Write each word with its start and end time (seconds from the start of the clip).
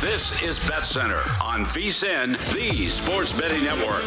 This 0.00 0.42
is 0.42 0.58
Bet 0.58 0.82
Center 0.82 1.22
on 1.40 1.64
VSIN, 1.66 2.32
the 2.52 2.88
Sports 2.88 3.32
Betting 3.32 3.62
Network. 3.62 4.02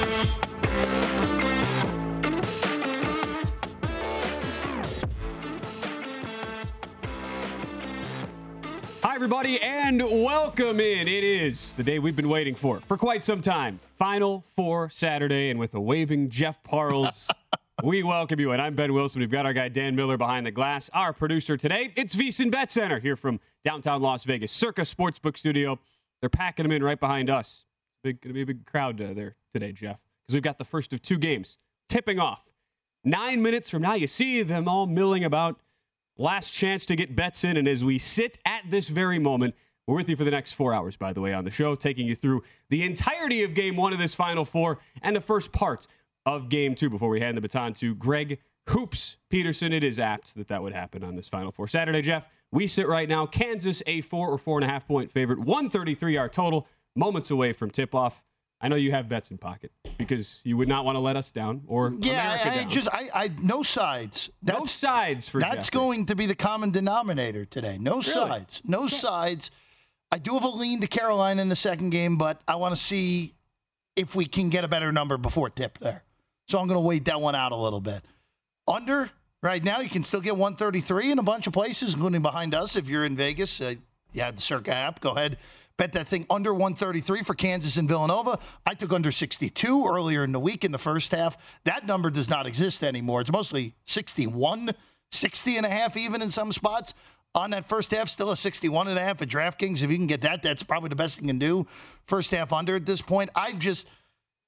Hi, 9.02 9.16
everybody, 9.16 9.62
and 9.62 10.04
welcome 10.04 10.82
in. 10.82 11.08
It 11.08 11.24
is 11.24 11.74
the 11.76 11.84
day 11.84 12.00
we've 12.00 12.18
been 12.18 12.28
waiting 12.28 12.54
for 12.54 12.82
for 12.82 12.98
quite 12.98 13.24
some 13.24 13.40
time. 13.40 13.80
Final 13.98 14.44
Four 14.58 14.90
Saturday, 14.90 15.52
and 15.52 15.58
with 15.58 15.74
a 15.76 15.80
waving 15.80 16.30
Jeff 16.30 16.62
Parles, 16.64 17.30
we 17.84 18.04
welcome 18.04 18.40
you. 18.40 18.52
And 18.52 18.62
I'm 18.62 18.74
Ben 18.74 18.94
Wilson. 18.94 19.20
We've 19.20 19.30
got 19.30 19.46
our 19.46 19.54
guy 19.54 19.68
Dan 19.68 19.96
Miller 19.96 20.18
behind 20.18 20.46
the 20.46 20.52
glass. 20.52 20.90
Our 20.94 21.12
producer 21.12 21.58
today, 21.58 21.92
it's 21.96 22.16
VSIN 22.16 22.50
Bet 22.50 22.72
Center 22.72 23.00
here 23.00 23.18
from 23.18 23.40
downtown 23.66 24.02
Las 24.02 24.24
Vegas, 24.24 24.52
Circa 24.52 24.82
Sportsbook 24.82 25.38
Studio. 25.38 25.78
They're 26.22 26.30
packing 26.30 26.64
them 26.64 26.72
in 26.72 26.82
right 26.84 27.00
behind 27.00 27.30
us. 27.30 27.66
Big, 28.04 28.22
gonna 28.22 28.34
be 28.34 28.44
a 28.44 28.46
big 28.46 28.66
crowd 28.66 29.02
uh, 29.02 29.14
there 29.14 29.36
today, 29.54 29.74
Jeff, 29.74 29.98
because 30.26 30.34
we've 30.34 30.44
got 30.44 30.58
the 30.58 30.64
first 30.64 30.94
of 30.94 31.02
two 31.02 31.18
games 31.18 31.58
tipping 31.90 32.20
off. 32.20 32.46
Nine 33.04 33.42
minutes 33.42 33.70
from 33.70 33.82
now, 33.82 33.96
you 33.96 34.08
see 34.08 34.42
them 34.42 34.68
all 34.68 34.86
milling 34.86 35.26
about. 35.26 35.60
Last 36.18 36.52
chance 36.52 36.86
to 36.86 36.96
get 36.96 37.14
bets 37.14 37.44
in, 37.44 37.58
and 37.58 37.68
as 37.68 37.84
we 37.84 38.00
sit 38.00 38.38
at 38.46 38.62
this 38.70 38.88
very 38.88 39.20
moment, 39.20 39.54
we're 39.86 39.98
with 39.98 40.08
you 40.08 40.16
for 40.16 40.24
the 40.24 40.32
next 40.32 40.54
four 40.54 40.74
hours, 40.74 40.96
by 40.96 41.12
the 41.12 41.20
way, 41.20 41.34
on 41.34 41.44
the 41.44 41.52
show, 41.52 41.76
taking 41.76 42.08
you 42.08 42.16
through 42.16 42.42
the 42.70 42.84
entirety 42.84 43.44
of 43.44 43.54
game 43.54 43.76
one 43.76 43.92
of 43.92 44.00
this 44.00 44.16
Final 44.16 44.46
Four 44.46 44.80
and 45.02 45.14
the 45.14 45.22
first 45.22 45.52
part 45.52 45.88
of 46.26 46.50
game 46.50 46.76
two 46.76 46.90
before 46.90 47.10
we 47.10 47.20
hand 47.20 47.38
the 47.38 47.42
baton 47.42 47.74
to 47.76 47.96
Greg 47.96 48.40
Hoops 48.70 49.18
Peterson. 49.30 49.74
It 49.74 49.84
is 49.84 50.00
apt 50.00 50.36
that 50.36 50.48
that 50.48 50.62
would 50.62 50.74
happen 50.74 51.04
on 51.04 51.16
this 51.16 51.28
Final 51.28 51.52
Four 51.52 51.68
Saturday, 51.68 52.02
Jeff. 52.02 52.28
We 52.52 52.68
sit 52.68 52.88
right 52.88 53.10
now, 53.10 53.26
Kansas 53.26 53.84
a 53.86 54.02
four 54.02 54.30
or 54.30 54.38
four 54.38 54.58
and 54.58 54.66
a 54.66 54.68
half 54.68 54.88
point 54.88 55.12
favorite, 55.12 55.40
133 55.40 56.18
our 56.18 56.30
total, 56.30 56.68
moments 56.96 57.32
away 57.32 57.54
from 57.54 57.70
tip 57.70 57.94
off. 57.94 58.24
I 58.62 58.68
know 58.70 58.78
you 58.78 58.92
have 58.92 59.10
bets 59.10 59.32
in 59.32 59.38
pocket 59.38 59.72
because 59.98 60.42
you 60.46 60.56
would 60.58 60.70
not 60.70 60.86
want 60.86 60.96
to 60.96 61.00
let 61.00 61.18
us 61.18 61.30
down 61.30 61.62
or 61.68 61.94
yeah. 62.00 62.36
America 62.36 62.52
I, 62.52 62.56
down. 62.62 62.72
just 62.72 62.90
I, 62.90 63.10
I 63.14 63.32
no 63.42 63.62
sides. 63.62 64.30
That's, 64.42 64.60
no 64.60 64.66
sides 64.66 65.30
for 65.30 65.40
that's 65.42 65.68
Jeffrey. 65.68 65.80
going 65.80 66.06
to 66.08 66.16
be 66.16 66.26
the 66.26 66.36
common 66.36 66.72
denominator 66.72 67.46
today. 67.46 67.78
No 67.78 68.02
sides. 68.02 68.62
No 68.66 68.88
sides. 68.88 69.52
I 70.12 70.18
do 70.18 70.34
have 70.34 70.44
a 70.44 70.50
lean 70.50 70.80
to 70.82 70.88
Carolina 70.88 71.42
in 71.42 71.50
the 71.50 71.56
second 71.56 71.90
game, 71.90 72.18
but 72.18 72.42
I 72.48 72.56
want 72.56 72.74
to 72.74 72.82
see 72.82 73.36
if 73.98 74.16
we 74.16 74.26
can 74.26 74.50
get 74.50 74.64
a 74.64 74.68
better 74.68 74.92
number 74.92 75.18
before 75.18 75.50
tip 75.50 75.78
there. 75.80 76.05
So 76.48 76.60
I'm 76.60 76.68
going 76.68 76.80
to 76.80 76.86
wait 76.86 77.06
that 77.06 77.20
one 77.20 77.36
out 77.36 77.52
a 77.52 77.56
little 77.56 77.82
bit. 77.82 78.04
Under 78.68 79.10
right 79.42 79.64
now, 79.64 79.80
you 79.80 79.90
can 79.90 80.04
still 80.04 80.22
get 80.22 80.34
133 80.34 81.12
in 81.12 81.20
a 81.20 81.24
bunch 81.24 81.48
of 81.48 81.54
places, 81.54 81.94
including 81.94 82.22
behind 82.22 82.54
us. 82.54 82.76
If 82.76 82.90
you're 82.90 83.06
in 83.06 83.16
Vegas, 83.16 83.62
uh, 83.62 83.76
you 84.12 84.22
have 84.22 84.36
the 84.36 84.42
Circa 84.42 84.74
app. 84.74 85.02
Go 85.02 85.12
ahead, 85.12 85.38
bet 85.78 85.92
that 85.94 86.08
thing 86.08 86.26
under 86.30 86.54
133 86.54 87.24
for 87.24 87.34
Kansas 87.34 87.78
and 87.78 87.88
Villanova. 87.88 88.40
I 88.66 88.76
took 88.76 88.94
under 88.94 89.12
62 89.12 89.86
earlier 89.88 90.24
in 90.24 90.32
the 90.32 90.40
week 90.40 90.64
in 90.64 90.72
the 90.72 90.78
first 90.78 91.12
half. 91.12 91.38
That 91.64 91.86
number 91.86 92.10
does 92.10 92.30
not 92.30 92.48
exist 92.48 92.84
anymore. 92.84 93.22
It's 93.22 93.32
mostly 93.32 93.74
61, 93.86 94.72
60 95.12 95.58
and 95.58 95.66
a 95.66 95.70
half, 95.70 95.98
even 95.98 96.22
in 96.22 96.30
some 96.30 96.52
spots. 96.52 96.94
On 97.34 97.50
that 97.50 97.66
first 97.66 97.92
half, 97.92 98.08
still 98.08 98.32
a 98.32 98.38
61 98.38 98.88
and 98.88 98.98
a 98.98 99.02
half 99.02 99.22
at 99.22 99.28
DraftKings. 99.28 99.84
If 99.84 99.92
you 99.92 99.98
can 99.98 100.08
get 100.08 100.22
that, 100.22 100.42
that's 100.42 100.64
probably 100.64 100.88
the 100.88 100.96
best 100.96 101.18
you 101.18 101.28
can 101.28 101.38
do. 101.38 101.68
First 102.06 102.32
half 102.32 102.54
under 102.54 102.76
at 102.76 102.86
this 102.86 103.02
point. 103.02 103.30
I've 103.36 103.60
just, 103.60 103.88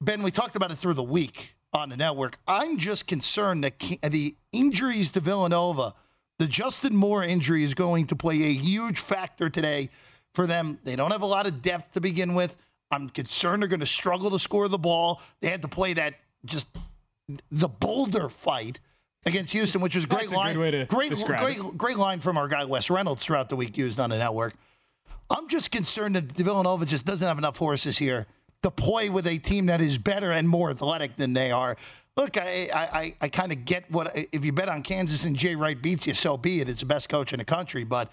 Ben, 0.00 0.22
we 0.22 0.30
talked 0.30 0.56
about 0.56 0.70
it 0.70 0.76
through 0.76 0.94
the 0.94 1.02
week 1.02 1.54
on 1.72 1.90
the 1.90 1.96
network. 1.96 2.38
I'm 2.46 2.78
just 2.78 3.06
concerned 3.06 3.64
that 3.64 3.78
the 4.02 4.36
injuries 4.52 5.10
to 5.12 5.20
Villanova, 5.20 5.94
the 6.38 6.46
Justin 6.46 6.96
Moore 6.96 7.22
injury 7.22 7.64
is 7.64 7.74
going 7.74 8.06
to 8.08 8.16
play 8.16 8.36
a 8.36 8.52
huge 8.52 8.98
factor 8.98 9.50
today 9.50 9.90
for 10.34 10.46
them. 10.46 10.78
They 10.84 10.96
don't 10.96 11.10
have 11.10 11.22
a 11.22 11.26
lot 11.26 11.46
of 11.46 11.62
depth 11.62 11.94
to 11.94 12.00
begin 12.00 12.34
with. 12.34 12.56
I'm 12.90 13.10
concerned 13.10 13.62
they're 13.62 13.68
going 13.68 13.80
to 13.80 13.86
struggle 13.86 14.30
to 14.30 14.38
score 14.38 14.68
the 14.68 14.78
ball. 14.78 15.20
They 15.40 15.48
had 15.48 15.62
to 15.62 15.68
play 15.68 15.94
that 15.94 16.14
just 16.44 16.68
the 17.50 17.68
boulder 17.68 18.28
fight 18.28 18.80
against 19.26 19.52
Houston, 19.52 19.82
which 19.82 19.94
was 19.94 20.06
great 20.06 20.30
line. 20.30 20.54
good 20.54 20.60
way 20.60 20.70
to 20.70 20.86
great, 20.86 21.10
great, 21.10 21.58
it. 21.58 21.76
great 21.76 21.98
line 21.98 22.20
from 22.20 22.38
our 22.38 22.48
guy 22.48 22.64
Wes 22.64 22.88
Reynolds 22.88 23.22
throughout 23.22 23.50
the 23.50 23.56
week 23.56 23.76
used 23.76 24.00
on 24.00 24.10
the 24.10 24.16
network. 24.16 24.54
I'm 25.28 25.48
just 25.48 25.70
concerned 25.70 26.16
that 26.16 26.32
Villanova 26.32 26.86
just 26.86 27.04
doesn't 27.04 27.26
have 27.26 27.36
enough 27.36 27.58
horses 27.58 27.98
here 27.98 28.26
to 28.62 28.70
play 28.70 29.08
with 29.08 29.26
a 29.26 29.38
team 29.38 29.66
that 29.66 29.80
is 29.80 29.98
better 29.98 30.32
and 30.32 30.48
more 30.48 30.70
athletic 30.70 31.16
than 31.16 31.32
they 31.32 31.50
are. 31.50 31.76
Look, 32.16 32.36
I 32.36 32.68
I, 32.74 33.14
I 33.20 33.28
kind 33.28 33.52
of 33.52 33.64
get 33.64 33.90
what 33.90 34.10
if 34.32 34.44
you 34.44 34.52
bet 34.52 34.68
on 34.68 34.82
Kansas 34.82 35.24
and 35.24 35.36
Jay 35.36 35.54
Wright 35.54 35.80
beats 35.80 36.06
you, 36.06 36.14
so 36.14 36.36
be 36.36 36.60
it. 36.60 36.68
It's 36.68 36.80
the 36.80 36.86
best 36.86 37.08
coach 37.08 37.32
in 37.32 37.38
the 37.38 37.44
country, 37.44 37.84
but 37.84 38.10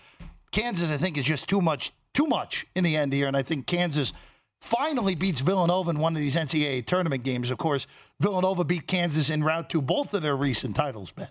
Kansas, 0.51 0.91
I 0.91 0.97
think, 0.97 1.17
is 1.17 1.25
just 1.25 1.49
too 1.49 1.61
much 1.61 1.91
too 2.13 2.27
much 2.27 2.65
in 2.75 2.83
the 2.83 2.95
end 2.95 3.13
here, 3.13 3.27
and 3.27 3.35
I 3.35 3.41
think 3.41 3.65
Kansas 3.65 4.13
finally 4.61 5.15
beats 5.15 5.41
Villanova 5.41 5.89
in 5.91 5.99
one 5.99 6.13
of 6.15 6.19
these 6.19 6.35
NCAA 6.35 6.85
tournament 6.85 7.23
games. 7.23 7.51
Of 7.51 7.57
course, 7.57 7.87
Villanova 8.19 8.63
beat 8.63 8.87
Kansas 8.87 9.29
in 9.29 9.43
route 9.43 9.69
to 9.71 9.81
both 9.81 10.13
of 10.13 10.21
their 10.21 10.35
recent 10.35 10.75
titles. 10.75 11.11
Ben, 11.11 11.27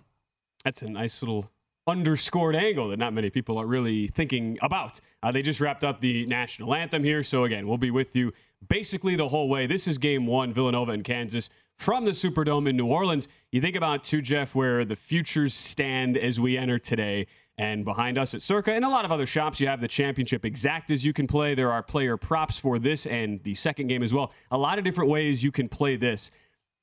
That's 0.63 0.83
a 0.83 0.89
nice 0.89 1.21
little 1.21 1.49
underscored 1.87 2.55
angle 2.55 2.89
that 2.89 2.99
not 2.99 3.13
many 3.13 3.29
people 3.29 3.57
are 3.57 3.65
really 3.65 4.07
thinking 4.09 4.57
about. 4.61 4.99
Uh, 5.23 5.31
they 5.31 5.41
just 5.41 5.59
wrapped 5.59 5.83
up 5.83 5.99
the 5.99 6.25
national 6.25 6.73
anthem 6.73 7.03
here. 7.03 7.23
So, 7.23 7.43
again, 7.43 7.67
we'll 7.67 7.77
be 7.77 7.91
with 7.91 8.15
you 8.15 8.31
basically 8.67 9.15
the 9.15 9.27
whole 9.27 9.49
way. 9.49 9.67
This 9.67 9.87
is 9.87 9.97
game 9.97 10.25
one, 10.25 10.53
Villanova 10.53 10.91
and 10.91 11.03
Kansas 11.03 11.49
from 11.77 12.05
the 12.05 12.11
Superdome 12.11 12.69
in 12.69 12.77
New 12.77 12.87
Orleans. 12.87 13.27
You 13.51 13.61
think 13.61 13.75
about, 13.75 14.03
too, 14.03 14.21
Jeff, 14.21 14.55
where 14.55 14.85
the 14.85 14.95
futures 14.95 15.53
stand 15.53 16.17
as 16.17 16.39
we 16.39 16.57
enter 16.57 16.79
today. 16.79 17.27
And 17.57 17.85
behind 17.85 18.17
us 18.17 18.33
at 18.33 18.41
Circa 18.41 18.73
and 18.73 18.83
a 18.83 18.89
lot 18.89 19.05
of 19.05 19.13
other 19.13 19.25
shops, 19.25 19.61
you 19.61 19.67
have 19.67 19.79
the 19.79 19.87
championship 19.87 20.43
exact 20.43 20.91
as 20.91 21.05
you 21.05 21.13
can 21.13 21.25
play. 21.25 21.55
There 21.55 21.71
are 21.71 21.81
player 21.81 22.17
props 22.17 22.59
for 22.59 22.79
this 22.79 23.05
and 23.05 23.41
the 23.43 23.55
second 23.55 23.87
game 23.87 24.03
as 24.03 24.13
well. 24.13 24.33
A 24.51 24.57
lot 24.57 24.77
of 24.77 24.83
different 24.83 25.09
ways 25.09 25.41
you 25.41 25.53
can 25.53 25.69
play 25.69 25.95
this. 25.95 26.31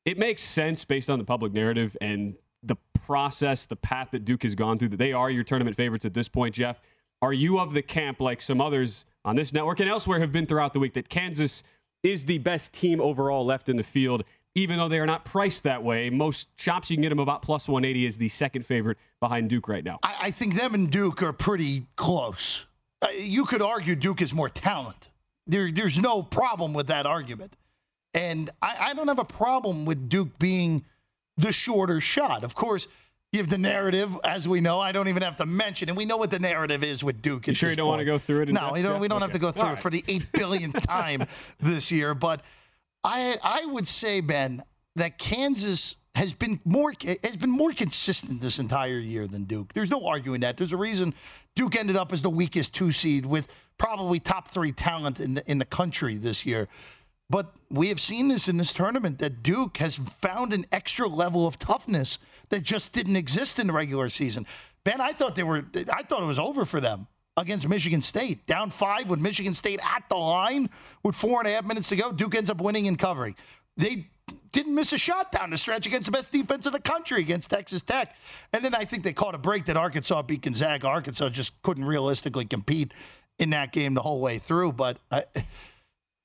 It 0.06 0.18
makes 0.18 0.42
sense 0.42 0.84
based 0.84 1.10
on 1.10 1.18
the 1.18 1.26
public 1.26 1.52
narrative 1.52 1.94
and 2.00 2.34
the 2.62 2.76
process, 3.04 3.66
the 3.66 3.76
path 3.76 4.08
that 4.12 4.24
Duke 4.24 4.42
has 4.44 4.54
gone 4.54 4.78
through, 4.78 4.88
that 4.90 4.96
they 4.96 5.12
are 5.12 5.30
your 5.30 5.44
tournament 5.44 5.76
favorites 5.76 6.06
at 6.06 6.14
this 6.14 6.28
point, 6.28 6.54
Jeff. 6.54 6.80
Are 7.20 7.34
you 7.34 7.58
of 7.58 7.74
the 7.74 7.82
camp, 7.82 8.20
like 8.20 8.40
some 8.40 8.60
others 8.60 9.04
on 9.24 9.36
this 9.36 9.52
network 9.52 9.80
and 9.80 9.88
elsewhere 9.88 10.20
have 10.20 10.32
been 10.32 10.46
throughout 10.46 10.72
the 10.72 10.80
week, 10.80 10.94
that 10.94 11.08
Kansas 11.08 11.62
is 12.02 12.24
the 12.24 12.38
best 12.38 12.72
team 12.72 13.00
overall 13.00 13.44
left 13.44 13.68
in 13.68 13.76
the 13.76 13.82
field, 13.82 14.24
even 14.54 14.76
though 14.76 14.88
they 14.88 14.98
are 14.98 15.06
not 15.06 15.24
priced 15.24 15.62
that 15.64 15.82
way? 15.82 16.10
Most 16.10 16.48
shops 16.56 16.90
you 16.90 16.96
can 16.96 17.02
get 17.02 17.10
them 17.10 17.20
about 17.20 17.42
plus 17.42 17.68
180 17.68 18.06
is 18.06 18.16
the 18.16 18.28
second 18.28 18.66
favorite 18.66 18.98
behind 19.20 19.48
Duke 19.48 19.68
right 19.68 19.84
now. 19.84 19.98
I, 20.02 20.16
I 20.22 20.30
think 20.30 20.54
them 20.54 20.74
and 20.74 20.90
Duke 20.90 21.22
are 21.22 21.32
pretty 21.32 21.86
close. 21.96 22.66
Uh, 23.00 23.08
you 23.16 23.44
could 23.44 23.62
argue 23.62 23.94
Duke 23.94 24.20
is 24.22 24.32
more 24.32 24.48
talent. 24.48 25.08
There, 25.46 25.70
there's 25.72 25.98
no 25.98 26.22
problem 26.22 26.72
with 26.72 26.88
that 26.88 27.06
argument. 27.06 27.56
And 28.14 28.50
I, 28.60 28.76
I 28.80 28.94
don't 28.94 29.08
have 29.08 29.18
a 29.18 29.24
problem 29.24 29.84
with 29.84 30.08
Duke 30.08 30.38
being 30.38 30.84
the 31.36 31.52
shorter 31.52 32.00
shot. 32.00 32.44
Of 32.44 32.54
course, 32.54 32.86
you 33.32 33.38
have 33.40 33.48
the 33.48 33.58
narrative, 33.58 34.14
as 34.24 34.46
we 34.46 34.60
know. 34.60 34.78
I 34.78 34.92
don't 34.92 35.08
even 35.08 35.22
have 35.22 35.38
to 35.38 35.46
mention 35.46 35.88
it. 35.88 35.96
We 35.96 36.04
know 36.04 36.18
what 36.18 36.30
the 36.30 36.38
narrative 36.38 36.84
is 36.84 37.02
with 37.02 37.22
Duke. 37.22 37.46
You 37.46 37.54
sure 37.54 37.70
you 37.70 37.76
don't 37.76 37.88
want 37.88 38.00
to 38.00 38.04
go 38.04 38.18
through 38.18 38.42
it? 38.42 38.48
No, 38.50 38.70
we 38.74 38.82
don't. 38.82 39.00
We 39.00 39.08
don't 39.08 39.22
have 39.22 39.30
to 39.30 39.38
go 39.38 39.50
through 39.50 39.70
it 39.70 39.78
for 39.78 39.90
the 39.90 40.04
eight 40.06 40.30
billionth 40.32 40.82
time 40.86 41.26
this 41.58 41.90
year. 41.90 42.14
But 42.14 42.42
I, 43.02 43.36
I 43.42 43.64
would 43.64 43.86
say, 43.86 44.20
Ben, 44.20 44.62
that 44.96 45.16
Kansas 45.16 45.96
has 46.14 46.34
been 46.34 46.60
more 46.66 46.92
has 47.22 47.36
been 47.38 47.50
more 47.50 47.72
consistent 47.72 48.42
this 48.42 48.58
entire 48.58 48.98
year 48.98 49.26
than 49.26 49.44
Duke. 49.44 49.72
There's 49.72 49.90
no 49.90 50.06
arguing 50.06 50.40
that. 50.40 50.58
There's 50.58 50.72
a 50.72 50.76
reason 50.76 51.14
Duke 51.56 51.74
ended 51.74 51.96
up 51.96 52.12
as 52.12 52.20
the 52.20 52.30
weakest 52.30 52.74
two 52.74 52.92
seed 52.92 53.24
with 53.24 53.48
probably 53.78 54.20
top 54.20 54.48
three 54.48 54.72
talent 54.72 55.20
in 55.20 55.34
the 55.34 55.50
in 55.50 55.58
the 55.58 55.64
country 55.64 56.18
this 56.18 56.44
year. 56.44 56.68
But 57.30 57.54
we 57.70 57.88
have 57.88 57.98
seen 57.98 58.28
this 58.28 58.46
in 58.46 58.58
this 58.58 58.74
tournament 58.74 59.20
that 59.20 59.42
Duke 59.42 59.78
has 59.78 59.96
found 59.96 60.52
an 60.52 60.66
extra 60.70 61.08
level 61.08 61.46
of 61.46 61.58
toughness 61.58 62.18
that 62.52 62.62
just 62.62 62.92
didn't 62.92 63.16
exist 63.16 63.58
in 63.58 63.66
the 63.66 63.72
regular 63.72 64.10
season. 64.10 64.46
Ben, 64.84 65.00
I 65.00 65.12
thought 65.12 65.34
they 65.34 65.42
were 65.42 65.64
I 65.92 66.02
thought 66.02 66.22
it 66.22 66.26
was 66.26 66.38
over 66.38 66.64
for 66.64 66.80
them 66.80 67.06
against 67.38 67.66
Michigan 67.66 68.02
State. 68.02 68.46
Down 68.46 68.70
five 68.70 69.08
with 69.08 69.18
Michigan 69.18 69.54
State 69.54 69.80
at 69.82 70.04
the 70.10 70.16
line 70.16 70.68
with 71.02 71.16
four 71.16 71.40
and 71.40 71.48
a 71.48 71.52
half 71.52 71.64
minutes 71.64 71.88
to 71.88 71.96
go. 71.96 72.12
Duke 72.12 72.34
ends 72.36 72.50
up 72.50 72.60
winning 72.60 72.86
and 72.88 72.98
covering. 72.98 73.34
They 73.78 74.06
didn't 74.52 74.74
miss 74.74 74.92
a 74.92 74.98
shot 74.98 75.32
down 75.32 75.48
the 75.48 75.56
stretch 75.56 75.86
against 75.86 76.06
the 76.06 76.12
best 76.12 76.30
defense 76.30 76.66
in 76.66 76.72
the 76.72 76.80
country 76.80 77.22
against 77.22 77.48
Texas 77.48 77.82
Tech. 77.82 78.14
And 78.52 78.62
then 78.62 78.74
I 78.74 78.84
think 78.84 79.02
they 79.02 79.14
caught 79.14 79.34
a 79.34 79.38
break 79.38 79.64
that 79.64 79.78
Arkansas 79.78 80.20
beat 80.22 80.42
Gonzaga. 80.42 80.86
Arkansas 80.86 81.30
just 81.30 81.60
couldn't 81.62 81.86
realistically 81.86 82.44
compete 82.44 82.92
in 83.38 83.48
that 83.50 83.72
game 83.72 83.94
the 83.94 84.02
whole 84.02 84.20
way 84.20 84.38
through. 84.38 84.72
But 84.72 84.98
I, 85.10 85.24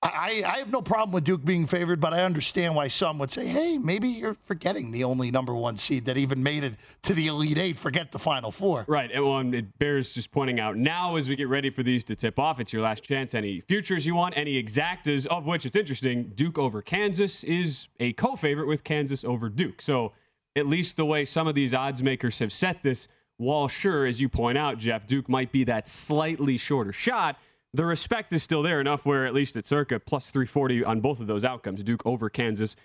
I, 0.04 0.44
I 0.46 0.60
have 0.60 0.72
no 0.72 0.82
problem 0.82 1.12
with 1.12 1.24
Duke 1.24 1.44
being 1.44 1.66
favored, 1.66 2.00
but 2.00 2.14
I 2.14 2.24
understand 2.24 2.76
why 2.76 2.88
some 2.88 3.18
would 3.18 3.32
say, 3.32 3.48
hey, 3.48 3.80
maybe 3.80 4.10
you're 4.10 4.36
forgetting 4.36 4.92
the 4.92 5.04
only 5.04 5.32
number 5.32 5.56
one 5.56 5.76
seed 5.76 6.06
that 6.06 6.18
even 6.18 6.44
made 6.44 6.64
it 6.64 6.76
to 7.04 7.16
the 7.16 7.28
Elite 7.28 7.58
Eight. 7.58 7.80
Forget 7.80 8.12
the 8.12 8.20
Final 8.20 8.52
Four. 8.52 8.86
Right. 8.88 9.10
Well, 9.14 9.40
it 9.56 9.80
bears 9.80 10.12
just 10.12 10.32
pointing 10.32 10.60
out 10.60 10.78
now 10.78 11.16
as 11.16 11.28
we 11.28 11.36
get 11.36 11.48
ready 11.48 11.72
for 11.72 11.82
these 11.82 12.04
to 12.06 12.16
tip 12.16 12.38
off, 12.38 12.60
it's 12.60 12.72
your 12.72 12.84
last 12.84 13.04
chance. 13.04 13.34
Any 13.34 13.60
futures 13.62 14.06
you 14.06 14.14
want, 14.14 14.38
any 14.38 14.62
exactas, 14.62 15.26
of 15.26 15.48
which 15.48 15.66
it's 15.66 15.76
interesting, 15.76 16.32
Duke 16.36 16.60
over 16.60 16.84
Kansas 16.84 17.44
is 17.44 17.88
a 18.00 18.14
co 18.14 18.36
favorite 18.36 18.68
with 18.68 18.84
Kansas 18.84 19.24
over 19.24 19.50
Duke. 19.50 19.82
So 19.82 20.14
at 20.56 20.68
least 20.68 20.98
the 20.98 21.06
way 21.06 21.26
some 21.26 21.48
of 21.48 21.56
these 21.56 21.74
odds 21.74 22.04
makers 22.04 22.38
have 22.38 22.54
set 22.54 22.84
this, 22.84 23.08
while 23.38 23.68
sure, 23.68 24.06
as 24.06 24.22
you 24.22 24.30
point 24.30 24.60
out, 24.60 24.78
Jeff, 24.78 25.08
Duke 25.08 25.28
might 25.28 25.52
be 25.52 25.64
that 25.64 25.88
slightly 25.88 26.56
shorter 26.56 26.92
shot 26.92 27.38
the 27.74 27.86
respect 27.86 28.34
is 28.34 28.44
still 28.44 28.64
there 28.64 28.82
enough 28.82 29.06
where 29.06 29.26
at 29.26 29.34
least 29.34 29.56
at 29.58 29.66
circa 29.66 30.00
plus 30.00 30.32
340 30.32 30.84
on 30.84 31.02
both 31.02 31.20
of 31.20 31.28
those 31.28 31.46
outcomes, 31.46 31.84
Duke 31.84 32.06
over 32.06 32.30
Kansas 32.30 32.76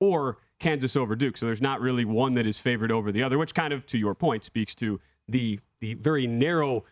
or 0.00 0.38
Kansas 0.60 0.96
over 0.96 1.16
Duke. 1.16 1.36
So 1.36 1.46
there's 1.46 1.60
not 1.60 1.80
really 1.80 2.04
one 2.04 2.32
that 2.32 2.46
is 2.46 2.58
favored 2.58 2.92
over 2.92 3.12
the 3.12 3.22
other, 3.22 3.38
which 3.38 3.54
kind 3.54 3.72
of, 3.72 3.86
to 3.86 3.98
your 3.98 4.14
point, 4.14 4.44
speaks 4.44 4.74
to 4.76 5.00
the 5.28 5.58
the 5.80 5.94
very 5.94 6.26
narrow 6.26 6.84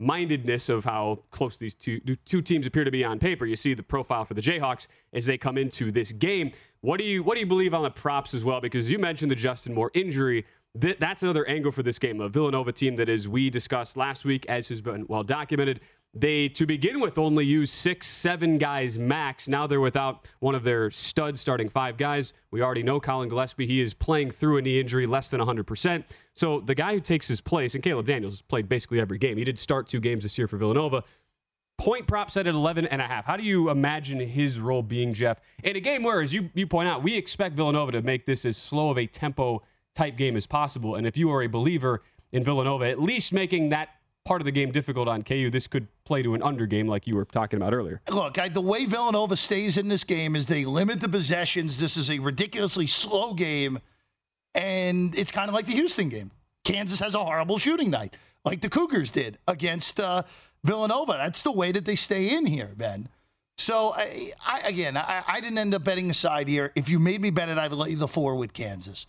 mindedness 0.00 0.68
of 0.68 0.84
how 0.84 1.22
close 1.30 1.56
these 1.56 1.74
two 1.74 2.00
two 2.24 2.42
teams 2.42 2.66
appear 2.66 2.84
to 2.84 2.90
be 2.90 3.04
on 3.04 3.18
paper. 3.18 3.46
You 3.46 3.56
see 3.56 3.74
the 3.74 3.82
profile 3.82 4.24
for 4.24 4.34
the 4.34 4.40
Jayhawks 4.40 4.86
as 5.12 5.24
they 5.26 5.38
come 5.38 5.56
into 5.56 5.92
this 5.92 6.12
game. 6.12 6.52
What 6.80 6.98
do 6.98 7.04
you 7.04 7.22
what 7.22 7.34
do 7.34 7.40
you 7.40 7.46
believe 7.46 7.74
on 7.74 7.82
the 7.82 7.90
props 7.90 8.34
as 8.34 8.44
well? 8.44 8.60
Because 8.60 8.90
you 8.90 8.98
mentioned 8.98 9.30
the 9.30 9.36
Justin 9.36 9.74
Moore 9.74 9.90
injury. 9.94 10.44
that's 10.74 11.22
another 11.22 11.46
angle 11.46 11.70
for 11.70 11.82
this 11.82 11.98
game. 11.98 12.20
A 12.20 12.28
Villanova 12.28 12.72
team 12.72 12.96
that, 12.96 13.08
as 13.08 13.28
we 13.28 13.48
discussed 13.48 13.96
last 13.96 14.24
week, 14.24 14.44
as 14.46 14.68
has 14.68 14.80
been 14.80 15.06
well 15.08 15.22
documented, 15.22 15.80
they, 16.14 16.48
to 16.50 16.64
begin 16.64 17.00
with, 17.00 17.18
only 17.18 17.44
used 17.44 17.72
six, 17.72 18.06
seven 18.06 18.56
guys 18.56 18.98
max. 18.98 19.48
Now 19.48 19.66
they're 19.66 19.80
without 19.80 20.28
one 20.38 20.54
of 20.54 20.62
their 20.62 20.90
stud 20.90 21.36
starting 21.36 21.68
five 21.68 21.96
guys. 21.96 22.32
We 22.52 22.62
already 22.62 22.84
know 22.84 23.00
Collin 23.00 23.28
Gillespie. 23.28 23.66
He 23.66 23.80
is 23.80 23.92
playing 23.92 24.30
through 24.30 24.58
a 24.58 24.62
knee 24.62 24.78
injury, 24.78 25.06
less 25.06 25.28
than 25.28 25.40
100%. 25.40 26.04
So 26.34 26.60
the 26.60 26.74
guy 26.74 26.94
who 26.94 27.00
takes 27.00 27.26
his 27.26 27.40
place, 27.40 27.74
and 27.74 27.82
Caleb 27.82 28.06
Daniels 28.06 28.34
has 28.34 28.42
played 28.42 28.68
basically 28.68 29.00
every 29.00 29.18
game. 29.18 29.36
He 29.36 29.44
did 29.44 29.58
start 29.58 29.88
two 29.88 30.00
games 30.00 30.22
this 30.22 30.38
year 30.38 30.46
for 30.46 30.56
Villanova. 30.56 31.02
Point 31.78 32.06
prop 32.06 32.30
set 32.30 32.46
at 32.46 32.54
11 32.54 32.86
and 32.86 33.02
a 33.02 33.06
half. 33.06 33.24
How 33.24 33.36
do 33.36 33.42
you 33.42 33.70
imagine 33.70 34.20
his 34.20 34.60
role 34.60 34.82
being, 34.82 35.12
Jeff? 35.12 35.40
In 35.64 35.74
a 35.74 35.80
game 35.80 36.04
where, 36.04 36.22
as 36.22 36.32
you, 36.32 36.48
you 36.54 36.68
point 36.68 36.88
out, 36.88 37.02
we 37.02 37.16
expect 37.16 37.56
Villanova 37.56 37.90
to 37.90 38.02
make 38.02 38.24
this 38.24 38.44
as 38.44 38.56
slow 38.56 38.90
of 38.90 38.98
a 38.98 39.06
tempo 39.06 39.60
type 39.96 40.16
game 40.16 40.36
as 40.36 40.46
possible. 40.46 40.94
And 40.94 41.06
if 41.08 41.16
you 41.16 41.32
are 41.32 41.42
a 41.42 41.48
believer 41.48 42.02
in 42.30 42.44
Villanova, 42.44 42.88
at 42.88 43.02
least 43.02 43.32
making 43.32 43.70
that 43.70 43.88
part 44.24 44.40
of 44.40 44.46
the 44.46 44.52
game 44.52 44.72
difficult 44.72 45.06
on 45.06 45.22
KU, 45.22 45.50
this 45.50 45.66
could 45.66 45.86
play 46.04 46.22
to 46.22 46.34
an 46.34 46.42
under 46.42 46.66
game 46.66 46.88
like 46.88 47.06
you 47.06 47.14
were 47.14 47.26
talking 47.26 47.58
about 47.58 47.74
earlier. 47.74 48.00
Look, 48.10 48.38
I, 48.38 48.48
the 48.48 48.60
way 48.60 48.86
Villanova 48.86 49.36
stays 49.36 49.76
in 49.76 49.88
this 49.88 50.02
game 50.02 50.34
is 50.34 50.46
they 50.46 50.64
limit 50.64 51.00
the 51.00 51.08
possessions. 51.08 51.78
This 51.78 51.96
is 51.96 52.10
a 52.10 52.18
ridiculously 52.18 52.86
slow 52.86 53.34
game, 53.34 53.80
and 54.54 55.16
it's 55.16 55.30
kind 55.30 55.48
of 55.48 55.54
like 55.54 55.66
the 55.66 55.74
Houston 55.74 56.08
game. 56.08 56.30
Kansas 56.64 57.00
has 57.00 57.14
a 57.14 57.22
horrible 57.22 57.58
shooting 57.58 57.90
night, 57.90 58.16
like 58.44 58.62
the 58.62 58.70
Cougars 58.70 59.12
did 59.12 59.38
against 59.46 60.00
uh, 60.00 60.22
Villanova. 60.64 61.12
That's 61.12 61.42
the 61.42 61.52
way 61.52 61.72
that 61.72 61.84
they 61.84 61.96
stay 61.96 62.34
in 62.34 62.46
here, 62.46 62.70
Ben. 62.76 63.08
So, 63.58 63.92
I, 63.94 64.32
I 64.44 64.60
again, 64.60 64.96
I, 64.96 65.40
didn't 65.40 65.58
end 65.58 65.74
up 65.74 65.84
betting 65.84 66.08
the 66.08 66.14
side 66.14 66.48
here. 66.48 66.72
If 66.74 66.88
you 66.88 66.98
made 66.98 67.20
me 67.20 67.30
bet 67.30 67.48
it, 67.48 67.58
I'd 67.58 67.70
lay 67.72 67.94
the 67.94 68.08
four 68.08 68.34
with 68.34 68.52
Kansas. 68.52 69.06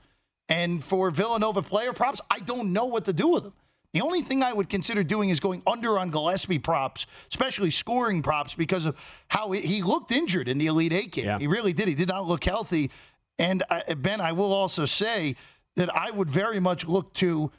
And 0.49 0.83
for 0.83 1.09
Villanova 1.09 1.63
player 1.63 1.93
props, 1.93 2.21
I 2.29 2.39
don't 2.39 2.71
know 2.71 2.85
what 2.85 3.05
to 3.05 3.13
do 3.13 3.29
with 3.29 3.43
them. 3.43 3.53
The 3.95 4.01
only 4.01 4.23
thing 4.23 4.43
I 4.43 4.51
would 4.51 4.67
consider 4.67 5.05
doing 5.05 5.29
is 5.29 5.39
going 5.39 5.63
under 5.65 5.97
on 5.97 6.11
Gillespie 6.11 6.59
props, 6.59 7.05
especially 7.31 7.71
scoring 7.71 8.21
props, 8.21 8.53
because 8.53 8.85
of 8.85 8.97
how 9.29 9.51
he 9.51 9.81
looked 9.81 10.11
injured 10.11 10.49
in 10.49 10.57
the 10.57 10.65
Elite 10.65 10.91
Eight 10.91 11.13
game. 11.13 11.23
Yeah. 11.23 11.39
He 11.39 11.47
really 11.47 11.71
did. 11.71 11.87
He 11.87 11.95
did 11.95 12.09
not 12.09 12.27
look 12.27 12.43
healthy. 12.43 12.91
And 13.39 13.63
uh, 13.69 13.95
Ben, 13.95 14.19
I 14.19 14.33
will 14.33 14.51
also 14.51 14.83
say 14.85 15.37
that 15.77 15.95
I 15.95 16.11
would 16.11 16.29
very 16.29 16.59
much 16.59 16.85
look 16.85 17.13
to. 17.13 17.53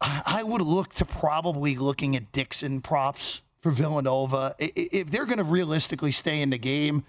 I 0.00 0.42
would 0.42 0.62
look 0.62 0.94
to 0.94 1.04
probably 1.04 1.76
looking 1.76 2.16
at 2.16 2.32
Dixon 2.32 2.80
props 2.80 3.42
for 3.60 3.70
Villanova. 3.70 4.54
If 4.58 5.10
they're 5.10 5.26
going 5.26 5.36
to 5.36 5.44
realistically 5.44 6.12
stay 6.12 6.40
in 6.40 6.48
the 6.48 6.58
game, 6.58 7.04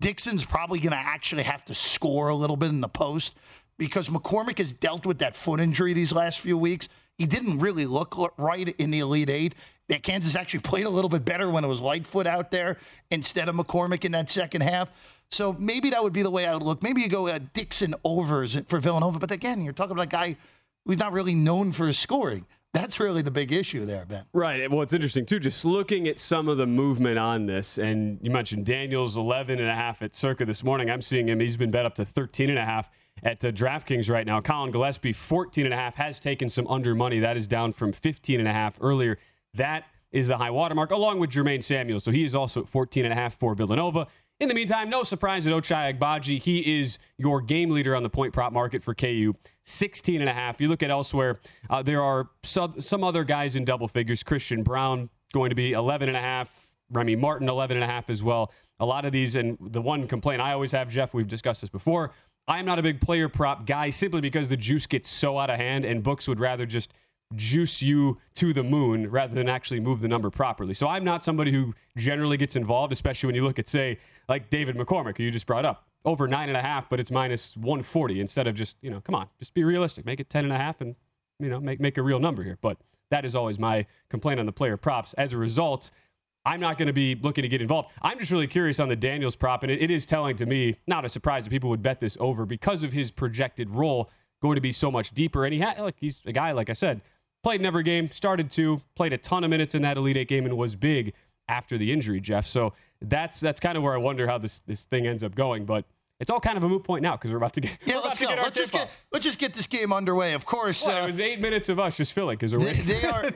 Dixon's 0.00 0.44
probably 0.44 0.78
going 0.78 0.92
to 0.92 0.96
actually 0.96 1.42
have 1.42 1.64
to 1.64 1.74
score 1.74 2.28
a 2.28 2.36
little 2.36 2.56
bit 2.56 2.68
in 2.68 2.80
the 2.80 2.88
post 2.88 3.34
because 3.76 4.08
McCormick 4.08 4.58
has 4.58 4.72
dealt 4.72 5.04
with 5.04 5.18
that 5.18 5.34
foot 5.34 5.58
injury 5.58 5.94
these 5.94 6.12
last 6.12 6.38
few 6.38 6.56
weeks. 6.56 6.88
He 7.18 7.26
didn't 7.26 7.58
really 7.58 7.86
look 7.86 8.16
right 8.38 8.68
in 8.78 8.90
the 8.90 9.00
Elite 9.00 9.30
Eight. 9.30 9.54
Kansas 10.02 10.36
actually 10.36 10.60
played 10.64 10.86
a 10.86 10.90
little 10.90 11.10
bit 11.10 11.24
better 11.24 11.50
when 11.50 11.64
it 11.64 11.68
was 11.68 11.80
Lightfoot 11.80 12.26
out 12.26 12.50
there 12.50 12.78
instead 13.10 13.48
of 13.48 13.54
McCormick 13.54 14.04
in 14.04 14.12
that 14.12 14.30
second 14.30 14.62
half. 14.62 14.90
So 15.30 15.54
maybe 15.58 15.90
that 15.90 16.02
would 16.02 16.12
be 16.12 16.22
the 16.22 16.30
way 16.30 16.46
I 16.46 16.54
would 16.54 16.62
look. 16.62 16.82
Maybe 16.82 17.00
you 17.00 17.08
go 17.08 17.28
uh, 17.28 17.38
Dixon 17.54 17.94
overs 18.04 18.58
for 18.68 18.78
Villanova. 18.80 19.18
But 19.18 19.30
again, 19.30 19.62
you're 19.62 19.72
talking 19.72 19.92
about 19.92 20.06
a 20.06 20.08
guy 20.08 20.36
who's 20.84 20.98
not 20.98 21.12
really 21.12 21.34
known 21.34 21.72
for 21.72 21.86
his 21.86 21.98
scoring. 21.98 22.46
That's 22.74 22.98
really 22.98 23.20
the 23.20 23.30
big 23.30 23.52
issue 23.52 23.84
there, 23.84 24.06
Ben. 24.06 24.24
Right. 24.32 24.70
Well, 24.70 24.80
it's 24.80 24.94
interesting, 24.94 25.26
too, 25.26 25.38
just 25.38 25.64
looking 25.64 26.08
at 26.08 26.18
some 26.18 26.48
of 26.48 26.56
the 26.56 26.66
movement 26.66 27.18
on 27.18 27.44
this. 27.44 27.76
And 27.76 28.18
you 28.22 28.30
mentioned 28.30 28.64
Daniels 28.64 29.18
11 29.18 29.58
and 29.58 29.68
a 29.68 29.74
half 29.74 30.00
at 30.00 30.14
Circa 30.14 30.46
this 30.46 30.64
morning. 30.64 30.90
I'm 30.90 31.02
seeing 31.02 31.28
him. 31.28 31.38
He's 31.38 31.58
been 31.58 31.70
bet 31.70 31.84
up 31.84 31.94
to 31.96 32.04
13 32.04 32.48
and 32.48 32.58
a 32.58 32.64
half 32.64 32.90
at 33.22 33.44
uh, 33.44 33.50
DraftKings 33.50 34.10
right 34.10 34.26
now. 34.26 34.40
Collin 34.40 34.70
Gillespie, 34.70 35.12
14 35.12 35.64
and 35.64 35.74
a 35.74 35.76
half, 35.76 35.94
has 35.94 36.18
taken 36.18 36.48
some 36.48 36.66
under 36.68 36.94
money. 36.94 37.20
That 37.20 37.36
is 37.36 37.46
down 37.46 37.72
from 37.72 37.92
15 37.92 38.40
and 38.40 38.48
a 38.48 38.52
half 38.52 38.78
earlier. 38.80 39.18
That 39.54 39.84
is 40.10 40.28
the 40.28 40.36
high 40.36 40.50
watermark, 40.50 40.90
along 40.90 41.18
with 41.18 41.30
Jermaine 41.30 41.62
Samuel. 41.62 42.00
So 42.00 42.10
he 42.10 42.24
is 42.24 42.34
also 42.34 42.62
at 42.62 42.68
14 42.68 43.04
and 43.04 43.12
a 43.12 43.16
half 43.16 43.34
for 43.38 43.54
Villanova. 43.54 44.06
In 44.40 44.48
the 44.48 44.54
meantime, 44.54 44.90
no 44.90 45.04
surprise 45.04 45.46
at 45.46 45.52
Ochai 45.52 45.96
Agbaji. 45.96 46.40
He 46.40 46.80
is 46.80 46.98
your 47.16 47.40
game 47.40 47.70
leader 47.70 47.94
on 47.94 48.02
the 48.02 48.10
point 48.10 48.32
prop 48.32 48.52
market 48.52 48.82
for 48.82 48.94
KU, 48.94 49.34
16 49.64 50.20
and 50.20 50.28
a 50.28 50.32
half. 50.32 50.60
You 50.60 50.68
look 50.68 50.82
at 50.82 50.90
elsewhere, 50.90 51.40
uh, 51.70 51.82
there 51.82 52.02
are 52.02 52.28
some, 52.42 52.80
some 52.80 53.04
other 53.04 53.24
guys 53.24 53.54
in 53.56 53.64
double 53.64 53.86
figures. 53.86 54.22
Christian 54.22 54.62
Braun 54.62 55.08
going 55.32 55.50
to 55.50 55.54
be 55.54 55.72
11 55.72 56.08
and 56.08 56.16
a 56.16 56.20
half. 56.20 56.66
Remy 56.90 57.16
Martin, 57.16 57.48
11 57.48 57.76
and 57.76 57.84
a 57.84 57.86
half 57.86 58.10
as 58.10 58.22
well. 58.22 58.52
A 58.80 58.84
lot 58.84 59.04
of 59.04 59.12
these, 59.12 59.36
and 59.36 59.56
the 59.60 59.80
one 59.80 60.08
complaint 60.08 60.42
I 60.42 60.52
always 60.52 60.72
have, 60.72 60.88
Jeff, 60.88 61.14
we've 61.14 61.28
discussed 61.28 61.60
this 61.60 61.70
before. 61.70 62.12
I'm 62.48 62.64
not 62.64 62.78
a 62.78 62.82
big 62.82 63.00
player 63.00 63.28
prop 63.28 63.66
guy 63.66 63.90
simply 63.90 64.20
because 64.20 64.48
the 64.48 64.56
juice 64.56 64.86
gets 64.86 65.08
so 65.08 65.38
out 65.38 65.50
of 65.50 65.56
hand, 65.56 65.84
and 65.84 66.02
books 66.02 66.26
would 66.28 66.40
rather 66.40 66.66
just 66.66 66.92
juice 67.34 67.80
you 67.80 68.18
to 68.34 68.52
the 68.52 68.62
moon 68.62 69.10
rather 69.10 69.34
than 69.34 69.48
actually 69.48 69.80
move 69.80 70.00
the 70.00 70.08
number 70.08 70.30
properly. 70.30 70.74
So 70.74 70.88
I'm 70.88 71.04
not 71.04 71.24
somebody 71.24 71.50
who 71.52 71.74
generally 71.96 72.36
gets 72.36 72.56
involved, 72.56 72.92
especially 72.92 73.28
when 73.28 73.36
you 73.36 73.44
look 73.44 73.58
at, 73.58 73.68
say, 73.68 73.98
like 74.28 74.50
David 74.50 74.76
McCormick, 74.76 75.16
who 75.16 75.24
you 75.24 75.30
just 75.30 75.46
brought 75.46 75.64
up. 75.64 75.86
Over 76.04 76.26
nine 76.26 76.48
and 76.48 76.56
a 76.56 76.60
half, 76.60 76.90
but 76.90 76.98
it's 76.98 77.12
minus 77.12 77.56
140 77.56 78.20
instead 78.20 78.48
of 78.48 78.56
just, 78.56 78.76
you 78.82 78.90
know, 78.90 79.00
come 79.00 79.14
on, 79.14 79.28
just 79.38 79.54
be 79.54 79.62
realistic. 79.62 80.04
Make 80.04 80.18
it 80.18 80.28
10 80.28 80.44
and 80.44 80.52
a 80.52 80.58
half 80.58 80.80
and, 80.80 80.96
you 81.38 81.48
know, 81.48 81.60
make, 81.60 81.78
make 81.78 81.96
a 81.96 82.02
real 82.02 82.18
number 82.18 82.42
here. 82.42 82.58
But 82.60 82.76
that 83.10 83.24
is 83.24 83.36
always 83.36 83.58
my 83.58 83.86
complaint 84.08 84.40
on 84.40 84.46
the 84.46 84.52
player 84.52 84.76
props. 84.76 85.12
As 85.14 85.32
a 85.32 85.36
result, 85.36 85.92
I'm 86.44 86.60
not 86.60 86.76
going 86.76 86.88
to 86.88 86.92
be 86.92 87.14
looking 87.16 87.42
to 87.42 87.48
get 87.48 87.62
involved. 87.62 87.90
I'm 88.02 88.18
just 88.18 88.32
really 88.32 88.46
curious 88.46 88.80
on 88.80 88.88
the 88.88 88.96
Daniels 88.96 89.36
prop, 89.36 89.62
and 89.62 89.70
it, 89.70 89.80
it 89.80 89.90
is 89.90 90.04
telling 90.04 90.36
to 90.36 90.46
me, 90.46 90.76
not 90.86 91.04
a 91.04 91.08
surprise 91.08 91.44
that 91.44 91.50
people 91.50 91.70
would 91.70 91.82
bet 91.82 92.00
this 92.00 92.16
over 92.20 92.44
because 92.44 92.82
of 92.82 92.92
his 92.92 93.10
projected 93.10 93.70
role 93.70 94.10
going 94.40 94.56
to 94.56 94.60
be 94.60 94.72
so 94.72 94.90
much 94.90 95.12
deeper. 95.12 95.44
And 95.44 95.54
he 95.54 95.60
had, 95.60 95.78
like, 95.78 95.94
he's 95.98 96.20
a 96.26 96.32
guy, 96.32 96.50
like 96.52 96.68
I 96.68 96.72
said, 96.72 97.00
played 97.44 97.60
in 97.60 97.66
every 97.66 97.84
game, 97.84 98.10
started 98.10 98.50
two, 98.50 98.80
played 98.96 99.12
a 99.12 99.18
ton 99.18 99.44
of 99.44 99.50
minutes 99.50 99.74
in 99.74 99.82
that 99.82 99.96
Elite 99.96 100.16
Eight 100.16 100.28
game, 100.28 100.44
and 100.46 100.56
was 100.56 100.74
big 100.74 101.12
after 101.48 101.78
the 101.78 101.92
injury, 101.92 102.20
Jeff. 102.20 102.46
So 102.46 102.72
that's 103.00 103.40
that's 103.40 103.60
kind 103.60 103.76
of 103.76 103.82
where 103.82 103.94
I 103.94 103.98
wonder 103.98 104.26
how 104.26 104.38
this 104.38 104.60
this 104.60 104.84
thing 104.84 105.06
ends 105.06 105.22
up 105.22 105.34
going. 105.34 105.64
But 105.64 105.84
it's 106.22 106.30
all 106.30 106.38
kind 106.38 106.56
of 106.56 106.62
a 106.62 106.68
moot 106.68 106.84
point 106.84 107.02
now 107.02 107.16
because 107.16 107.32
we're 107.32 107.36
about 107.36 107.52
to 107.54 107.60
get. 107.60 107.72
Yeah, 107.84 107.98
let's 107.98 108.16
go. 108.16 108.26
Let's 108.28 108.56
just 108.56 108.72
get 108.72 108.88
let's 109.10 109.24
just 109.24 109.40
get 109.40 109.54
this 109.54 109.66
game 109.66 109.92
underway. 109.92 110.34
Of 110.34 110.46
course, 110.46 110.86
well, 110.86 111.02
uh, 111.02 111.04
it 111.04 111.06
was 111.08 111.18
eight 111.18 111.40
minutes 111.40 111.68
of 111.68 111.80
us 111.80 111.96
just 111.96 112.12
filling 112.12 112.38
because 112.38 112.52
they, 112.52 112.74
they 112.74 113.04
are 113.04 113.28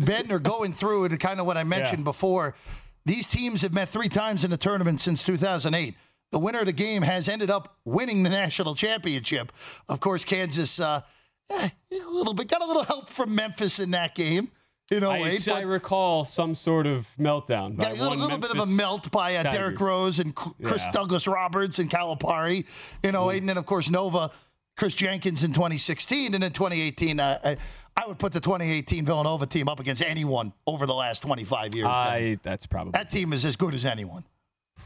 Ben 0.00 0.32
are 0.32 0.40
going 0.40 0.72
through 0.72 1.04
it. 1.04 1.20
Kind 1.20 1.38
of 1.38 1.46
what 1.46 1.56
I 1.56 1.62
mentioned 1.62 2.00
yeah. 2.00 2.04
before. 2.04 2.56
These 3.04 3.28
teams 3.28 3.62
have 3.62 3.72
met 3.72 3.88
three 3.88 4.08
times 4.08 4.42
in 4.42 4.50
the 4.50 4.56
tournament 4.56 4.98
since 4.98 5.22
2008. 5.22 5.94
the 6.32 6.38
winner 6.40 6.58
of 6.58 6.66
the 6.66 6.72
game 6.72 7.02
has 7.02 7.28
ended 7.28 7.48
up 7.48 7.76
winning 7.84 8.24
the 8.24 8.30
national 8.30 8.74
championship. 8.74 9.52
Of 9.88 10.00
course, 10.00 10.24
Kansas 10.24 10.80
uh, 10.80 11.02
eh, 11.48 11.68
a 11.92 12.10
little 12.10 12.34
bit 12.34 12.48
got 12.48 12.60
a 12.60 12.66
little 12.66 12.82
help 12.82 13.08
from 13.08 13.36
Memphis 13.36 13.78
in 13.78 13.92
that 13.92 14.16
game. 14.16 14.50
You 14.90 15.00
know, 15.00 15.10
I, 15.10 15.36
I 15.52 15.60
recall 15.62 16.24
some 16.24 16.54
sort 16.54 16.86
of 16.86 17.08
meltdown. 17.18 17.80
Yeah, 17.80 17.92
a 17.92 17.94
little, 17.94 18.16
little 18.16 18.38
bit 18.38 18.52
of 18.52 18.58
a 18.58 18.66
melt 18.66 19.10
by 19.10 19.34
uh, 19.34 19.42
Derrick 19.42 19.80
Rose 19.80 20.20
and 20.20 20.32
Chris 20.32 20.82
yeah. 20.82 20.92
Douglas 20.92 21.26
Roberts 21.26 21.80
and 21.80 21.90
Calipari. 21.90 22.64
You 23.02 23.10
know, 23.10 23.26
mm. 23.26 23.38
and 23.38 23.48
then 23.48 23.58
of 23.58 23.66
course 23.66 23.90
Nova, 23.90 24.30
Kris 24.76 24.94
Jenkins 24.94 25.42
in 25.42 25.52
2016, 25.52 26.34
and 26.34 26.44
in 26.44 26.52
2018. 26.52 27.18
Uh, 27.18 27.38
I, 27.44 27.56
I 27.96 28.06
would 28.06 28.18
put 28.18 28.32
the 28.32 28.40
2018 28.40 29.06
Villanova 29.06 29.46
team 29.46 29.68
up 29.68 29.80
against 29.80 30.02
anyone 30.02 30.52
over 30.66 30.86
the 30.86 30.94
last 30.94 31.20
25 31.22 31.74
years. 31.74 31.86
I, 31.88 32.38
that's 32.42 32.66
probably 32.66 32.92
that 32.92 33.10
team 33.10 33.32
is 33.32 33.44
as 33.44 33.56
good 33.56 33.74
as 33.74 33.84
anyone. 33.86 34.22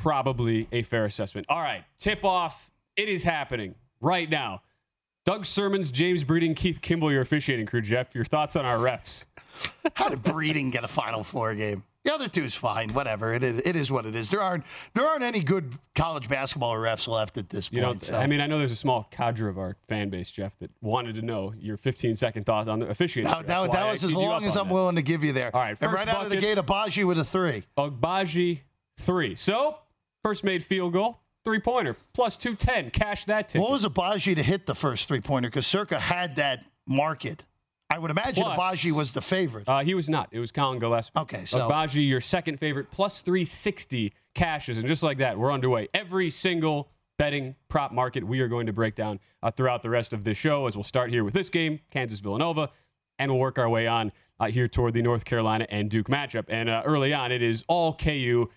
Probably 0.00 0.66
a 0.73 0.83
fair 0.83 1.04
assessment. 1.04 1.47
All 1.50 1.61
right, 1.61 1.85
tip 1.99 2.25
off. 2.25 2.71
It 2.97 3.09
is 3.09 3.23
happening 3.25 3.75
right 4.00 4.30
now. 4.30 4.62
Doug 5.27 5.45
Sirmons, 5.45 5.93
James 5.93 6.25
Breeding, 6.25 6.55
Keith 6.55 6.81
Kimble, 6.81 7.12
your 7.12 7.21
officiating 7.21 7.67
crew. 7.67 7.83
Jeff, 7.83 8.15
your 8.15 8.25
thoughts 8.25 8.57
on 8.57 8.65
our 8.65 8.79
refs? 8.79 9.27
How 9.95 10.09
did 10.09 10.23
Breeding 10.23 10.71
get 10.71 10.85
a 10.85 10.89
Final 10.89 11.23
Four 11.23 11.55
game? 11.55 11.85
The 12.05 12.15
other 12.15 12.29
two's 12.29 12.55
fine. 12.55 12.95
Whatever. 12.95 13.35
It 13.35 13.43
is. 13.43 13.59
It 13.59 13.77
is 13.77 13.91
what 13.91 14.07
it 14.07 14.15
is. 14.15 14.31
There 14.31 14.41
aren't. 14.41 14.65
There 14.95 15.07
aren't 15.07 15.23
any 15.23 15.41
good 15.41 15.75
college 15.95 16.31
basketball 16.31 16.75
refs 16.75 17.07
left 17.07 17.37
at 17.37 17.50
this 17.50 17.71
you 17.71 17.83
point. 17.83 18.05
So. 18.05 18.17
I 18.17 18.27
mean, 18.27 18.41
I 18.41 18.47
know 18.47 18.57
there's 18.57 18.73
a 18.73 18.77
small 18.77 19.07
cadre 19.11 19.50
of 19.50 19.59
our 19.59 19.77
fan 19.87 20.09
base, 20.09 20.31
Jeff, 20.31 20.59
that 20.61 20.71
wanted 20.81 21.15
to 21.17 21.23
know 21.23 21.53
your 21.59 21.77
15 21.77 22.15
second 22.17 22.47
thoughts 22.47 22.69
on 22.69 22.79
the 22.79 22.89
officiating. 22.89 23.31
That, 23.31 23.47
that, 23.47 23.73
that 23.73 23.93
was 23.93 24.03
as 24.03 24.15
long 24.15 24.45
as 24.45 24.57
I'm 24.57 24.69
that. 24.69 24.75
willing 24.75 24.97
to 24.97 25.03
give 25.03 25.23
you 25.23 25.35
there. 25.35 25.55
All 25.55 25.61
right. 25.61 25.77
and 25.79 25.93
right 25.93 26.07
bucket, 26.07 26.15
out 26.15 26.25
of 26.25 26.31
the 26.31 26.39
gate, 26.39 26.57
Agbaji 26.57 27.05
with 27.05 27.19
a 27.19 27.25
three. 27.25 27.65
Agbaji 27.77 28.61
three. 28.99 29.37
So 29.37 29.77
first 30.23 30.43
made 30.43 30.65
field 30.65 30.95
goal 30.95 31.19
three 31.45 31.61
pointer 31.61 31.97
plus 32.15 32.37
210. 32.37 32.91
Cash 32.91 33.25
that 33.27 33.49
ticket. 33.49 33.63
What 33.63 33.73
was 33.73 33.85
Agbaji 33.85 34.37
to 34.37 34.43
hit 34.43 34.67
the 34.67 34.75
first 34.75 35.09
three 35.09 35.21
pointer? 35.21 35.49
Because 35.49 35.67
Circa 35.67 35.99
had 35.99 36.37
that 36.37 36.65
market. 36.87 37.45
I 37.93 37.99
would 37.99 38.13
imagine 38.13 38.45
plus, 38.45 38.59
Agbaji 38.59 38.93
was 38.93 39.13
the 39.13 39.21
favorite. 39.21 39.69
Uh, 39.69 39.81
he 39.81 39.95
was 39.95 40.09
not. 40.09 40.29
It 40.31 40.39
was 40.39 40.53
Collin 40.53 40.79
Gillespie. 40.79 41.19
Okay, 41.19 41.45
so 41.45 41.69
Agbaji, 41.69 42.07
your 42.09 42.21
second 42.21 42.59
favorite, 42.61 42.89
plus 42.91 43.21
360 43.23 44.13
cashes. 44.35 44.79
And 44.79 44.87
just 44.87 45.03
like 45.03 45.19
that, 45.19 45.37
we're 45.37 45.53
underway. 45.53 45.89
Every 45.93 46.31
single 46.31 46.89
betting 47.19 47.55
prop 47.69 47.93
market 47.93 48.25
we 48.25 48.41
are 48.41 48.49
going 48.49 48.67
to 48.67 48.73
break 48.73 48.95
down 48.95 49.19
uh, 49.43 49.51
throughout 49.51 49.83
the 49.83 49.91
rest 49.91 50.13
of 50.13 50.23
this 50.25 50.39
show 50.39 50.67
as 50.67 50.77
we'll 50.77 50.85
start 50.85 51.11
here 51.11 51.25
with 51.25 51.35
this 51.35 51.51
game, 51.51 51.81
Kansas 51.91 52.21
Villanova, 52.21 52.71
and 53.19 53.31
we'll 53.31 53.41
work 53.41 53.59
our 53.59 53.69
way 53.69 53.87
on 53.87 54.13
uh, 54.39 54.47
here 54.47 54.69
toward 54.69 54.95
the 54.95 55.03
North 55.03 55.25
Carolina 55.25 55.67
and 55.69 55.91
Duke 55.91 56.07
matchup. 56.09 56.45
And 56.49 56.71
uh, 56.71 56.83
early 56.87 57.13
on, 57.13 57.33
it 57.33 57.43
is 57.43 57.65
all 57.69 57.95
KU 57.95 58.49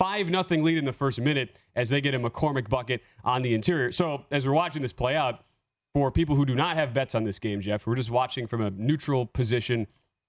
5 0.00 0.30
nothing 0.30 0.64
lead 0.64 0.78
in 0.78 0.84
the 0.86 0.94
first 0.94 1.20
minute 1.20 1.58
as 1.76 1.90
they 1.90 2.00
get 2.00 2.14
a 2.14 2.18
McCormick 2.18 2.70
bucket 2.70 3.02
on 3.22 3.42
the 3.42 3.54
interior. 3.54 3.92
So, 3.92 4.24
as 4.30 4.46
we're 4.46 4.54
watching 4.54 4.80
this 4.80 4.94
play 4.94 5.14
out, 5.14 5.44
for 5.92 6.10
people 6.10 6.34
who 6.34 6.46
do 6.46 6.54
not 6.54 6.76
have 6.76 6.94
bets 6.94 7.14
on 7.14 7.22
this 7.22 7.38
game, 7.38 7.60
Jeff, 7.60 7.86
we're 7.86 7.96
just 7.96 8.10
watching 8.10 8.46
from 8.46 8.62
a 8.62 8.70
neutral 8.70 9.26
position. 9.26 9.86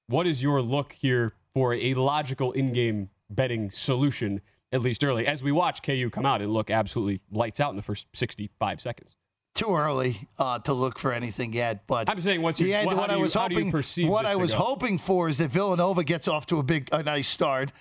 What 0.07 0.27
is 0.27 0.43
your 0.43 0.61
look 0.61 0.91
here 0.91 1.35
for 1.53 1.73
a 1.73 1.93
logical 1.93 2.51
in 2.51 2.73
game 2.73 3.09
betting 3.29 3.71
solution, 3.71 4.41
at 4.73 4.81
least 4.81 5.05
early, 5.05 5.25
as 5.25 5.41
we 5.41 5.53
watch 5.53 5.83
KU 5.83 6.09
come 6.11 6.25
out 6.25 6.41
and 6.41 6.51
look 6.51 6.69
absolutely 6.69 7.21
lights 7.31 7.61
out 7.61 7.69
in 7.69 7.77
the 7.77 7.81
first 7.81 8.07
65 8.13 8.81
seconds? 8.81 9.15
Too 9.53 9.73
early 9.73 10.27
uh, 10.37 10.59
to 10.59 10.73
look 10.73 10.99
for 10.99 11.13
anything 11.13 11.53
yet, 11.53 11.87
but 11.87 12.09
I'm 12.09 12.19
saying 12.19 12.41
what's 12.41 12.59
your, 12.59 12.77
what, 12.83 12.97
what 12.97 13.09
I 13.09 13.15
was 13.15 13.35
hoping, 13.35 13.71
what 13.71 14.25
I 14.25 14.35
was 14.35 14.51
hoping 14.51 14.97
for 14.97 15.29
is 15.29 15.37
that 15.37 15.49
Villanova 15.49 16.03
gets 16.03 16.27
off 16.27 16.45
to 16.47 16.59
a 16.59 16.63
big, 16.63 16.89
a 16.91 17.03
nice 17.03 17.29
start 17.29 17.71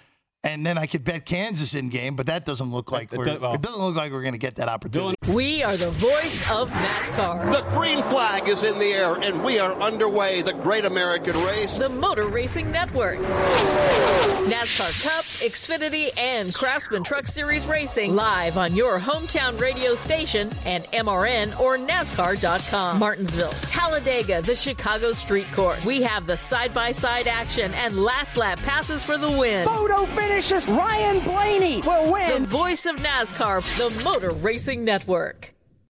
and 0.42 0.64
then 0.64 0.78
I 0.78 0.86
could 0.86 1.04
bet 1.04 1.26
Kansas 1.26 1.74
in 1.74 1.90
game, 1.90 2.16
but 2.16 2.26
that 2.26 2.46
doesn't 2.46 2.72
look 2.72 2.90
like 2.90 3.12
we're, 3.12 3.38
well, 3.38 3.52
it 3.52 3.60
doesn't 3.60 3.80
look 3.80 3.94
like 3.94 4.10
we're 4.10 4.22
going 4.22 4.32
to 4.32 4.38
get 4.38 4.56
that 4.56 4.68
opportunity. 4.68 5.16
We 5.30 5.62
are 5.62 5.76
the 5.76 5.90
voice 5.90 6.42
of 6.50 6.70
NASCAR. 6.70 7.52
The 7.52 7.62
green 7.76 8.02
flag 8.04 8.48
is 8.48 8.62
in 8.62 8.78
the 8.78 8.86
air, 8.86 9.16
and 9.16 9.44
we 9.44 9.58
are 9.58 9.74
underway. 9.74 10.40
The 10.40 10.54
Great 10.54 10.86
American 10.86 11.36
Race, 11.44 11.76
the 11.76 11.90
Motor 11.90 12.26
Racing 12.26 12.72
Network, 12.72 13.18
NASCAR 13.18 15.02
Cup, 15.02 15.24
Xfinity, 15.24 16.08
and 16.18 16.54
Craftsman 16.54 17.04
Truck 17.04 17.26
Series 17.26 17.66
Racing 17.66 18.14
live 18.14 18.56
on 18.56 18.74
your 18.74 18.98
hometown 18.98 19.60
radio 19.60 19.94
station 19.94 20.50
and 20.64 20.84
MRN 20.92 21.58
or 21.60 21.76
NASCAR.com. 21.76 22.98
Martinsville, 22.98 23.52
Talladega, 23.62 24.40
the 24.40 24.54
Chicago 24.54 25.12
Street 25.12 25.50
Course. 25.52 25.84
We 25.86 26.00
have 26.02 26.26
the 26.26 26.36
side-by-side 26.36 27.26
action 27.28 27.74
and 27.74 28.02
last 28.02 28.38
lap 28.38 28.58
passes 28.60 29.04
for 29.04 29.18
the 29.18 29.30
win. 29.30 29.66
Photo 29.66 30.06
finish 30.06 30.29
finishes, 30.30 30.68
Ryan 30.68 31.18
Blaney 31.20 31.82
will 31.82 32.12
win. 32.12 32.42
The 32.42 32.48
voice 32.48 32.86
of 32.86 32.96
NASCAR, 32.96 33.60
the 33.76 34.04
Motor 34.04 34.30
Racing 34.30 34.84
Network. 34.84 35.52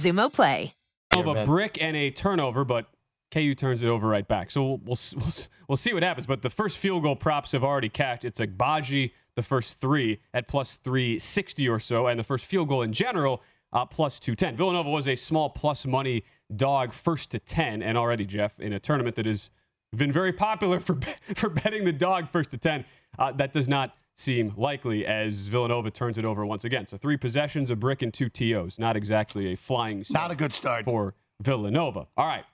Xumo 0.00 0.32
Play. 0.32 0.74
Of 1.16 1.26
a 1.26 1.44
brick 1.44 1.78
and 1.80 1.96
a 1.96 2.10
turnover, 2.10 2.64
but 2.64 2.86
KU 3.30 3.54
turns 3.54 3.82
it 3.82 3.88
over 3.88 4.08
right 4.08 4.26
back. 4.26 4.50
So 4.50 4.62
we'll, 4.62 4.98
we'll, 5.16 5.32
we'll, 5.68 5.76
see 5.76 5.92
what 5.92 6.02
happens. 6.02 6.26
But 6.26 6.40
the 6.40 6.50
first 6.50 6.78
field 6.78 7.02
goal 7.02 7.16
props 7.16 7.52
have 7.52 7.64
already 7.64 7.88
cashed. 7.88 8.24
It's 8.24 8.40
like 8.40 8.56
Baji, 8.56 9.12
the 9.34 9.42
first 9.42 9.80
three 9.80 10.20
at 10.34 10.48
plus 10.48 10.76
360 10.76 11.68
or 11.68 11.78
so, 11.78 12.06
and 12.06 12.18
the 12.18 12.24
first 12.24 12.46
field 12.46 12.68
goal 12.68 12.82
in 12.82 12.92
general, 12.92 13.42
uh, 13.72 13.84
plus 13.84 14.18
210. 14.18 14.56
Villanova 14.56 14.88
was 14.88 15.08
a 15.08 15.14
small 15.14 15.50
plus 15.50 15.86
money 15.86 16.24
dog 16.56 16.92
first 16.92 17.30
to 17.30 17.38
10, 17.38 17.82
and 17.82 17.96
already, 17.96 18.24
Jeff, 18.24 18.58
in 18.60 18.74
a 18.74 18.80
tournament 18.80 19.14
that 19.16 19.26
has 19.26 19.50
been 19.96 20.12
very 20.12 20.32
popular 20.32 20.80
for, 20.80 20.98
for 21.34 21.48
betting 21.48 21.84
the 21.84 21.92
dog 21.92 22.28
first 22.30 22.50
to 22.50 22.58
10, 22.58 22.84
uh, 23.18 23.32
that 23.32 23.52
does 23.52 23.68
not 23.68 23.94
seem 24.16 24.52
likely 24.56 25.06
as 25.06 25.46
Villanova 25.46 25.90
turns 25.90 26.18
it 26.18 26.24
over 26.24 26.44
once 26.44 26.64
again. 26.64 26.86
So 26.86 26.96
three 26.96 27.16
possessions, 27.16 27.70
a 27.70 27.76
brick, 27.76 28.02
and 28.02 28.12
two 28.12 28.28
TOs. 28.28 28.78
Not 28.78 28.96
exactly 28.96 29.52
a 29.52 29.56
flying 29.56 30.04
start. 30.04 30.24
Not 30.24 30.30
a 30.30 30.36
good 30.36 30.52
start 30.52 30.84
for 30.84 31.14
Villanova. 31.42 32.06
All 32.16 32.26
right. 32.26 32.44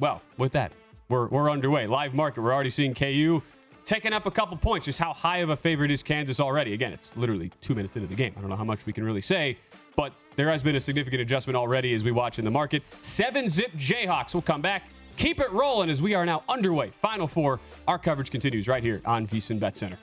Well, 0.00 0.22
with 0.38 0.52
that, 0.52 0.72
we're, 1.08 1.28
we're 1.28 1.50
underway. 1.50 1.86
Live 1.86 2.14
market. 2.14 2.42
We're 2.42 2.52
already 2.52 2.70
seeing 2.70 2.94
KU 2.94 3.42
taking 3.84 4.12
up 4.12 4.26
a 4.26 4.30
couple 4.30 4.56
points. 4.56 4.84
Just 4.84 4.98
how 4.98 5.12
high 5.12 5.38
of 5.38 5.50
a 5.50 5.56
favorite 5.56 5.90
is 5.90 6.02
Kansas 6.02 6.40
already? 6.40 6.74
Again, 6.74 6.92
it's 6.92 7.16
literally 7.16 7.50
two 7.60 7.74
minutes 7.74 7.96
into 7.96 8.06
the 8.06 8.14
game. 8.14 8.34
I 8.36 8.40
don't 8.40 8.50
know 8.50 8.56
how 8.56 8.64
much 8.64 8.84
we 8.84 8.92
can 8.92 9.02
really 9.02 9.20
say, 9.20 9.56
but 9.96 10.12
there 10.36 10.50
has 10.50 10.62
been 10.62 10.76
a 10.76 10.80
significant 10.80 11.22
adjustment 11.22 11.56
already 11.56 11.94
as 11.94 12.04
we 12.04 12.12
watch 12.12 12.38
in 12.38 12.44
the 12.44 12.50
market. 12.50 12.82
Seven 13.00 13.48
zip 13.48 13.72
Jayhawks 13.72 14.34
will 14.34 14.42
come 14.42 14.60
back. 14.60 14.88
Keep 15.16 15.40
it 15.40 15.50
rolling 15.50 15.90
as 15.90 16.00
we 16.00 16.14
are 16.14 16.26
now 16.26 16.44
underway. 16.48 16.90
Final 16.90 17.26
four. 17.26 17.58
Our 17.88 17.98
coverage 17.98 18.30
continues 18.30 18.68
right 18.68 18.82
here 18.82 19.00
on 19.04 19.26
VSIN 19.26 19.58
Bet 19.58 19.76
Center. 19.76 19.98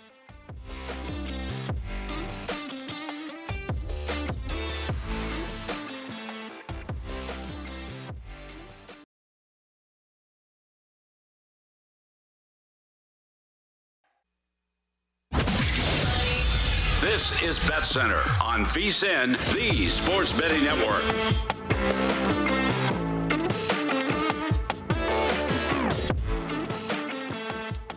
Is 17.55 17.69
Bet 17.69 17.83
Center 17.83 18.21
on 18.41 18.65
VSIN, 18.65 19.37
the 19.53 19.87
Sports 19.87 20.33
Betting 20.33 20.65
Network. 20.65 21.03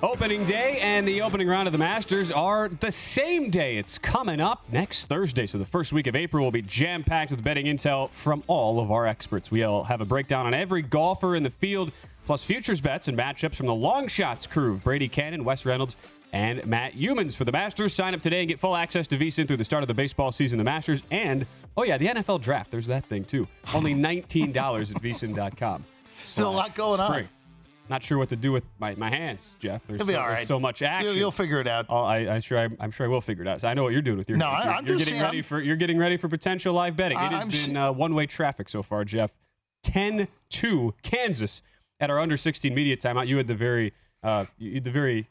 Opening 0.01 0.45
day 0.45 0.79
and 0.81 1.09
the 1.09 1.23
opening 1.23 1.49
round 1.49 1.67
of 1.67 1.73
the 1.73 1.79
Masters 1.79 2.31
are 2.31 2.69
the 2.69 2.93
same 2.93 3.51
day. 3.51 3.79
It's 3.79 3.99
coming 3.99 4.41
up 4.41 4.63
next 4.71 5.07
Thursday. 5.07 5.47
So 5.47 5.59
the 5.59 5.65
first 5.65 5.93
week 5.93 6.07
of 6.07 6.15
April 6.15 6.45
will 6.45 6.53
be 6.53 6.63
jam 6.63 7.03
packed 7.03 7.33
with 7.33 7.43
betting 7.43 7.67
intel 7.67 8.11
from 8.11 8.45
all 8.47 8.79
of 8.79 8.93
our 8.93 9.09
experts. 9.09 9.51
We'll 9.51 9.83
have 9.83 10.01
a 10.01 10.07
breakdown 10.07 10.47
on 10.47 10.55
every 10.55 10.83
golfer 10.83 11.35
in 11.35 11.43
the 11.43 11.51
field, 11.51 11.91
plus 12.27 12.45
futures 12.45 12.81
bets 12.81 13.09
and 13.09 13.19
matchups 13.19 13.57
from 13.57 13.67
the 13.67 13.75
long 13.75 14.07
shots 14.07 14.47
crew 14.47 14.77
Brady 14.77 15.09
Cannon, 15.09 15.45
Wes 15.45 15.65
Reynolds, 15.67 15.97
and 16.33 16.65
Matt 16.67 16.95
Youmans 16.95 17.35
for 17.35 17.45
the 17.45 17.53
Masters. 17.53 17.93
Sign 17.95 18.15
up 18.15 18.21
today 18.21 18.41
and 18.41 18.49
get 18.49 18.59
full 18.61 18.77
access 18.77 19.07
to 19.09 19.17
VSIN 19.17 19.47
through 19.49 19.57
the 19.57 19.65
start 19.65 19.83
of 19.83 19.89
the 19.89 19.95
baseball 19.95 20.31
season, 20.33 20.59
the 20.59 20.65
Masters, 20.65 21.03
and, 21.11 21.47
oh 21.77 21.83
yeah, 21.85 21.97
the 21.99 22.07
NFL 22.07 22.41
draft. 22.43 22.71
There's 22.71 22.87
that 22.89 23.05
thing 23.07 23.25
too. 23.25 23.47
Only 23.75 23.95
$19 23.95 24.25
at 24.95 25.03
VSIN.com. 25.03 25.85
Still 26.23 26.51
a 26.51 26.53
lot 26.53 26.75
going 26.75 27.01
spring. 27.01 27.25
on. 27.25 27.29
not 27.89 28.03
sure 28.03 28.19
what 28.19 28.29
to 28.29 28.37
do 28.37 28.53
with 28.53 28.65
my, 28.79 28.95
my 28.97 29.09
hands, 29.09 29.55
Jeff. 29.61 29.81
There's, 29.87 30.01
so, 30.07 30.21
all 30.21 30.29
there's 30.29 30.49
so 30.49 30.61
much 30.61 30.83
action. 30.83 31.09
You'll, 31.09 31.17
you'll 31.17 31.31
figure 31.31 31.61
it 31.61 31.67
out. 31.69 31.87
Oh, 31.89 32.03
I, 32.03 32.35
I 32.35 32.39
sure 32.41 32.59
I, 32.59 32.69
I'm 32.81 32.91
sure 32.91 33.07
I 33.07 33.09
will 33.09 33.21
figure 33.23 33.43
it 33.45 33.49
out. 33.49 33.65
I 33.65 33.73
know 33.75 33.85
what 33.85 33.93
you're 33.93 34.03
doing 34.03 34.19
with 34.19 34.29
your 34.29 34.37
No, 34.37 34.47
hands. 34.51 34.65
I- 34.65 34.67
You're, 34.67 34.75
I'm 34.75 34.87
you're 34.87 34.97
just 34.97 35.05
getting 35.07 35.21
saying- 35.21 35.31
ready 35.31 35.43
for 35.43 35.61
you're 35.61 35.77
getting 35.77 35.97
ready 35.99 36.17
for 36.19 36.29
potential 36.29 36.75
live 36.75 36.97
betting. 36.97 37.17
It 37.19 37.31
has 37.31 37.43
I'm 37.43 37.49
been 37.49 37.77
uh, 37.77 37.93
one-way 37.93 38.27
traffic 38.27 38.69
so 38.69 38.83
far, 38.83 39.05
Jeff. 39.05 39.31
10-2 39.85 40.93
Kansas 41.03 41.63
at 42.01 42.11
our 42.11 42.19
under 42.19 42.37
16 42.37 42.75
media 42.75 42.97
timeout. 42.97 43.27
You 43.27 43.37
had 43.37 43.47
the 43.47 43.55
very 43.55 43.93
uh, 44.23 44.45
you 44.59 44.75
had 44.75 44.85
the 44.85 44.91
very 44.91 45.29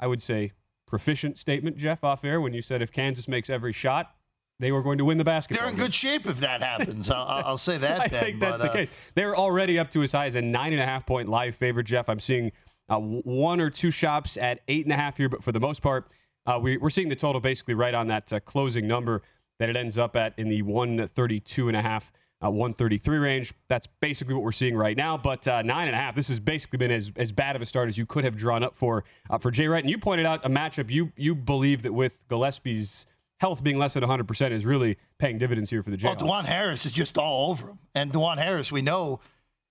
I 0.00 0.06
would 0.06 0.22
say 0.22 0.52
proficient 0.86 1.38
statement, 1.38 1.76
Jeff, 1.76 2.04
off 2.04 2.24
air 2.24 2.40
when 2.40 2.52
you 2.52 2.62
said 2.62 2.82
if 2.82 2.92
Kansas 2.92 3.28
makes 3.28 3.50
every 3.50 3.72
shot, 3.72 4.12
they 4.58 4.72
were 4.72 4.82
going 4.82 4.98
to 4.98 5.04
win 5.04 5.18
the 5.18 5.24
basketball. 5.24 5.64
They're 5.64 5.70
in 5.70 5.76
game. 5.76 5.86
good 5.86 5.94
shape 5.94 6.26
if 6.26 6.40
that 6.40 6.62
happens. 6.62 7.10
I'll, 7.10 7.26
I'll 7.44 7.58
say 7.58 7.76
that. 7.78 8.00
I 8.00 8.08
Ben, 8.08 8.24
think 8.24 8.40
that's 8.40 8.58
but, 8.58 8.64
the 8.64 8.70
uh, 8.70 8.74
case. 8.74 8.90
They're 9.14 9.36
already 9.36 9.78
up 9.78 9.90
to 9.90 10.02
as 10.02 10.12
high 10.12 10.26
as 10.26 10.34
a 10.34 10.42
nine 10.42 10.72
and 10.72 10.80
a 10.80 10.86
half 10.86 11.04
point 11.04 11.28
live 11.28 11.56
favorite, 11.56 11.84
Jeff. 11.84 12.08
I'm 12.08 12.20
seeing 12.20 12.52
uh, 12.88 12.98
one 12.98 13.60
or 13.60 13.68
two 13.68 13.90
shops 13.90 14.36
at 14.36 14.60
eight 14.68 14.86
and 14.86 14.92
a 14.92 14.96
half 14.96 15.16
here, 15.16 15.28
but 15.28 15.42
for 15.42 15.52
the 15.52 15.60
most 15.60 15.82
part, 15.82 16.08
uh, 16.46 16.58
we, 16.60 16.76
we're 16.76 16.90
seeing 16.90 17.08
the 17.08 17.16
total 17.16 17.40
basically 17.40 17.74
right 17.74 17.94
on 17.94 18.06
that 18.06 18.32
uh, 18.32 18.40
closing 18.40 18.86
number 18.86 19.22
that 19.58 19.68
it 19.68 19.76
ends 19.76 19.98
up 19.98 20.16
at 20.16 20.34
in 20.38 20.48
the 20.48 20.62
132 20.62 21.68
and 21.68 21.76
a 21.76 21.82
half. 21.82 22.12
Uh, 22.44 22.50
133 22.50 23.16
range. 23.16 23.54
That's 23.68 23.86
basically 24.00 24.34
what 24.34 24.42
we're 24.42 24.52
seeing 24.52 24.76
right 24.76 24.96
now. 24.96 25.16
But 25.16 25.48
uh, 25.48 25.62
nine 25.62 25.88
and 25.88 25.96
a 25.96 25.98
half. 25.98 26.14
This 26.14 26.28
has 26.28 26.38
basically 26.38 26.76
been 26.76 26.90
as, 26.90 27.10
as 27.16 27.32
bad 27.32 27.56
of 27.56 27.62
a 27.62 27.66
start 27.66 27.88
as 27.88 27.96
you 27.96 28.04
could 28.04 28.24
have 28.24 28.36
drawn 28.36 28.62
up 28.62 28.76
for 28.76 29.04
uh, 29.30 29.38
for 29.38 29.50
Jay 29.50 29.66
Wright. 29.66 29.82
And 29.82 29.90
you 29.90 29.96
pointed 29.96 30.26
out 30.26 30.44
a 30.44 30.50
matchup. 30.50 30.90
You 30.90 31.10
you 31.16 31.34
believe 31.34 31.82
that 31.82 31.92
with 31.94 32.18
Gillespie's 32.28 33.06
health 33.40 33.62
being 33.62 33.78
less 33.78 33.94
than 33.94 34.02
100 34.02 34.28
percent 34.28 34.52
is 34.52 34.66
really 34.66 34.98
paying 35.18 35.38
dividends 35.38 35.70
here 35.70 35.82
for 35.82 35.90
the 35.90 35.96
Jay. 35.96 36.08
Well. 36.08 36.16
Dajuan 36.16 36.44
Harris 36.44 36.84
is 36.84 36.92
just 36.92 37.16
all 37.16 37.50
over 37.50 37.68
him, 37.68 37.78
and 37.94 38.12
Dajuan 38.12 38.36
Harris, 38.36 38.70
we 38.70 38.82
know, 38.82 39.20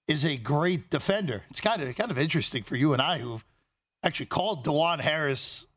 is 0.08 0.26
a 0.26 0.36
great 0.36 0.90
defender. 0.90 1.44
It's 1.52 1.62
kind 1.62 1.84
of 1.84 1.96
kind 1.96 2.10
of 2.10 2.18
interesting 2.18 2.64
for 2.64 2.76
you 2.76 2.94
and 2.94 3.02
I, 3.02 3.20
who've 3.20 3.46
actually 4.04 4.28
called 4.28 4.66
Dajuan 4.66 5.02
Harris 5.02 5.68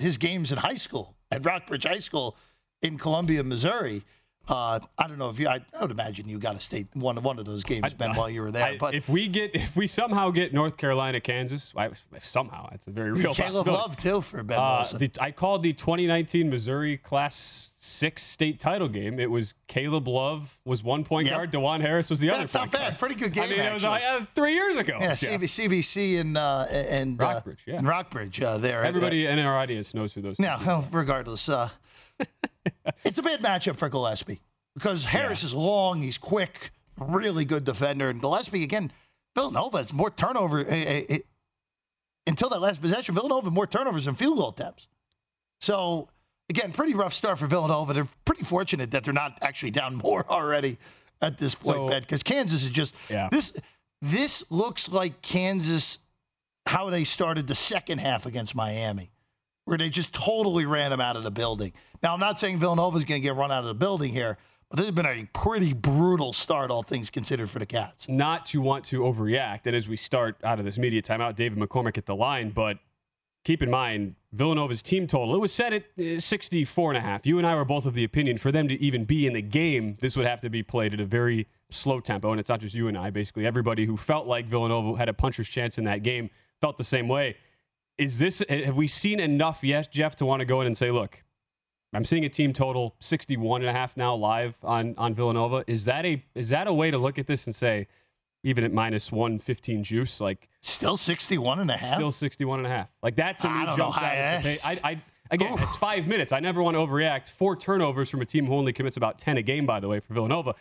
his 0.00 0.16
games 0.18 0.50
in 0.50 0.58
high 0.58 0.74
school 0.74 1.14
at 1.30 1.44
Rockbridge 1.44 1.84
High 1.84 1.98
School 1.98 2.36
in 2.82 2.98
Columbia, 2.98 3.44
Missouri. 3.44 4.04
Uh, 4.48 4.80
I 4.98 5.06
don't 5.06 5.18
know 5.18 5.28
if 5.30 5.38
you. 5.38 5.46
I, 5.46 5.60
I 5.78 5.82
would 5.82 5.92
imagine 5.92 6.28
you 6.28 6.38
got 6.38 6.54
to 6.56 6.60
state 6.60 6.88
one 6.94 7.22
one 7.22 7.38
of 7.38 7.44
those 7.44 7.62
games, 7.62 7.94
Ben, 7.94 8.14
while 8.14 8.28
you 8.28 8.40
were 8.42 8.50
there. 8.50 8.64
I- 8.64 8.78
but 8.78 8.94
if 8.94 9.08
we 9.08 9.28
get 9.28 9.54
if 9.54 9.76
we 9.76 9.86
somehow 9.86 10.30
get 10.30 10.52
North 10.52 10.76
Carolina, 10.76 11.20
Kansas, 11.20 11.72
I, 11.76 11.90
somehow 12.18 12.68
it's 12.72 12.88
a 12.88 12.90
very 12.90 13.12
real 13.12 13.32
Caleb. 13.34 13.68
Love 13.68 13.96
too 13.96 14.20
for 14.20 14.42
Ben 14.42 14.58
Uh, 14.58 14.76
Wilson. 14.78 14.98
the, 14.98 15.10
I 15.20 15.30
called 15.30 15.62
the 15.62 15.72
2019 15.72 16.50
Missouri 16.50 16.96
Class 16.96 17.66
Six 17.82 18.22
state 18.22 18.60
title 18.60 18.88
game. 18.88 19.18
It 19.20 19.30
was 19.30 19.54
Caleb 19.66 20.06
Love 20.08 20.58
was 20.66 20.82
one 20.82 21.02
point 21.04 21.26
Yep. 21.28 21.34
guard, 21.36 21.50
Dajuan 21.52 21.80
Harris 21.80 22.10
was 22.10 22.18
the 22.20 22.26
Yeah, 22.26 22.34
other. 22.34 22.42
it's 22.44 22.52
not 22.54 22.70
bad. 22.70 22.80
guard. 22.80 22.98
Pretty 22.98 23.14
good 23.14 23.32
game, 23.32 23.44
I 23.44 23.46
mean, 23.48 23.58
it 23.60 23.72
was 23.72 23.84
actually. 23.86 24.06
uh, 24.06 24.26
three 24.34 24.52
years 24.54 24.76
ago. 24.76 24.98
yeah. 25.00 25.12
CB, 25.12 25.44
CBC 25.44 26.20
and 26.20 26.36
uh, 26.36 26.66
and 26.70 27.18
uh, 27.20 27.24
Rockbridge, 27.24 27.60
yeah. 27.66 27.76
and 27.76 27.86
Rockbridge 27.88 28.42
uh, 28.42 28.58
there. 28.58 28.84
Everybody 28.84 29.26
in 29.26 29.38
our 29.38 29.56
audience 29.56 29.94
knows 29.94 30.12
who 30.12 30.20
those. 30.22 30.38
Now, 30.38 30.58
well, 30.66 30.88
regardless, 30.92 31.48
uh, 31.48 31.68
it's 33.04 33.18
a 33.18 33.22
bad 33.22 33.40
matchup 33.42 33.76
for 33.76 33.88
Gillespie 33.88 34.40
because 34.74 35.04
Harris 35.04 35.42
is 35.42 35.54
long, 35.54 36.02
he's 36.02 36.18
quick, 36.18 36.70
really 36.98 37.44
good 37.44 37.64
defender, 37.64 38.10
and 38.10 38.20
Gillespie 38.20 38.62
again. 38.64 38.92
Villanova 39.36 39.78
has 39.78 39.92
more 39.92 40.10
turnover. 40.10 40.60
eh, 40.60 40.64
eh, 40.68 41.02
eh, 41.08 41.18
until 42.26 42.48
that 42.50 42.60
last 42.60 42.80
possession, 42.80 43.14
Villanova 43.14 43.50
more 43.50 43.66
turnovers 43.66 44.04
than 44.06 44.14
field 44.14 44.36
goal 44.38 44.50
attempts. 44.50 44.86
So 45.60 46.08
again, 46.48 46.72
pretty 46.72 46.94
rough 46.94 47.14
start 47.14 47.38
for 47.38 47.46
Villanova. 47.46 47.92
They're 47.92 48.08
pretty 48.24 48.44
fortunate 48.44 48.90
that 48.90 49.04
they're 49.04 49.14
not 49.14 49.38
actually 49.42 49.70
down 49.70 49.94
more 50.04 50.24
already 50.28 50.78
at 51.22 51.38
this 51.38 51.54
point, 51.54 51.92
So- 51.92 52.00
because 52.00 52.22
Kansas 52.22 52.62
is 52.64 52.70
just 52.70 52.94
Yeah. 53.08 53.28
this. 53.30 53.52
This 54.02 54.44
looks 54.50 54.88
like 54.88 55.20
Kansas 55.22 55.98
how 56.66 56.88
they 56.90 57.04
started 57.04 57.46
the 57.46 57.54
second 57.54 57.98
half 57.98 58.26
against 58.26 58.54
Miami, 58.54 59.10
where 59.70 59.78
they 59.78 59.88
just 59.88 60.12
totally 60.12 60.66
ran 60.66 60.90
them 60.90 61.00
out 61.00 61.16
of 61.16 61.22
the 61.22 61.30
building. 61.30 61.72
Now, 62.02 62.12
I'm 62.12 62.18
not 62.18 62.40
saying 62.40 62.58
Villanova's 62.58 63.04
going 63.04 63.20
to 63.20 63.22
get 63.22 63.36
run 63.36 63.52
out 63.52 63.60
of 63.60 63.66
the 63.66 63.74
building 63.74 64.12
here, 64.12 64.36
but 64.68 64.78
this 64.78 64.86
has 64.86 64.94
been 64.94 65.06
a 65.06 65.28
pretty 65.32 65.72
brutal 65.72 66.32
start, 66.32 66.72
all 66.72 66.82
things 66.82 67.08
considered, 67.08 67.48
for 67.48 67.60
the 67.60 67.66
Cats. 67.66 68.08
not 68.08 68.46
to 68.46 68.60
want 68.60 68.84
to 68.86 69.02
overreact. 69.02 69.60
And 69.66 69.76
as 69.76 69.86
we 69.86 69.96
start 69.96 70.36
out 70.42 70.58
of 70.58 70.64
this 70.64 70.76
media 70.76 71.00
timeout, 71.00 71.36
David 71.36 71.56
McCormick 71.56 71.96
at 71.96 72.04
the 72.04 72.16
line, 72.16 72.50
but 72.50 72.78
keep 73.44 73.62
in 73.62 73.70
mind 73.70 74.16
Villanova's 74.32 74.82
team 74.82 75.06
total. 75.06 75.36
It 75.36 75.38
was 75.38 75.52
set 75.52 75.72
at 75.72 75.84
uh, 76.00 76.18
64 76.18 76.90
and 76.90 76.98
a 76.98 77.00
half. 77.00 77.24
You 77.24 77.38
and 77.38 77.46
I 77.46 77.54
were 77.54 77.64
both 77.64 77.86
of 77.86 77.94
the 77.94 78.02
opinion 78.02 78.38
for 78.38 78.50
them 78.50 78.66
to 78.66 78.74
even 78.82 79.04
be 79.04 79.28
in 79.28 79.34
the 79.34 79.42
game, 79.42 79.96
this 80.00 80.16
would 80.16 80.26
have 80.26 80.40
to 80.40 80.50
be 80.50 80.64
played 80.64 80.94
at 80.94 81.00
a 81.00 81.04
very 81.04 81.46
slow 81.70 82.00
tempo. 82.00 82.32
And 82.32 82.40
it's 82.40 82.48
not 82.48 82.58
just 82.58 82.74
you 82.74 82.88
and 82.88 82.98
I. 82.98 83.10
Basically, 83.10 83.46
everybody 83.46 83.86
who 83.86 83.96
felt 83.96 84.26
like 84.26 84.46
Villanova 84.46 84.98
had 84.98 85.08
a 85.08 85.14
puncher's 85.14 85.48
chance 85.48 85.78
in 85.78 85.84
that 85.84 86.02
game 86.02 86.28
felt 86.60 86.76
the 86.76 86.82
same 86.82 87.06
way. 87.06 87.36
Is 88.00 88.18
this 88.18 88.42
have 88.48 88.76
we 88.76 88.86
seen 88.86 89.20
enough 89.20 89.62
yet, 89.62 89.92
Jeff, 89.92 90.16
to 90.16 90.26
want 90.26 90.40
to 90.40 90.46
go 90.46 90.62
in 90.62 90.66
and 90.66 90.76
say, 90.76 90.90
look, 90.90 91.22
I'm 91.92 92.04
seeing 92.04 92.24
a 92.24 92.30
team 92.30 92.54
total 92.54 92.94
61 93.00 93.60
and 93.60 93.68
a 93.68 93.72
half 93.72 93.94
now 93.94 94.14
live 94.14 94.54
on 94.62 94.94
on 94.96 95.14
Villanova. 95.14 95.64
Is 95.66 95.84
that 95.84 96.06
a 96.06 96.24
is 96.34 96.48
that 96.48 96.66
a 96.66 96.72
way 96.72 96.90
to 96.90 96.96
look 96.96 97.18
at 97.18 97.26
this 97.26 97.46
and 97.46 97.54
say 97.54 97.86
even 98.42 98.64
at 98.64 98.72
minus 98.72 99.12
115 99.12 99.84
juice 99.84 100.18
like 100.18 100.48
Still 100.62 100.96
61 100.96 101.60
and 101.60 101.70
a 101.70 101.76
half? 101.76 101.94
still 101.94 102.10
61 102.10 102.60
and 102.60 102.66
a 102.66 102.70
half. 102.70 102.88
Like 103.02 103.16
that 103.16 103.38
to 103.40 103.48
I 103.48 103.70
me 103.70 103.76
jumps 103.76 103.98
out. 103.98 104.02
I, 104.02 104.78
I 104.82 105.02
again, 105.30 105.52
Oof. 105.52 105.62
it's 105.62 105.76
5 105.76 106.06
minutes. 106.06 106.32
I 106.32 106.40
never 106.40 106.62
want 106.62 106.76
to 106.76 106.78
overreact. 106.78 107.28
Four 107.28 107.54
turnovers 107.54 108.08
from 108.08 108.22
a 108.22 108.24
team 108.24 108.46
who 108.46 108.54
only 108.54 108.72
commits 108.72 108.96
about 108.96 109.18
10 109.18 109.36
a 109.36 109.42
game 109.42 109.66
by 109.66 109.78
the 109.78 109.88
way 109.88 110.00
for 110.00 110.14
Villanova. 110.14 110.54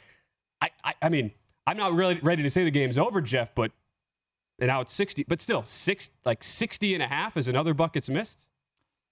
I 0.61 0.71
I, 0.83 0.93
I 1.03 1.07
mean, 1.09 1.31
I'm 1.67 1.77
not 1.77 1.93
really 1.93 2.15
ready 2.21 2.43
to 2.43 2.49
say 2.49 2.65
the 2.65 2.71
game's 2.71 2.97
over, 2.97 3.21
Jeff, 3.21 3.55
but 3.55 3.71
and 4.59 4.67
now 4.67 4.81
it's 4.81 4.93
60, 4.93 5.23
but 5.27 5.41
still, 5.41 5.63
six 5.63 6.11
like 6.25 6.43
60 6.43 6.93
and 6.93 7.03
a 7.03 7.07
half 7.07 7.37
is 7.37 7.47
another 7.47 7.73
bucket's 7.73 8.09
missed. 8.09 8.43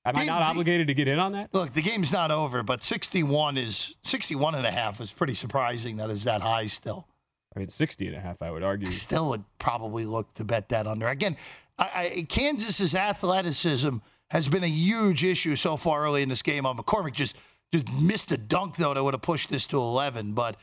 Am 0.05 0.15
I 0.15 0.19
Game- 0.19 0.27
not 0.27 0.39
the- 0.39 0.51
obligated 0.51 0.87
to 0.87 0.93
get 0.93 1.07
in 1.07 1.19
on 1.19 1.33
that? 1.33 1.53
Look, 1.53 1.73
the 1.73 1.81
game's 1.81 2.11
not 2.13 2.31
over, 2.31 2.63
but 2.63 2.83
61 2.83 3.57
is 3.57 3.95
61 4.03 4.55
and 4.55 4.65
a 4.65 4.71
half 4.71 5.01
is 5.01 5.11
pretty 5.11 5.33
surprising 5.33 5.97
that 5.97 6.09
is 6.09 6.23
that 6.23 6.41
high 6.41 6.67
still. 6.67 7.07
I 7.55 7.59
mean, 7.59 7.69
60 7.69 8.07
and 8.07 8.15
a 8.15 8.19
half, 8.19 8.41
I 8.41 8.51
would 8.51 8.63
argue. 8.63 8.87
I 8.87 8.91
still 8.91 9.29
would 9.29 9.43
probably 9.57 10.05
look 10.05 10.31
to 10.35 10.45
bet 10.45 10.69
that 10.69 10.85
under. 10.85 11.07
Again, 11.07 11.35
I, 11.79 12.13
I, 12.17 12.25
Kansas's 12.29 12.93
athleticism 12.93 13.97
has 14.29 14.47
been 14.47 14.63
a 14.63 14.67
huge 14.69 15.23
issue 15.23 15.55
so 15.55 15.75
far 15.77 16.03
early 16.03 16.21
in 16.21 16.29
this 16.29 16.41
game. 16.41 16.65
On 16.65 16.77
McCormick 16.77 17.13
just 17.13 17.35
just 17.73 17.89
missed 17.91 18.31
a 18.31 18.37
dunk 18.37 18.75
though 18.77 18.93
that 18.93 19.03
would 19.03 19.13
have 19.13 19.21
pushed 19.21 19.49
this 19.49 19.67
to 19.67 19.77
11. 19.77 20.33
But 20.33 20.55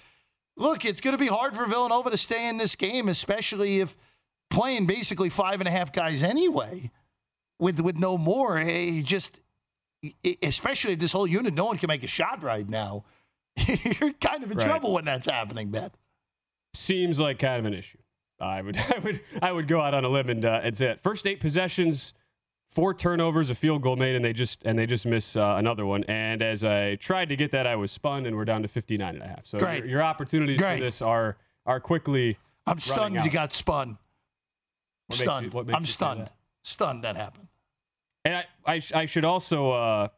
look, 0.57 0.85
it's 0.85 1.01
going 1.01 1.12
to 1.16 1.18
be 1.18 1.27
hard 1.27 1.55
for 1.55 1.66
Villanova 1.66 2.11
to 2.11 2.16
stay 2.16 2.49
in 2.49 2.57
this 2.57 2.75
game, 2.77 3.09
especially 3.09 3.81
if 3.81 3.97
playing 4.54 4.86
basically 4.86 5.28
five 5.30 5.60
and 5.60 5.68
a 5.68 5.70
half 5.70 5.92
guys 5.92 6.22
anyway, 6.22 6.90
with 7.58 7.80
with 7.80 7.96
no 7.98 8.16
more. 8.16 8.58
Hey, 8.58 9.02
just 9.02 9.40
e- 10.02 10.36
especially 10.42 10.92
if 10.94 10.98
this 10.98 11.12
whole 11.12 11.26
unit, 11.26 11.54
no 11.54 11.64
one 11.66 11.76
can 11.78 11.88
make 11.88 12.02
a 12.04 12.08
shot 12.08 12.42
right 12.42 12.68
now. 12.68 13.04
You're 13.56 14.12
kind 14.14 14.42
of 14.42 14.50
in 14.50 14.58
Right. 14.58 14.66
trouble 14.66 14.92
when 14.92 15.04
that's 15.04 15.26
happening, 15.28 15.70
Ben. 15.70 15.90
seems 16.74 17.20
like 17.20 17.38
kind 17.38 17.58
of 17.60 17.64
an 17.66 17.74
issue. 17.74 17.98
I 18.40 18.62
would, 18.62 18.76
I 18.94 18.98
would, 18.98 19.20
I 19.42 19.52
would 19.52 19.68
go 19.68 19.80
out 19.80 19.94
on 19.94 20.04
a 20.04 20.08
limb 20.08 20.28
and, 20.28 20.44
uh, 20.44 20.60
and 20.62 20.76
say 20.76 20.86
it. 20.86 21.00
First 21.02 21.26
eight 21.26 21.38
possessions, 21.40 22.14
four 22.68 22.92
turnovers, 22.94 23.50
a 23.50 23.54
field 23.54 23.80
goal 23.82 23.94
made, 23.96 24.16
and 24.16 24.24
they 24.24 24.32
just 24.32 24.64
and 24.64 24.76
they 24.78 24.86
just 24.86 25.06
miss 25.06 25.36
uh, 25.36 25.54
another 25.58 25.86
one. 25.86 26.02
And 26.04 26.42
as 26.42 26.64
I 26.64 26.96
tried 26.96 27.28
to 27.28 27.36
get 27.36 27.52
that, 27.52 27.66
I 27.66 27.76
was 27.76 27.92
spun, 27.92 28.26
and 28.26 28.34
we're 28.36 28.44
down 28.44 28.62
to 28.62 28.68
59 28.68 29.14
and 29.14 29.22
a 29.22 29.26
half. 29.28 29.46
So 29.46 29.58
your, 29.60 29.86
your 29.86 30.02
opportunities 30.02 30.58
Great. 30.58 30.78
for 30.78 30.84
this 30.84 31.00
are 31.00 31.36
are 31.66 31.78
quickly. 31.80 32.36
I'm 32.66 32.80
stunned 32.80 33.14
you 33.24 33.30
got 33.30 33.52
spun. 33.52 33.98
What 35.08 35.18
makes 35.18 35.66
you- 35.68 35.74
I'm 35.74 35.86
stunned. 35.86 36.20
that? 36.22 36.32
Stunned 36.62 37.04
that 37.04 37.16
happened. 37.16 37.48
And 38.24 38.36
I, 38.36 38.44
I, 38.64 38.78
sh- 38.78 38.92
I 38.92 39.06
should 39.06 39.24
also, 39.24 39.70
uh, 39.72 40.08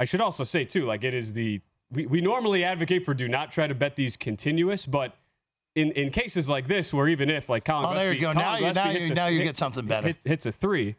I 0.00 0.04
should 0.04 0.20
also 0.20 0.42
say 0.44 0.64
too, 0.64 0.86
like 0.86 1.04
it 1.04 1.14
is 1.14 1.32
the 1.32 1.60
we, 1.90 2.04
we 2.06 2.20
normally 2.20 2.64
advocate 2.64 3.04
for 3.04 3.14
do 3.14 3.28
not 3.28 3.50
try 3.50 3.66
to 3.66 3.74
bet 3.74 3.96
these 3.96 4.16
continuous, 4.16 4.84
but 4.84 5.16
in, 5.74 5.92
in 5.92 6.10
cases 6.10 6.48
like 6.48 6.66
this, 6.66 6.92
where 6.92 7.08
even 7.08 7.30
if 7.30 7.48
like 7.48 7.64
Collin, 7.64 7.96
Oh, 7.96 7.98
there 7.98 8.12
you 8.12 8.20
go. 8.20 8.32
Collin 8.32 8.60
Now 8.60 8.68
you- 8.68 8.74
now 8.74 8.84
hits 8.90 9.06
you- 9.06 9.12
a- 9.12 9.14
now 9.14 9.26
you 9.28 9.38
hit- 9.38 9.44
get 9.44 9.56
something 9.56 9.86
better. 9.86 10.08
hit- 10.08 10.16
hits 10.24 10.46
a 10.46 10.52
three. 10.52 10.96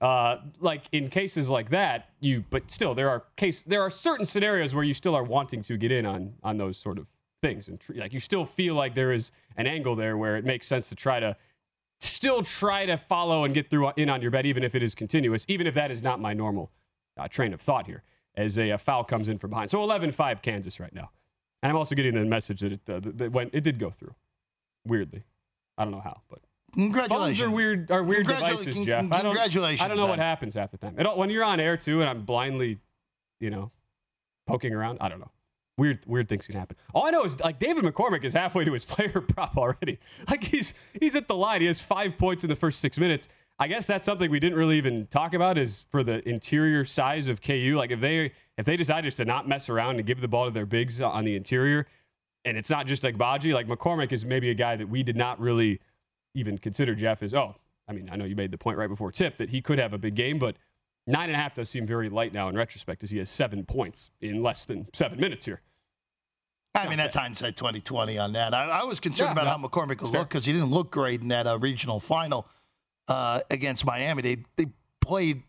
Uh, 0.00 0.38
like 0.60 0.84
in 0.92 1.10
cases 1.10 1.50
like 1.50 1.68
that, 1.70 2.10
you 2.20 2.44
but 2.50 2.70
still 2.70 2.94
there 2.94 3.10
are 3.10 3.24
case 3.36 3.62
there 3.62 3.82
are 3.82 3.90
certain 3.90 4.24
scenarios 4.24 4.72
where 4.72 4.84
you 4.84 4.94
still 4.94 5.14
are 5.16 5.24
wanting 5.24 5.60
to 5.60 5.76
get 5.76 5.90
in 5.90 6.06
on 6.06 6.32
on 6.44 6.56
those 6.56 6.76
sort 6.78 6.98
of 6.98 7.06
things 7.42 7.68
and 7.68 7.80
tr- 7.80 7.94
like 7.94 8.12
you 8.12 8.20
still 8.20 8.44
feel 8.44 8.74
like 8.76 8.94
there 8.94 9.12
is 9.12 9.32
an 9.56 9.66
angle 9.66 9.96
there 9.96 10.16
where 10.16 10.36
it 10.36 10.44
makes 10.44 10.66
sense 10.68 10.88
to 10.88 10.94
try 10.94 11.18
to 11.18 11.36
still 12.00 12.42
try 12.42 12.86
to 12.86 12.96
follow 12.96 13.44
and 13.44 13.54
get 13.54 13.70
through 13.70 13.90
in 13.96 14.08
on 14.08 14.22
your 14.22 14.30
bet 14.30 14.46
even 14.46 14.62
if 14.62 14.74
it 14.74 14.82
is 14.82 14.94
continuous 14.94 15.44
even 15.48 15.66
if 15.66 15.74
that 15.74 15.90
is 15.90 16.02
not 16.02 16.20
my 16.20 16.32
normal 16.32 16.70
uh, 17.16 17.26
train 17.28 17.52
of 17.52 17.60
thought 17.60 17.86
here 17.86 18.02
as 18.36 18.58
a, 18.58 18.70
a 18.70 18.78
foul 18.78 19.02
comes 19.04 19.28
in 19.28 19.38
from 19.38 19.50
behind 19.50 19.70
so 19.70 19.78
11-5 19.80 20.40
kansas 20.42 20.78
right 20.78 20.94
now 20.94 21.10
and 21.62 21.70
i'm 21.70 21.76
also 21.76 21.94
getting 21.94 22.14
the 22.14 22.24
message 22.24 22.60
that 22.60 22.72
it 22.72 22.80
uh, 22.88 23.00
that 23.02 23.32
went 23.32 23.50
it 23.52 23.62
did 23.62 23.78
go 23.78 23.90
through 23.90 24.14
weirdly 24.86 25.24
i 25.76 25.84
don't 25.84 25.92
know 25.92 26.00
how 26.00 26.20
but 26.28 26.40
Congratulations. 26.74 27.38
Phones 27.38 27.40
are 27.40 27.50
weird. 27.50 27.90
Are 27.90 28.02
weird 28.02 28.26
devices, 28.26 28.74
con- 28.74 28.84
Jeff. 28.84 29.04
I 29.04 29.22
don't, 29.22 29.34
congratulations, 29.34 29.80
I 29.80 29.88
don't 29.88 29.96
know 29.96 30.06
what 30.06 30.18
happens 30.18 30.54
half 30.54 30.70
the 30.70 30.76
time. 30.76 30.94
All- 31.04 31.16
when 31.16 31.30
you're 31.30 31.44
on 31.44 31.60
air 31.60 31.76
too, 31.78 32.00
and 32.00 32.10
I'm 32.10 32.24
blindly, 32.26 32.78
you 33.40 33.48
know, 33.48 33.70
poking 34.46 34.74
around. 34.74 34.98
I 35.00 35.08
don't 35.08 35.18
know. 35.18 35.30
Weird 35.78 36.04
weird 36.06 36.28
things 36.28 36.46
can 36.46 36.56
happen. 36.56 36.76
All 36.94 37.06
I 37.06 37.10
know 37.10 37.24
is 37.24 37.38
like 37.40 37.58
David 37.58 37.84
McCormick 37.84 38.24
is 38.24 38.34
halfway 38.34 38.64
to 38.64 38.72
his 38.72 38.84
player 38.94 39.20
prop 39.20 39.56
already. 39.56 39.98
Like 40.28 40.44
he's 40.44 40.74
he's 41.00 41.16
at 41.16 41.28
the 41.28 41.34
line. 41.34 41.60
He 41.60 41.66
has 41.68 41.80
five 41.80 42.18
points 42.18 42.44
in 42.44 42.50
the 42.50 42.56
first 42.56 42.80
six 42.80 42.98
minutes. 42.98 43.28
I 43.60 43.66
guess 43.66 43.86
that's 43.86 44.06
something 44.06 44.30
we 44.30 44.38
didn't 44.38 44.56
really 44.56 44.76
even 44.76 45.06
talk 45.08 45.34
about 45.34 45.58
is 45.58 45.84
for 45.90 46.04
the 46.04 46.26
interior 46.28 46.84
size 46.84 47.26
of 47.26 47.40
KU. 47.40 47.74
Like 47.76 47.90
if 47.90 48.00
they 48.00 48.32
if 48.56 48.66
they 48.66 48.76
decide 48.76 49.04
just 49.04 49.16
to 49.16 49.24
not 49.24 49.48
mess 49.48 49.68
around 49.68 49.96
and 49.96 50.06
give 50.06 50.20
the 50.20 50.28
ball 50.28 50.44
to 50.44 50.50
their 50.50 50.66
bigs 50.66 51.00
on 51.00 51.24
the 51.24 51.34
interior, 51.34 51.86
and 52.44 52.56
it's 52.56 52.70
not 52.70 52.86
just 52.86 53.02
like 53.02 53.16
Baji, 53.16 53.52
like 53.52 53.66
McCormick 53.66 54.12
is 54.12 54.24
maybe 54.24 54.50
a 54.50 54.54
guy 54.54 54.76
that 54.76 54.88
we 54.88 55.02
did 55.02 55.16
not 55.16 55.40
really 55.40 55.80
even 56.34 56.58
consider 56.58 56.94
Jeff 56.94 57.22
as 57.22 57.34
oh, 57.34 57.56
I 57.88 57.92
mean, 57.92 58.08
I 58.12 58.16
know 58.16 58.26
you 58.26 58.36
made 58.36 58.50
the 58.50 58.58
point 58.58 58.78
right 58.78 58.88
before 58.88 59.10
tip 59.10 59.38
that 59.38 59.48
he 59.48 59.60
could 59.60 59.78
have 59.78 59.92
a 59.92 59.98
big 59.98 60.14
game, 60.14 60.38
but 60.38 60.56
nine 61.06 61.30
and 61.30 61.34
a 61.34 61.38
half 61.38 61.54
does 61.54 61.68
seem 61.68 61.86
very 61.86 62.08
light 62.08 62.32
now 62.32 62.48
in 62.48 62.56
retrospect 62.56 63.02
as 63.02 63.10
he 63.10 63.18
has 63.18 63.30
seven 63.30 63.64
points 63.64 64.10
in 64.20 64.42
less 64.42 64.66
than 64.66 64.86
seven 64.94 65.18
minutes 65.18 65.44
here. 65.44 65.62
I 66.78 66.88
mean, 66.88 66.98
that's 66.98 67.16
hindsight 67.16 67.56
2020 67.56 68.18
on 68.18 68.32
that. 68.34 68.54
I, 68.54 68.80
I 68.80 68.84
was 68.84 69.00
concerned 69.00 69.28
Yeah, 69.28 69.32
about 69.32 69.44
no, 69.44 69.50
how 69.50 69.68
McCormick 69.68 70.00
would 70.00 70.10
fair. 70.10 70.20
look 70.20 70.28
because 70.28 70.44
he 70.44 70.52
didn't 70.52 70.70
look 70.70 70.90
great 70.90 71.20
in 71.20 71.28
that 71.28 71.46
uh, 71.46 71.58
regional 71.58 72.00
final 72.00 72.46
uh, 73.08 73.40
against 73.50 73.84
Miami. 73.84 74.22
They 74.22 74.36
they 74.56 74.66
played 75.00 75.42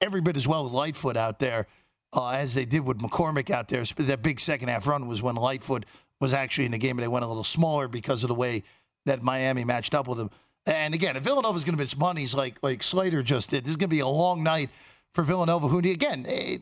every 0.00 0.20
bit 0.20 0.36
as 0.36 0.46
well 0.46 0.64
with 0.64 0.72
Lightfoot 0.72 1.16
out 1.16 1.38
there 1.38 1.66
uh, 2.12 2.30
as 2.30 2.54
they 2.54 2.64
did 2.64 2.80
with 2.86 2.98
McCormick 2.98 3.50
out 3.50 3.68
there. 3.68 3.82
That 3.84 4.22
big 4.22 4.40
second 4.40 4.68
half 4.68 4.86
run 4.86 5.06
was 5.06 5.22
when 5.22 5.36
Lightfoot 5.36 5.84
was 6.20 6.32
actually 6.32 6.64
in 6.66 6.72
the 6.72 6.78
game, 6.78 6.96
and 6.98 7.02
they 7.02 7.08
went 7.08 7.24
a 7.24 7.28
little 7.28 7.44
smaller 7.44 7.88
because 7.88 8.24
of 8.24 8.28
the 8.28 8.34
way 8.34 8.62
that 9.04 9.22
Miami 9.22 9.64
matched 9.64 9.94
up 9.94 10.08
with 10.08 10.18
them. 10.18 10.30
And 10.64 10.94
again, 10.94 11.16
if 11.16 11.22
Villanova's 11.22 11.62
going 11.62 11.76
to 11.76 11.80
miss 11.80 11.96
monies 11.96 12.34
like 12.34 12.58
like 12.62 12.82
Slater 12.82 13.22
just 13.22 13.50
did, 13.50 13.64
this 13.64 13.70
is 13.70 13.76
going 13.76 13.88
to 13.90 13.94
be 13.94 14.00
a 14.00 14.08
long 14.08 14.42
night 14.42 14.70
for 15.14 15.22
Villanova. 15.22 15.68
Who 15.68 15.78
again, 15.78 16.26
eh, 16.28 16.58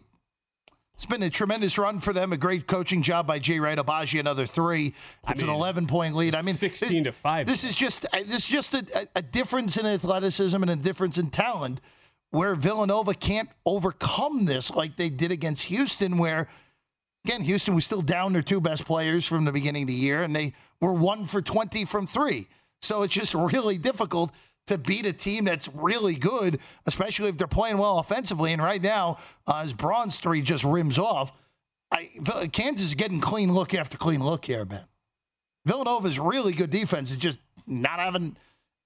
it's 0.94 1.06
been 1.06 1.22
a 1.22 1.30
tremendous 1.30 1.76
run 1.76 1.98
for 1.98 2.12
them. 2.12 2.32
A 2.32 2.36
great 2.36 2.66
coaching 2.66 3.02
job 3.02 3.26
by 3.26 3.38
Jay 3.38 3.58
Wright. 3.58 3.76
Agbaji 3.76 4.20
another 4.20 4.46
three. 4.46 4.94
It's 5.28 5.42
an 5.42 5.48
mean, 5.48 5.56
11 5.56 5.86
point 5.88 6.14
lead. 6.14 6.34
I 6.34 6.42
mean, 6.42 6.54
16 6.54 6.88
this, 6.88 7.04
to 7.04 7.12
five. 7.12 7.46
This 7.46 7.64
is 7.64 7.74
just 7.74 8.06
uh, 8.12 8.18
this 8.18 8.44
is 8.44 8.48
just 8.48 8.74
a, 8.74 8.86
a, 8.94 9.18
a 9.18 9.22
difference 9.22 9.76
in 9.76 9.86
athleticism 9.86 10.60
and 10.60 10.70
a 10.70 10.76
difference 10.76 11.18
in 11.18 11.30
talent 11.30 11.80
where 12.30 12.54
Villanova 12.54 13.14
can't 13.14 13.48
overcome 13.66 14.44
this 14.44 14.70
like 14.70 14.96
they 14.96 15.08
did 15.08 15.32
against 15.32 15.64
Houston, 15.64 16.16
where 16.16 16.48
again 17.24 17.42
Houston 17.42 17.74
was 17.74 17.84
still 17.84 18.02
down 18.02 18.32
their 18.32 18.42
two 18.42 18.60
best 18.60 18.84
players 18.84 19.26
from 19.26 19.44
the 19.44 19.52
beginning 19.52 19.82
of 19.82 19.88
the 19.88 19.94
year, 19.94 20.22
and 20.22 20.34
they 20.34 20.52
were 20.80 20.92
one 20.92 21.26
for 21.26 21.42
20 21.42 21.84
from 21.86 22.06
three. 22.06 22.48
So 22.82 23.02
it's 23.02 23.14
just 23.14 23.34
really 23.34 23.78
difficult 23.78 24.32
to 24.66 24.78
beat 24.78 25.06
a 25.06 25.12
team 25.12 25.44
that's 25.44 25.68
really 25.68 26.14
good, 26.14 26.58
especially 26.86 27.28
if 27.28 27.36
they're 27.36 27.46
playing 27.46 27.78
well 27.78 27.98
offensively. 27.98 28.52
And 28.52 28.62
right 28.62 28.82
now, 28.82 29.18
uh, 29.46 29.62
as 29.62 29.72
Braun's 29.72 30.18
three 30.18 30.42
just 30.42 30.64
rims 30.64 30.98
off, 30.98 31.32
I, 31.92 32.10
Kansas 32.52 32.88
is 32.88 32.94
getting 32.94 33.20
clean 33.20 33.52
look 33.52 33.74
after 33.74 33.96
clean 33.96 34.24
look 34.24 34.44
here, 34.44 34.64
Ben. 34.64 34.84
Villanova's 35.66 36.18
really 36.18 36.52
good 36.52 36.70
defense 36.70 37.10
is 37.10 37.16
just 37.16 37.38
not 37.66 37.98
having 37.98 38.36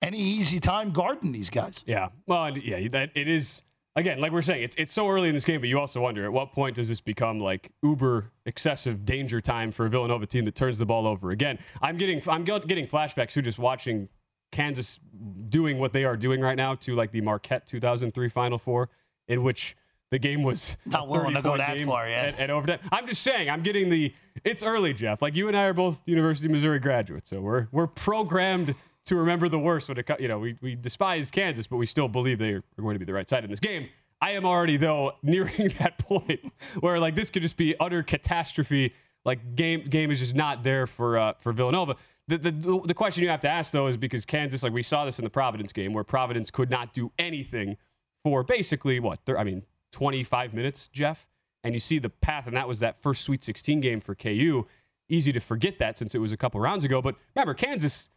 any 0.02 0.18
easy 0.18 0.60
time 0.60 0.90
guarding 0.90 1.32
these 1.32 1.50
guys. 1.50 1.82
Yeah. 1.86 2.08
Well, 2.26 2.56
yeah, 2.56 2.86
that 2.88 3.10
it 3.14 3.28
is 3.28 3.62
again, 3.96 4.20
like 4.20 4.32
we're 4.32 4.42
saying, 4.42 4.62
it's 4.62 4.76
it's 4.76 4.92
so 4.92 5.08
early 5.08 5.28
in 5.28 5.34
this 5.34 5.44
game, 5.44 5.60
but 5.60 5.68
you 5.68 5.78
also 5.78 6.00
wonder 6.00 6.24
at 6.24 6.32
what 6.32 6.52
point 6.52 6.76
does 6.76 6.88
this 6.88 7.00
become 7.00 7.40
like 7.40 7.70
uber 7.82 8.30
excessive 8.46 9.04
danger 9.04 9.40
time 9.40 9.72
for 9.72 9.86
a 9.86 9.90
Villanova 9.90 10.26
team 10.26 10.44
that 10.44 10.54
turns 10.54 10.78
the 10.78 10.86
ball 10.86 11.06
over 11.06 11.30
again? 11.30 11.58
I'm 11.82 11.96
getting 11.96 12.22
I'm 12.28 12.44
getting 12.44 12.86
flashbacks 12.86 13.32
to 13.32 13.42
just 13.42 13.58
watching 13.58 14.08
Kansas 14.52 14.98
doing 15.48 15.78
what 15.78 15.92
they 15.92 16.04
are 16.04 16.16
doing 16.16 16.40
right 16.40 16.56
now 16.56 16.74
to 16.76 16.94
like 16.94 17.10
the 17.12 17.20
Marquette 17.20 17.66
2003 17.66 18.28
Final 18.28 18.58
Four, 18.58 18.88
in 19.28 19.42
which 19.42 19.76
the 20.10 20.18
game 20.18 20.42
was 20.42 20.76
Not 20.86 21.08
willing 21.08 21.34
to 21.34 21.42
go 21.42 21.56
that 21.56 21.78
far 21.80 22.08
yet. 22.08 22.34
At, 22.34 22.40
at 22.40 22.50
overtime. 22.50 22.80
I'm 22.90 23.06
just 23.06 23.22
saying, 23.22 23.50
I'm 23.50 23.62
getting 23.62 23.88
the. 23.90 24.12
It's 24.44 24.62
early, 24.62 24.94
Jeff. 24.94 25.20
Like 25.20 25.34
you 25.34 25.48
and 25.48 25.56
I 25.56 25.64
are 25.64 25.74
both 25.74 26.00
University 26.06 26.46
of 26.46 26.52
Missouri 26.52 26.78
graduates, 26.78 27.28
so 27.28 27.40
we're 27.40 27.68
we're 27.72 27.86
programmed 27.86 28.74
to 29.06 29.16
remember 29.16 29.48
the 29.48 29.58
worst 29.58 29.88
when 29.88 29.98
it. 29.98 30.08
You 30.20 30.28
know, 30.28 30.38
we 30.38 30.56
we 30.60 30.74
despise 30.74 31.30
Kansas, 31.30 31.66
but 31.66 31.76
we 31.76 31.86
still 31.86 32.08
believe 32.08 32.38
they 32.38 32.52
are 32.52 32.62
going 32.80 32.94
to 32.94 32.98
be 32.98 33.04
the 33.04 33.14
right 33.14 33.28
side 33.28 33.44
in 33.44 33.50
this 33.50 33.60
game. 33.60 33.88
I 34.20 34.32
am 34.32 34.44
already 34.44 34.76
though 34.76 35.12
nearing 35.22 35.72
that 35.78 35.98
point 35.98 36.40
where 36.80 36.98
like 36.98 37.14
this 37.14 37.30
could 37.30 37.42
just 37.42 37.56
be 37.56 37.78
utter 37.78 38.02
catastrophe. 38.02 38.94
Like 39.24 39.56
game 39.56 39.84
game 39.84 40.10
is 40.10 40.20
just 40.20 40.34
not 40.34 40.62
there 40.62 40.86
for 40.86 41.18
uh, 41.18 41.32
for 41.40 41.52
Villanova. 41.52 41.96
The, 42.28 42.36
the 42.36 42.80
the 42.84 42.94
question 42.94 43.22
you 43.22 43.30
have 43.30 43.40
to 43.40 43.48
ask 43.48 43.72
though 43.72 43.86
is 43.86 43.96
because 43.96 44.26
Kansas, 44.26 44.62
like 44.62 44.72
we 44.72 44.82
saw 44.82 45.06
this 45.06 45.18
in 45.18 45.24
the 45.24 45.30
Providence 45.30 45.72
game, 45.72 45.94
where 45.94 46.04
Providence 46.04 46.50
could 46.50 46.68
not 46.68 46.92
do 46.92 47.10
anything 47.18 47.76
for 48.22 48.42
basically 48.42 49.00
what? 49.00 49.18
I 49.36 49.44
mean, 49.44 49.62
25 49.92 50.52
minutes, 50.52 50.88
Jeff. 50.88 51.26
And 51.64 51.74
you 51.74 51.80
see 51.80 51.98
the 51.98 52.10
path, 52.10 52.46
and 52.46 52.56
that 52.56 52.68
was 52.68 52.78
that 52.80 53.02
first 53.02 53.22
Sweet 53.24 53.42
16 53.42 53.80
game 53.80 54.00
for 54.00 54.14
KU. 54.14 54.66
Easy 55.08 55.32
to 55.32 55.40
forget 55.40 55.78
that 55.78 55.98
since 55.98 56.14
it 56.14 56.18
was 56.18 56.32
a 56.32 56.36
couple 56.36 56.60
rounds 56.60 56.84
ago. 56.84 57.00
But 57.00 57.16
remember, 57.34 57.54
Kansas, 57.54 58.10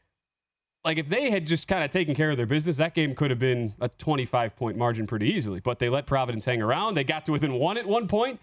like 0.84 0.98
if 0.98 1.08
they 1.08 1.32
had 1.32 1.48
just 1.48 1.68
kind 1.68 1.84
of 1.84 1.90
taken 1.90 2.14
care 2.14 2.32
of 2.32 2.38
their 2.38 2.46
business, 2.46 2.78
that 2.78 2.94
game 2.94 3.16
could 3.16 3.30
have 3.30 3.40
been 3.40 3.74
a 3.80 3.88
25 3.88 4.56
point 4.56 4.78
margin 4.78 5.08
pretty 5.08 5.32
easily. 5.32 5.62
But 5.62 5.80
they 5.80 5.90
let 5.90 6.06
Providence 6.06 6.44
hang 6.44 6.62
around. 6.62 6.96
They 6.96 7.06
got 7.06 7.26
to 7.26 7.32
within 7.32 7.54
one 7.54 7.78
at 7.78 7.86
one 7.86 8.08
point, 8.08 8.40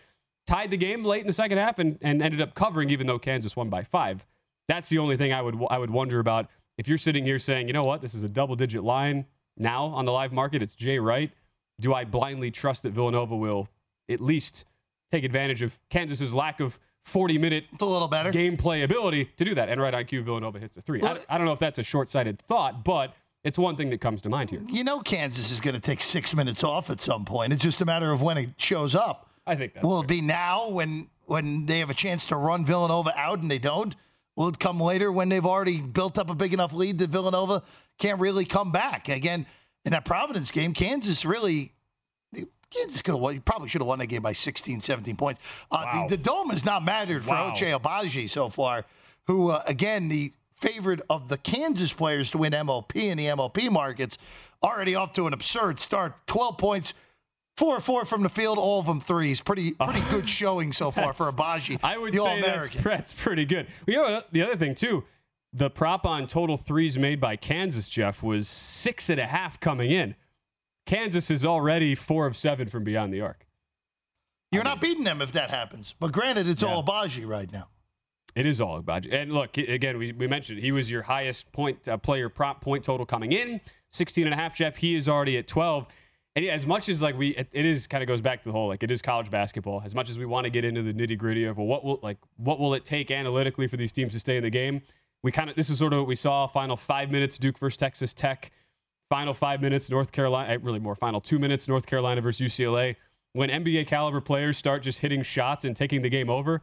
tied 0.47 0.71
the 0.71 0.77
game 0.79 1.05
late 1.05 1.21
in 1.21 1.27
the 1.27 1.33
second 1.33 1.59
half, 1.59 1.79
and, 1.79 1.99
and 2.01 2.23
ended 2.23 2.41
up 2.41 2.55
covering, 2.55 2.91
even 2.91 3.07
though 3.07 3.19
Kansas 3.19 3.55
won 3.55 3.69
by 3.69 3.83
five. 3.83 4.25
That's 4.69 4.89
the 4.89 4.99
only 4.99 5.17
thing 5.17 5.33
I 5.33 5.43
would 5.43 5.57
I 5.71 5.79
would 5.79 5.91
wonder 5.91 6.21
about 6.21 6.49
if 6.77 6.87
you're 6.87 6.99
sitting 6.99 7.25
here 7.25 7.39
saying, 7.39 7.67
you 7.67 7.73
know 7.73 7.85
what, 7.85 8.01
this 8.01 8.15
is 8.15 8.23
a 8.23 8.29
double 8.29 8.55
digit 8.55 8.85
line 8.85 9.25
now 9.57 9.87
on 9.87 10.05
the 10.05 10.13
live 10.13 10.33
market. 10.33 10.63
It's 10.63 10.75
Jay 10.75 10.99
Wright. 10.99 11.31
Do 11.81 11.95
I 11.95 12.05
blindly 12.05 12.51
trust 12.51 12.83
that 12.85 12.91
Villanova 12.93 13.37
will 13.37 13.69
at 14.09 14.21
least 14.21 14.65
take 15.11 15.25
advantage 15.25 15.63
of 15.63 15.79
Kansas's 15.91 16.35
lack 16.35 16.61
of 16.61 16.79
40 17.05 17.39
minute 17.39 17.65
It's 17.73 17.83
a 17.83 17.87
little 17.87 18.09
better. 18.09 18.31
gameplay 18.31 18.85
ability 18.85 19.31
to 19.37 19.45
do 19.45 19.55
that? 19.55 19.69
And 19.69 19.81
right 19.81 19.95
IQ 19.95 20.25
Villanova 20.25 20.59
hits 20.59 20.77
a 20.77 20.83
three. 20.83 21.03
I, 21.03 21.17
I 21.29 21.39
don't 21.39 21.47
know 21.47 21.53
if 21.53 21.59
that's 21.59 21.79
a 21.79 21.83
short 21.83 22.11
sighted 22.11 22.41
thought, 22.43 22.85
but 22.85 23.15
it's 23.45 23.59
one 23.59 23.77
thing 23.77 23.89
that 23.91 24.01
comes 24.01 24.21
to 24.23 24.29
mind 24.29 24.51
here. 24.51 24.63
You 24.69 24.85
know, 24.85 25.01
Kansas 25.01 25.51
is 25.51 25.61
going 25.61 25.75
to 25.75 25.81
take 25.81 26.03
six 26.03 26.35
minutes 26.35 26.63
off 26.63 26.91
at 26.91 27.01
some 27.01 27.25
point. 27.25 27.53
It's 27.53 27.63
just 27.63 27.81
a 27.81 27.85
matter 27.87 28.13
of 28.13 28.21
when 28.21 28.37
it 28.37 28.51
shows 28.59 28.95
up. 28.95 29.31
I 29.47 29.55
think 29.55 29.75
that's 29.75 29.85
Will 29.87 30.01
it 30.01 30.07
be 30.07 30.21
now 30.21 30.69
when 30.69 31.09
when 31.25 31.67
they 31.67 31.79
have 31.79 31.91
a 31.91 31.95
chance 31.95 32.27
to 32.27 32.37
run 32.37 32.65
Villanova 32.67 33.13
out 33.17 33.41
and 33.41 33.51
they 33.51 33.59
don't? 33.59 33.95
Will 34.39 34.47
it 34.47 34.61
come 34.61 34.79
later 34.81 35.11
when 35.11 35.29
they've 35.29 35.45
already 35.45 35.81
built 35.81 36.17
up 36.17 36.31
a 36.31 36.35
big 36.35 36.55
enough 36.55 36.73
lead 36.73 36.99
that 36.99 37.11
Villanova 37.11 37.65
can't 37.99 38.21
really 38.21 38.45
come 38.45 38.71
back? 38.71 39.09
Again, 39.09 39.47
in 39.85 39.91
that 39.91 40.05
Providence 40.05 40.53
game, 40.53 40.73
Kansas 40.75 41.25
really. 41.25 41.73
Kansas 42.71 43.03
could 43.03 43.13
have 43.15 43.21
won. 43.21 43.35
You 43.35 43.41
probably 43.41 43.69
should 43.69 43.81
have 43.81 43.89
won 43.89 43.99
that 43.99 44.07
game 44.07 44.23
by 44.23 44.33
16, 44.33 44.79
17 44.81 45.17
points. 45.17 45.41
Uh, 45.73 45.83
Wow. 45.85 46.07
the, 46.07 46.17
the 46.17 46.23
dome 46.23 46.51
has 46.51 46.65
not 46.65 46.85
mattered 46.85 47.25
for 47.25 47.31
Wow. 47.31 47.51
Ochai 47.51 47.77
Agbaji 47.77 48.31
so 48.31 48.49
far, 48.49 48.85
who, 49.27 49.51
uh, 49.51 49.63
again, 49.67 50.09
the 50.09 50.33
favorite 50.55 51.01
of 51.11 51.29
the 51.29 51.39
Kansas 51.39 51.93
players 51.93 52.31
to 52.31 52.39
win 52.39 52.53
MLP 52.53 52.95
in 53.11 53.17
the 53.19 53.25
MLP 53.27 53.71
markets, 53.71 54.19
already 54.63 54.95
off 54.95 55.15
to 55.15 55.27
an 55.27 55.33
absurd 55.33 55.81
start. 55.81 56.15
12 56.29 56.59
points, 56.59 56.95
four 57.59 57.77
or 57.77 57.81
four 57.81 58.05
from 58.05 58.23
the 58.23 58.29
field, 58.29 58.57
all 58.57 58.79
of 58.81 58.87
them 58.87 59.01
threes. 59.01 59.41
Pretty 59.41 59.73
pretty 59.73 60.01
good 60.11 60.29
showing 60.29 60.73
so 60.73 60.91
far 60.91 61.13
for 61.13 61.31
Agbaji. 61.31 61.79
I 61.83 61.99
would 61.99 62.15
the 62.15 62.19
say 62.19 62.41
that's, 62.41 62.71
that's 62.83 63.15
pretty 63.15 63.45
good. 63.45 63.67
The 63.87 64.43
other 64.43 64.57
thing, 64.57 64.75
too, 64.77 65.05
the 65.53 65.69
prop 65.69 66.07
on 66.07 66.27
total 66.27 66.57
threes 66.57 66.97
made 66.99 67.21
by 67.21 67.37
Kansas, 67.37 67.89
Jeff, 67.89 68.23
was 68.23 68.47
six 68.49 69.11
and 69.11 69.21
a 69.21 69.27
half 69.27 69.59
coming 69.59 69.91
in. 69.91 70.15
Kansas 70.87 71.31
is 71.31 71.45
already 71.45 71.95
four 71.95 72.27
of 72.27 72.37
seven 72.37 72.69
from 72.69 72.85
beyond 72.85 73.13
the 73.13 73.21
arc. 73.21 73.45
You're 74.53 74.65
not 74.65 74.81
beating 74.81 75.05
them 75.05 75.21
if 75.21 75.33
that 75.33 75.51
happens. 75.51 75.95
But 76.01 76.13
granted, 76.13 76.49
it's 76.49 76.63
Yeah. 76.63 76.69
all 76.69 76.85
Agbaji 76.85 77.27
right 77.27 77.53
now. 77.53 77.69
It 78.35 78.47
is 78.47 78.61
all 78.61 78.79
you. 78.79 79.07
And 79.13 79.33
look, 79.33 79.59
again, 79.59 79.99
we, 79.99 80.13
we 80.13 80.27
mentioned 80.29 80.61
he 80.61 80.71
was 80.71 80.91
your 80.91 81.03
highest 81.03 81.51
point 81.53 81.89
uh, 81.89 81.97
player 81.97 82.29
prop 82.29 82.61
point 82.61 82.85
total 82.85 83.05
coming 83.05 83.33
in, 83.33 83.61
16 83.91 84.27
and 84.27 84.33
a 84.33 84.37
half, 84.37 84.57
Jeff. 84.57 84.77
He 84.77 84.95
is 84.95 85.09
already 85.09 85.37
at 85.39 85.49
12. 85.49 85.87
And 86.39 86.47
as 86.47 86.67
much 86.67 86.89
as 86.89 87.03
like 87.03 87.19
we, 87.19 87.31
it, 87.31 87.49
it 87.51 87.65
is 87.65 87.89
kind 87.89 88.01
of 88.01 88.07
goes 88.07 88.21
back 88.21 88.45
to 88.45 88.49
the 88.49 88.53
whole, 88.53 88.69
like 88.69 88.85
it 88.85 88.93
is 88.93 89.03
college 89.03 89.29
basketball. 89.29 89.83
As 89.85 89.93
much 89.93 90.09
as 90.09 90.21
we 90.21 90.25
want 90.25 90.45
to 90.45 90.51
get 90.51 90.65
into 90.65 90.85
the 90.85 90.93
nitty 90.93 91.19
gritty 91.19 91.43
of, 91.43 91.57
well, 91.59 91.67
what 91.67 91.85
will, 91.85 91.99
like, 92.01 92.17
what 92.37 92.61
will 92.61 92.75
it 92.75 92.85
take 92.85 93.11
analytically 93.11 93.67
for 93.67 93.77
these 93.77 93.91
teams 93.91 94.13
to 94.13 94.21
stay 94.21 94.37
in 94.37 94.45
the 94.45 94.51
game? 94.51 94.81
We 95.25 95.33
kind 95.33 95.51
of, 95.51 95.57
this 95.57 95.69
is 95.69 95.81
sort 95.81 95.95
of 95.95 95.99
what 95.99 96.07
we 96.07 96.15
saw 96.15 96.47
final 96.47 96.77
five 96.77 97.11
minutes, 97.11 97.39
Duke 97.39 97.59
versus 97.59 97.77
Texas 97.77 98.15
Tech, 98.15 98.53
final 99.09 99.35
five 99.35 99.61
minutes, 99.61 99.91
North 99.91 100.13
Carolina, 100.13 100.53
eh, 100.53 100.59
really 100.63 100.79
more 100.79 100.95
final 100.95 101.21
two 101.21 101.41
minutes, 101.41 101.67
North 101.67 101.87
Carolina 101.87 102.21
versus 102.21 102.53
UCLA. 102.53 102.95
When 103.33 103.51
NBA 103.51 103.89
caliber 103.89 104.21
players 104.21 104.57
start 104.57 104.81
just 104.81 105.01
hitting 105.01 105.25
shots 105.25 105.65
and 105.65 105.75
taking 105.75 106.03
the 106.03 106.09
game 106.09 106.31
over, 106.31 106.63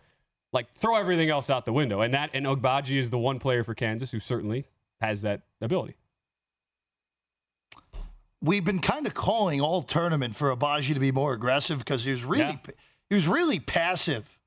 like 0.54 0.74
throw 0.74 0.96
everything 0.96 1.30
else 1.30 1.50
out 1.50 1.66
the 1.66 1.74
window. 1.74 2.00
And 2.00 2.14
that 2.14 2.30
and 2.34 2.46
Agbaji 2.46 2.98
is 2.98 3.10
the 3.10 3.20
one 3.20 3.40
player 3.40 3.66
for 3.66 3.76
Kansas 3.76 4.10
who 4.10 4.22
certainly 4.22 4.64
has 5.02 5.22
that 5.24 5.42
ability. 5.60 5.98
We've 8.46 8.64
been 8.64 8.80
kind 8.80 9.08
of 9.08 9.14
calling 9.16 9.60
all 9.60 9.82
tournament 9.82 10.36
for 10.36 10.56
Agbaji 10.56 10.94
to 10.94 11.00
be 11.00 11.12
more 11.12 11.34
aggressive 11.34 11.80
because 11.80 12.04
he 12.04 12.12
was 12.12 12.24
really 12.24 12.42
Yeah. 12.44 12.58
he 13.10 13.16
was 13.16 13.28
really 13.28 13.60
passive 13.60 14.38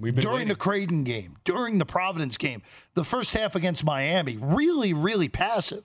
during 0.00 0.24
waiting. 0.26 0.48
the 0.48 0.56
Creighton 0.56 1.04
game, 1.04 1.36
during 1.44 1.78
the 1.78 1.86
Providence 1.86 2.36
game, 2.36 2.62
the 2.94 3.04
first 3.04 3.32
half 3.32 3.54
against 3.54 3.84
Miami. 3.84 4.36
Really, 4.40 4.92
really 4.92 5.28
passive. 5.28 5.84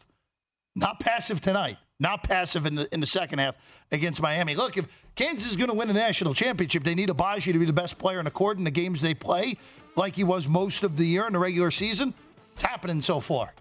Not 0.76 1.00
passive 1.00 1.40
tonight. 1.42 1.78
not 2.00 2.24
passive 2.24 2.66
in 2.66 2.74
the 2.74 2.92
in 2.92 3.00
the 3.00 3.06
second 3.06 3.38
half 3.38 3.54
against 3.92 4.20
Miami. 4.24 4.56
Look, 4.56 4.76
if 4.76 4.88
Kansas 5.16 5.52
is 5.52 5.56
going 5.56 5.70
to 5.70 5.76
win 5.76 5.88
a 5.92 5.94
national 5.94 6.34
championship, 6.34 6.84
they 6.84 6.96
need 6.96 7.10
Agbaji 7.10 7.54
to 7.54 7.60
be 7.60 7.66
the 7.66 7.74
best 7.74 8.00
player 8.00 8.18
in 8.18 8.26
the 8.26 8.32
court 8.32 8.58
in 8.58 8.64
the 8.64 8.72
games 8.72 9.02
they 9.02 9.14
play, 9.14 9.56
like 9.96 10.16
he 10.16 10.24
was 10.24 10.48
most 10.48 10.82
of 10.82 10.98
the 10.98 11.06
year 11.06 11.28
in 11.28 11.34
the 11.34 11.38
regular 11.40 11.70
season. 11.70 12.16
It's 12.54 12.64
happening 12.64 13.02
so 13.02 13.20
far. 13.20 13.54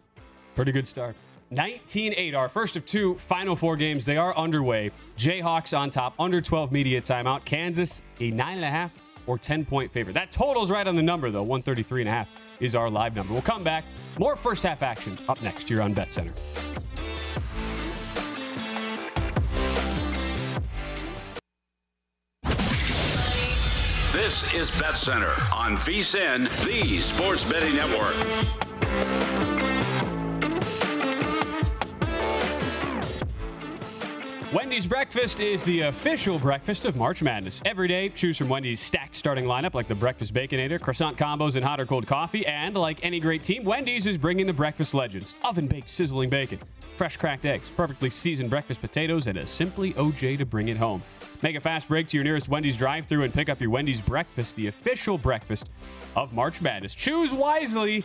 Pretty 0.54 0.72
good 0.72 0.88
start. 0.88 1.16
19 1.50 2.14
8, 2.16 2.34
our 2.34 2.48
first 2.48 2.76
of 2.76 2.86
two 2.86 3.14
final 3.16 3.56
four 3.56 3.76
games. 3.76 4.04
They 4.04 4.16
are 4.16 4.36
underway. 4.36 4.92
Jayhawks 5.16 5.76
on 5.76 5.90
top, 5.90 6.14
under 6.18 6.40
12 6.40 6.70
media 6.70 7.02
timeout. 7.02 7.44
Kansas, 7.44 8.02
a 8.20 8.30
9.5 8.30 8.90
or 9.26 9.36
10 9.36 9.64
point 9.64 9.92
favorite. 9.92 10.12
That 10.12 10.30
total's 10.30 10.70
right 10.70 10.86
on 10.86 10.94
the 10.94 11.02
number, 11.02 11.30
though. 11.30 11.44
133.5 11.44 12.26
is 12.60 12.74
our 12.74 12.88
live 12.88 13.16
number. 13.16 13.32
We'll 13.32 13.42
come 13.42 13.64
back. 13.64 13.84
More 14.18 14.36
first 14.36 14.62
half 14.62 14.82
action 14.82 15.18
up 15.28 15.42
next 15.42 15.68
here 15.68 15.82
on 15.82 15.92
Bet 15.92 16.12
Center. 16.12 16.32
This 24.12 24.54
is 24.54 24.70
Bet 24.72 24.94
Center 24.94 25.32
on 25.52 25.76
VSIN, 25.76 26.48
the 26.64 26.98
Sports 27.00 27.44
Betting 27.44 27.74
Network. 27.74 28.14
Wendy's 34.52 34.84
breakfast 34.84 35.38
is 35.38 35.62
the 35.62 35.82
official 35.82 36.36
breakfast 36.36 36.84
of 36.84 36.96
March 36.96 37.22
Madness. 37.22 37.62
Every 37.64 37.86
day, 37.86 38.08
choose 38.08 38.36
from 38.36 38.48
Wendy's 38.48 38.80
stacked 38.80 39.14
starting 39.14 39.44
lineup 39.44 39.74
like 39.74 39.86
the 39.86 39.94
Breakfast 39.94 40.34
Baconator, 40.34 40.80
croissant 40.80 41.16
combos, 41.16 41.54
and 41.54 41.64
hot 41.64 41.78
or 41.78 41.86
cold 41.86 42.04
coffee. 42.04 42.44
And 42.46 42.74
like 42.74 42.98
any 43.04 43.20
great 43.20 43.44
team, 43.44 43.62
Wendy's 43.62 44.08
is 44.08 44.18
bringing 44.18 44.48
the 44.48 44.52
breakfast 44.52 44.92
legends 44.92 45.36
oven 45.44 45.68
baked 45.68 45.88
sizzling 45.88 46.30
bacon, 46.30 46.58
fresh 46.96 47.16
cracked 47.16 47.46
eggs, 47.46 47.70
perfectly 47.70 48.10
seasoned 48.10 48.50
breakfast 48.50 48.80
potatoes, 48.80 49.28
and 49.28 49.38
a 49.38 49.46
simply 49.46 49.92
OJ 49.92 50.36
to 50.38 50.44
bring 50.44 50.66
it 50.66 50.76
home. 50.76 51.00
Make 51.42 51.54
a 51.54 51.60
fast 51.60 51.86
break 51.86 52.08
to 52.08 52.16
your 52.16 52.24
nearest 52.24 52.48
Wendy's 52.48 52.76
drive 52.76 53.06
through 53.06 53.22
and 53.22 53.32
pick 53.32 53.48
up 53.48 53.60
your 53.60 53.70
Wendy's 53.70 54.00
breakfast, 54.00 54.56
the 54.56 54.66
official 54.66 55.16
breakfast 55.16 55.70
of 56.16 56.32
March 56.32 56.60
Madness. 56.60 56.96
Choose 56.96 57.32
wisely. 57.32 58.02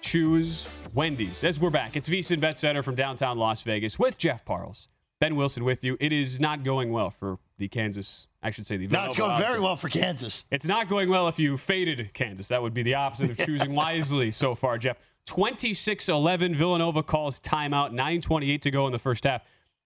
Choose 0.00 0.68
Wendy's. 0.92 1.44
As 1.44 1.60
we're 1.60 1.70
back, 1.70 1.94
it's 1.94 2.08
VSIN 2.08 2.40
Bet 2.40 2.58
Center 2.58 2.82
from 2.82 2.96
downtown 2.96 3.38
Las 3.38 3.62
Vegas 3.62 3.96
with 3.96 4.18
Jeff 4.18 4.44
Parles. 4.44 4.88
Ben 5.24 5.36
Wilson 5.36 5.64
with 5.64 5.82
you. 5.82 5.96
It 6.00 6.12
is 6.12 6.38
not 6.38 6.64
going 6.64 6.92
well 6.92 7.08
for 7.08 7.38
the 7.56 7.66
Kansas. 7.66 8.26
I 8.42 8.50
should 8.50 8.66
say 8.66 8.76
the. 8.76 8.88
No, 8.88 9.06
it's 9.06 9.16
going 9.16 9.38
very 9.38 9.58
well 9.58 9.74
for 9.74 9.88
Kansas. 9.88 10.44
It's 10.50 10.66
not 10.66 10.86
going 10.86 11.08
well 11.08 11.28
if 11.28 11.38
you 11.38 11.56
faded 11.56 12.12
Kansas. 12.12 12.48
That 12.48 12.60
would 12.60 12.74
be 12.74 12.82
the 12.82 12.92
opposite 12.92 13.30
of 13.30 13.38
choosing 13.46 13.74
wisely 13.74 14.30
so 14.30 14.54
far, 14.54 14.76
Jeff. 14.76 14.98
26-11, 15.30 16.54
Villanova 16.54 17.02
calls 17.02 17.40
timeout. 17.40 17.94
9:28 17.94 18.60
to 18.60 18.70
go 18.70 18.84
in 18.84 18.92
the 18.92 18.98
first 18.98 19.24
half. 19.24 19.40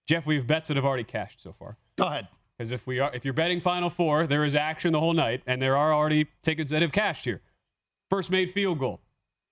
Jeff, 0.09 0.25
we 0.25 0.35
have 0.35 0.45
bets 0.45 0.67
that 0.67 0.75
have 0.75 0.85
already 0.85 1.05
cashed 1.05 1.41
so 1.41 1.53
far. 1.53 1.77
Go 1.97 2.07
ahead. 2.07 2.27
Because 2.57 2.73
if 2.73 2.85
we 2.85 2.99
are, 2.99 3.09
if 3.13 3.23
you're 3.23 3.33
betting 3.33 3.61
Final 3.61 3.89
Four, 3.89 4.27
there 4.27 4.43
is 4.43 4.55
action 4.55 4.91
the 4.91 4.99
whole 4.99 5.13
night, 5.13 5.41
and 5.47 5.61
there 5.61 5.77
are 5.77 5.93
already 5.93 6.27
tickets 6.43 6.69
that 6.71 6.81
have 6.81 6.91
cashed 6.91 7.23
here. 7.23 7.39
First 8.09 8.29
made 8.29 8.51
field 8.51 8.77
goal, 8.77 8.99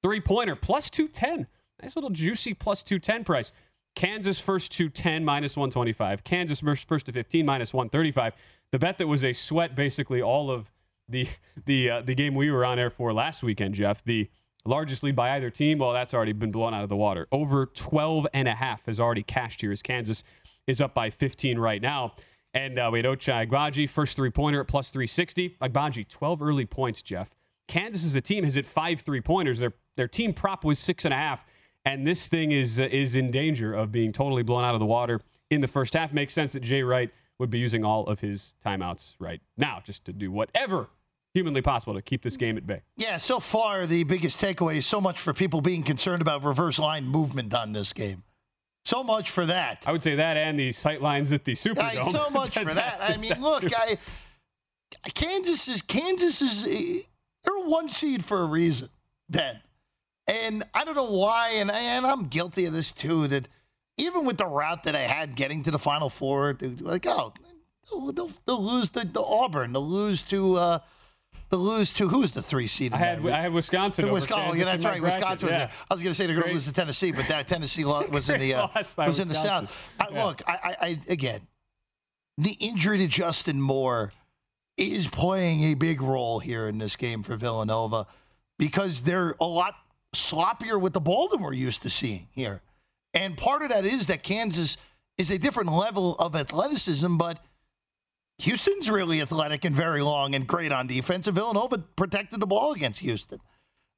three 0.04 0.20
pointer 0.20 0.58
plus 0.58 0.90
210. 0.90 1.48
Nice 1.82 1.96
little 1.96 2.10
juicy 2.10 2.54
plus 2.54 2.84
210 2.84 3.24
price. 3.24 3.54
Kansas 3.98 4.40
first 4.40 4.72
to 4.74 4.90
10 4.90 5.26
minus 5.26 5.58
125. 5.58 6.24
Kansas 6.24 6.60
first 6.60 7.08
to 7.08 7.12
15 7.12 7.44
minus 7.44 7.74
135. 7.74 8.34
The 8.72 8.78
bet 8.78 9.00
that 9.00 9.08
was 9.08 9.24
a 9.24 9.34
sweat 9.34 9.76
basically 9.76 10.22
all 10.22 10.52
of 10.52 10.70
the 11.10 11.28
the 11.66 11.90
uh, 11.90 12.02
the 12.02 12.14
game 12.14 12.36
we 12.36 12.52
were 12.52 12.64
on 12.64 12.78
air 12.78 12.92
for 12.92 13.12
last 13.12 13.42
weekend, 13.42 13.74
Jeff. 13.74 14.04
The 14.04 14.30
largest 14.66 15.02
lead 15.02 15.16
by 15.16 15.32
either 15.32 15.50
team, 15.50 15.80
well, 15.80 15.94
that's 15.94 16.14
already 16.14 16.34
been 16.34 16.52
blown 16.52 16.76
out 16.76 16.84
of 16.84 16.90
the 16.90 16.96
water. 16.96 17.28
Over 17.32 17.66
12 17.66 18.28
and 18.36 18.48
a 18.48 18.54
half 18.54 18.86
has 18.86 19.00
already 19.00 19.24
cashed 19.24 19.62
here 19.62 19.72
as 19.72 19.82
Kansas 19.82 20.24
is 20.68 20.80
up 20.80 20.94
by 20.94 21.10
15 21.10 21.58
right 21.58 21.82
now. 21.82 22.14
And 22.54 22.78
uh, 22.78 22.92
we 22.94 23.00
had 23.00 23.08
Ochai 23.08 23.48
Agbaji, 23.48 23.90
first 23.90 24.16
three 24.16 24.30
pointer 24.30 24.62
at 24.62 24.68
plus 24.68 24.92
360. 24.92 25.58
Agbaji, 25.60 26.08
12 26.08 26.44
early 26.44 26.68
points, 26.68 27.02
Jeff. 27.02 27.32
Kansas 27.68 28.06
as 28.06 28.16
a 28.16 28.22
team 28.22 28.44
has 28.44 28.54
hit 28.54 28.66
five 28.68 29.02
three 29.02 29.22
pointers. 29.22 29.58
Their 29.58 29.74
their 29.96 30.08
team 30.08 30.34
prop 30.34 30.64
was 30.64 30.78
six 30.78 31.06
and 31.06 31.16
a 31.16 31.18
half 31.18 31.44
and 31.88 32.06
this 32.06 32.28
thing 32.28 32.52
is 32.52 32.80
uh, 32.80 32.88
is 32.92 33.16
in 33.16 33.32
danger 33.32 33.74
of 33.74 33.92
being 33.92 34.12
totally 34.12 34.44
blown 34.44 34.64
out 34.64 34.74
of 34.74 34.80
the 34.80 34.86
water 34.86 35.22
in 35.50 35.62
the 35.62 35.68
first 35.68 35.94
half. 35.94 36.12
Makes 36.12 36.34
sense 36.34 36.54
that 36.54 36.60
Jay 36.60 36.84
Wright 36.84 37.10
would 37.40 37.50
be 37.50 37.60
using 37.60 37.86
all 37.86 38.06
of 38.08 38.20
his 38.20 38.56
timeouts 38.66 39.16
right 39.20 39.42
now 39.58 39.82
just 39.84 40.04
to 40.06 40.14
do 40.14 40.32
whatever 40.32 40.90
humanly 41.34 41.62
possible 41.62 41.94
to 41.94 42.02
keep 42.02 42.24
this 42.24 42.36
game 42.36 42.58
at 42.58 42.66
bay. 42.66 42.82
Yeah, 42.96 43.18
so 43.18 43.40
far 43.40 43.86
the 43.86 44.04
biggest 44.04 44.42
takeaway 44.42 44.78
is 44.78 44.88
so 44.88 45.00
much 45.00 45.20
for 45.22 45.34
people 45.34 45.62
being 45.62 45.84
concerned 45.84 46.22
about 46.22 46.44
reverse 46.44 46.80
line 46.80 47.06
movement 47.06 47.54
on 47.54 47.74
this 47.74 47.94
game. 47.94 48.24
So 48.86 49.04
much 49.04 49.30
for 49.30 49.46
that. 49.46 49.84
I 49.86 49.92
would 49.92 50.02
say 50.02 50.16
that 50.16 50.36
and 50.36 50.58
the 50.58 50.72
sight 50.72 51.02
lines 51.02 51.32
at 51.32 51.46
the 51.46 51.54
Superdome. 51.54 52.12
So 52.12 52.30
much 52.32 52.58
for 52.58 52.74
that. 52.74 52.98
I 53.02 53.18
mean, 53.18 53.40
look, 53.40 53.64
I 53.76 53.98
Kansas 55.14 55.68
is 55.68 55.82
Kansas 55.82 56.42
is 56.42 57.06
they're 57.44 57.60
one 57.60 57.90
seed 57.90 58.26
for 58.26 58.42
a 58.42 58.46
reason. 58.46 58.90
Then 59.30 59.60
and 60.28 60.64
I 60.74 60.84
don't 60.86 60.96
know 60.96 61.12
why, 61.12 61.52
and, 61.56 61.72
and 61.72 62.06
I'm 62.06 62.28
guilty 62.28 62.66
of 62.66 62.74
this 62.74 62.92
too, 62.92 63.28
that 63.28 63.48
even 63.98 64.26
with 64.26 64.38
the 64.38 64.46
route 64.46 64.84
that 64.84 64.96
I 64.96 65.02
had 65.02 65.36
getting 65.36 65.64
to 65.64 65.72
the 65.72 65.80
Final 65.80 66.10
Four, 66.10 66.58
like, 66.80 67.06
oh, 67.08 67.34
they'll, 68.12 68.32
they'll 68.46 68.64
lose 68.64 68.90
to, 68.92 69.06
to, 69.06 69.22
Auburn. 69.22 69.74
They'll 69.74 69.88
lose 69.88 70.24
to. 70.26 70.56
Uh, 70.56 70.80
They'll 71.50 71.60
lose 71.62 71.94
to 71.94 72.10
who's 72.10 72.34
the 72.34 72.42
three 72.42 72.68
seed? 72.68 72.92
I 72.92 72.98
had 72.98 73.26
I 73.26 73.40
had 73.40 73.54
Wisconsin. 73.54 74.12
Wisconsin. 74.12 74.60
Yeah, 74.60 74.66
that's 74.66 74.84
right. 74.84 75.02
Wisconsin. 75.02 75.48
Was 75.48 75.56
yeah. 75.56 75.72
I 75.90 75.94
was 75.94 76.04
going 76.04 76.12
to 76.12 76.16
say 76.16 76.26
they're 76.26 76.36
going 76.36 76.50
to 76.50 76.54
lose 76.54 76.66
to 76.66 76.74
Tennessee, 76.74 77.14
but 77.14 77.26
that 77.30 77.48
Tennessee 77.48 77.86
was 77.86 78.30
in 78.30 78.42
the 78.42 78.54
uh, 78.56 78.68
was 78.98 79.20
in 79.20 79.30
the 79.30 79.34
South. 79.34 79.74
I, 79.98 80.08
yeah. 80.12 80.26
Look, 80.26 80.42
I, 80.46 80.76
I 80.82 81.00
again, 81.08 81.40
the 82.38 82.52
injury 82.52 82.98
to 82.98 83.08
Justin 83.08 83.62
Moore 83.62 84.12
is 84.76 85.08
playing 85.08 85.64
a 85.64 85.74
big 85.74 86.02
role 86.02 86.40
here 86.40 86.68
in 86.68 86.80
this 86.80 86.98
game 86.98 87.24
for 87.24 87.38
Villanova 87.38 88.08
because 88.60 89.04
they're 89.04 89.36
a 89.40 89.46
lot 89.46 89.76
sloppier 90.18 90.80
with 90.80 90.94
the 90.94 91.00
ball 91.00 91.28
than 91.28 91.42
we're 91.42 91.54
used 91.54 91.82
to 91.84 91.90
seeing 91.90 92.28
here. 92.32 92.62
And 93.14 93.38
part 93.38 93.64
of 93.64 93.70
that 93.70 93.86
is 93.86 94.08
that 94.08 94.24
Kansas 94.24 94.78
is 95.18 95.32
a 95.32 95.38
different 95.38 95.72
level 95.72 96.16
of 96.16 96.36
athleticism, 96.36 97.18
but 97.18 97.44
Houston's 98.40 98.90
really 98.90 99.22
athletic 99.22 99.66
and 99.66 99.76
very 99.76 100.02
long 100.02 100.36
and 100.36 100.46
great 100.46 100.72
on 100.72 100.88
defense. 100.88 101.28
And 101.28 101.36
Villanova 101.36 101.80
protected 101.80 102.40
the 102.40 102.48
ball 102.48 102.74
against 102.74 103.00
Houston. 103.00 103.40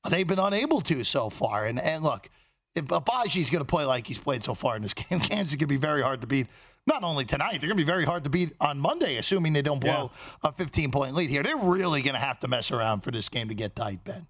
They've 0.09 0.27
been 0.27 0.39
unable 0.39 0.79
to 0.81 1.03
so 1.03 1.29
far. 1.29 1.65
And, 1.65 1.79
and 1.79 2.03
look, 2.03 2.29
if 2.75 2.85
Agbaji's 2.85 3.49
going 3.49 3.59
to 3.59 3.65
play 3.65 3.83
like 3.83 4.07
he's 4.07 4.17
played 4.17 4.43
so 4.43 4.55
far 4.55 4.77
in 4.77 4.81
this 4.81 4.93
game, 5.09 5.19
Kansas 5.19 5.53
is 5.53 5.55
going 5.55 5.59
to 5.59 5.67
be 5.67 5.77
very 5.77 6.01
hard 6.01 6.21
to 6.21 6.27
beat. 6.27 6.47
Not 6.87 7.03
only 7.03 7.25
tonight, 7.25 7.59
they're 7.59 7.67
going 7.67 7.77
to 7.77 7.83
be 7.83 7.83
very 7.83 8.05
hard 8.05 8.23
to 8.23 8.29
beat 8.29 8.53
on 8.61 8.79
Monday, 8.79 9.17
assuming 9.17 9.53
they 9.53 9.61
don't 9.61 9.79
blow 9.79 10.11
yeah. 10.43 10.49
a 10.49 10.51
15 10.53 10.91
point 10.91 11.13
lead 11.13 11.29
here. 11.29 11.43
They're 11.43 11.57
really 11.57 12.01
going 12.01 12.13
to 12.13 12.19
have 12.19 12.39
to 12.39 12.47
mess 12.47 12.71
around 12.71 13.01
for 13.01 13.11
this 13.11 13.27
game 13.27 13.49
to 13.49 13.53
get 13.53 13.75
tight, 13.75 14.03
Ben. 14.05 14.25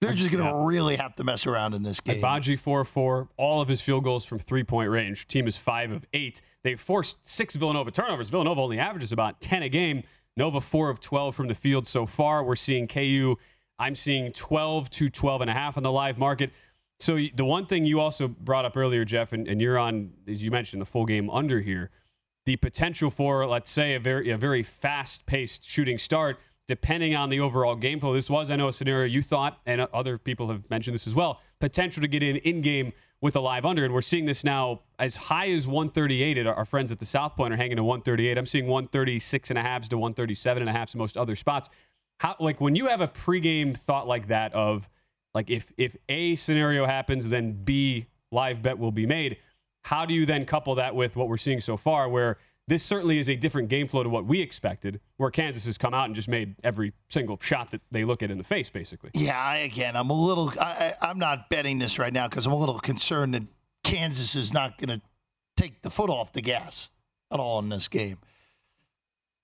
They're 0.00 0.12
just 0.12 0.30
going 0.30 0.44
to 0.44 0.50
yeah. 0.50 0.64
really 0.64 0.96
have 0.96 1.16
to 1.16 1.24
mess 1.24 1.46
around 1.46 1.74
in 1.74 1.82
this 1.82 1.98
game. 1.98 2.20
Baji 2.20 2.54
4 2.54 2.84
4, 2.84 3.28
all 3.36 3.60
of 3.60 3.68
his 3.68 3.80
field 3.80 4.04
goals 4.04 4.24
from 4.24 4.38
three 4.38 4.62
point 4.62 4.90
range. 4.90 5.26
Team 5.26 5.48
is 5.48 5.56
5 5.56 5.90
of 5.90 6.06
8. 6.12 6.40
They've 6.62 6.80
forced 6.80 7.16
six 7.28 7.56
Villanova 7.56 7.90
turnovers. 7.90 8.28
Villanova 8.28 8.60
only 8.60 8.78
averages 8.78 9.10
about 9.10 9.40
10 9.40 9.64
a 9.64 9.68
game. 9.68 10.04
Nova 10.36 10.60
4 10.60 10.88
of 10.88 11.00
12 11.00 11.34
from 11.34 11.48
the 11.48 11.54
field 11.54 11.86
so 11.86 12.06
far. 12.06 12.44
We're 12.44 12.54
seeing 12.54 12.86
KU, 12.86 13.36
I'm 13.80 13.96
seeing 13.96 14.32
12 14.32 14.88
to 14.90 15.08
12 15.08 15.40
and 15.40 15.50
a 15.50 15.52
half 15.52 15.76
on 15.76 15.82
the 15.82 15.90
live 15.90 16.16
market. 16.16 16.52
So 17.00 17.18
the 17.34 17.44
one 17.44 17.66
thing 17.66 17.84
you 17.84 18.00
also 18.00 18.28
brought 18.28 18.64
up 18.64 18.76
earlier, 18.76 19.04
Jeff, 19.04 19.32
and, 19.32 19.48
and 19.48 19.60
you're 19.60 19.78
on, 19.78 20.12
as 20.28 20.42
you 20.42 20.50
mentioned, 20.50 20.80
the 20.80 20.86
full 20.86 21.06
game 21.06 21.28
under 21.30 21.60
here, 21.60 21.90
the 22.46 22.56
potential 22.56 23.10
for, 23.10 23.46
let's 23.46 23.70
say, 23.70 23.94
a 23.94 24.00
very, 24.00 24.30
a 24.30 24.36
very 24.36 24.62
fast 24.62 25.26
paced 25.26 25.68
shooting 25.68 25.98
start 25.98 26.38
depending 26.68 27.16
on 27.16 27.30
the 27.30 27.40
overall 27.40 27.74
game 27.74 27.98
flow. 27.98 28.14
This 28.14 28.30
was, 28.30 28.50
I 28.50 28.56
know, 28.56 28.68
a 28.68 28.72
scenario 28.72 29.06
you 29.06 29.22
thought, 29.22 29.58
and 29.66 29.80
other 29.92 30.18
people 30.18 30.48
have 30.48 30.68
mentioned 30.70 30.94
this 30.94 31.06
as 31.06 31.14
well, 31.14 31.40
potential 31.58 32.02
to 32.02 32.08
get 32.08 32.22
in 32.22 32.36
in 32.36 32.60
game 32.60 32.92
with 33.20 33.34
a 33.34 33.40
live 33.40 33.64
under. 33.64 33.84
And 33.84 33.92
we're 33.92 34.02
seeing 34.02 34.26
this 34.26 34.44
now 34.44 34.82
as 34.98 35.16
high 35.16 35.50
as 35.50 35.66
138. 35.66 36.46
Our 36.46 36.64
friends 36.64 36.92
at 36.92 37.00
the 37.00 37.06
South 37.06 37.34
Point 37.34 37.52
are 37.52 37.56
hanging 37.56 37.78
to 37.78 37.84
138. 37.84 38.38
I'm 38.38 38.46
seeing 38.46 38.66
136 38.66 39.50
and 39.50 39.58
a 39.58 39.62
half 39.62 39.88
to 39.88 39.98
137 39.98 40.62
and 40.62 40.68
a 40.68 40.72
half 40.72 40.94
in 40.94 40.98
most 40.98 41.16
other 41.16 41.34
spots. 41.34 41.68
How, 42.20 42.36
like 42.38 42.60
when 42.60 42.76
you 42.76 42.86
have 42.86 43.00
a 43.00 43.08
pregame 43.08 43.76
thought 43.76 44.06
like 44.06 44.28
that 44.28 44.52
of 44.54 44.88
like 45.34 45.50
if 45.50 45.72
if 45.78 45.96
A 46.08 46.36
scenario 46.36 46.84
happens, 46.84 47.28
then 47.28 47.52
B 47.64 48.06
live 48.30 48.62
bet 48.62 48.78
will 48.78 48.92
be 48.92 49.06
made. 49.06 49.38
How 49.82 50.04
do 50.04 50.12
you 50.12 50.26
then 50.26 50.44
couple 50.44 50.74
that 50.74 50.94
with 50.94 51.16
what 51.16 51.28
we're 51.28 51.36
seeing 51.36 51.60
so 51.60 51.76
far, 51.76 52.08
where 52.08 52.38
this 52.68 52.84
certainly 52.84 53.18
is 53.18 53.28
a 53.30 53.34
different 53.34 53.68
game 53.68 53.88
flow 53.88 54.02
to 54.02 54.08
what 54.08 54.26
we 54.26 54.40
expected, 54.40 55.00
where 55.16 55.30
Kansas 55.30 55.64
has 55.64 55.78
come 55.78 55.94
out 55.94 56.04
and 56.04 56.14
just 56.14 56.28
made 56.28 56.54
every 56.62 56.92
single 57.08 57.38
shot 57.40 57.70
that 57.70 57.80
they 57.90 58.04
look 58.04 58.22
at 58.22 58.30
in 58.30 58.36
the 58.36 58.44
face, 58.44 58.68
basically. 58.68 59.10
Yeah, 59.14 59.38
I, 59.38 59.56
again, 59.58 59.96
I'm 59.96 60.10
a 60.10 60.14
little, 60.14 60.52
I, 60.60 60.92
I'm 61.00 61.18
not 61.18 61.48
betting 61.48 61.78
this 61.78 61.98
right 61.98 62.12
now 62.12 62.28
because 62.28 62.46
I'm 62.46 62.52
a 62.52 62.58
little 62.58 62.78
concerned 62.78 63.34
that 63.34 63.44
Kansas 63.84 64.34
is 64.34 64.52
not 64.52 64.78
going 64.78 65.00
to 65.00 65.02
take 65.56 65.80
the 65.82 65.90
foot 65.90 66.10
off 66.10 66.32
the 66.32 66.42
gas 66.42 66.90
at 67.32 67.40
all 67.40 67.58
in 67.58 67.70
this 67.70 67.88
game. 67.88 68.18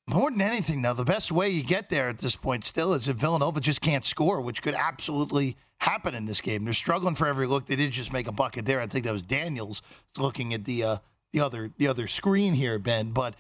More 0.07 0.31
than 0.31 0.43
anything, 0.43 0.83
though, 0.83 0.93
the 0.93 1.03
best 1.03 1.33
way 1.33 1.49
you 1.49 1.63
get 1.63 1.89
there 1.89 2.11
at 2.11 2.19
this 2.19 2.37
point 2.37 2.65
still 2.65 2.93
is 2.93 3.09
if 3.09 3.17
Villanova 3.17 3.59
just 3.59 3.81
can't 3.81 4.05
score, 4.05 4.43
which 4.43 4.61
could 4.61 4.75
absolutely 4.75 5.57
happen 5.79 6.15
in 6.15 6.27
this 6.27 6.43
game. 6.43 6.65
They're 6.65 6.75
struggling 6.75 7.15
for 7.15 7.27
every 7.27 7.47
look. 7.47 7.67
They 7.67 7.77
did 7.77 7.91
just 7.91 8.13
make 8.13 8.29
a 8.29 8.33
bucket 8.33 8.67
there. 8.67 8.81
I 8.81 8.87
think 8.87 9.07
that 9.07 9.13
was 9.15 9.23
Daniels 9.23 9.81
looking 10.19 10.53
at 10.53 10.67
the 10.67 10.85
uh, 10.85 10.97
the 11.35 11.41
other 11.41 11.71
the 11.77 11.89
other 11.89 12.09
screen 12.09 12.55
here, 12.55 12.79
Ben. 12.79 13.11
But 13.11 13.35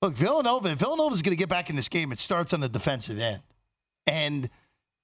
look, 0.00 0.14
Villanova. 0.14 0.70
If 0.70 0.78
Villanova's 0.78 1.20
going 1.20 1.36
to 1.36 1.38
get 1.38 1.50
back 1.50 1.68
in 1.68 1.76
this 1.76 1.88
game, 1.88 2.12
it 2.12 2.18
starts 2.18 2.54
on 2.54 2.60
the 2.60 2.68
defensive 2.68 3.18
end, 3.18 3.42
and 4.06 4.48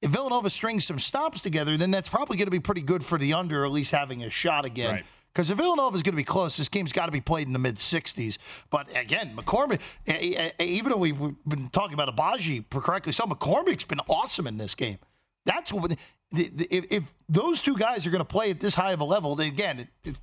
if 0.00 0.10
Villanova 0.10 0.48
strings 0.48 0.86
some 0.86 0.98
stops 0.98 1.40
together, 1.40 1.76
then 1.76 1.90
that's 1.90 2.08
probably 2.08 2.38
going 2.38 2.46
to 2.46 2.52
be 2.52 2.60
pretty 2.60 2.80
good 2.80 3.04
for 3.04 3.18
the 3.18 3.34
under, 3.34 3.64
at 3.64 3.72
least 3.72 3.92
having 3.92 4.22
a 4.22 4.30
shot 4.30 4.64
again. 4.64 4.94
Right. 4.94 5.04
Because 5.32 5.50
if 5.50 5.58
Villanova 5.58 5.94
is 5.94 6.02
going 6.02 6.14
to 6.14 6.16
be 6.16 6.24
close, 6.24 6.56
this 6.56 6.68
game's 6.68 6.92
got 6.92 7.06
to 7.06 7.12
be 7.12 7.20
played 7.20 7.46
in 7.46 7.52
the 7.52 7.58
mid 7.58 7.76
60s. 7.76 8.38
But 8.70 8.88
again, 8.96 9.36
McCormick, 9.36 9.80
eh, 10.06 10.34
eh, 10.36 10.50
eh, 10.58 10.64
even 10.64 10.90
though 10.90 10.98
we've 10.98 11.18
been 11.46 11.68
talking 11.70 11.94
about 11.94 12.14
Agbaji 12.14 12.64
correctly, 12.70 13.12
so 13.12 13.24
McCormick's 13.24 13.84
been 13.84 14.00
awesome 14.08 14.46
in 14.46 14.58
this 14.58 14.74
game. 14.74 14.98
That's 15.46 15.72
what, 15.72 15.92
if, 16.32 16.86
if 16.90 17.04
those 17.28 17.62
two 17.62 17.76
guys 17.76 18.06
are 18.06 18.10
going 18.10 18.20
to 18.20 18.24
play 18.24 18.50
at 18.50 18.60
this 18.60 18.74
high 18.74 18.92
of 18.92 19.00
a 19.00 19.04
level, 19.04 19.36
then 19.36 19.48
again, 19.48 19.88
it, 20.04 20.20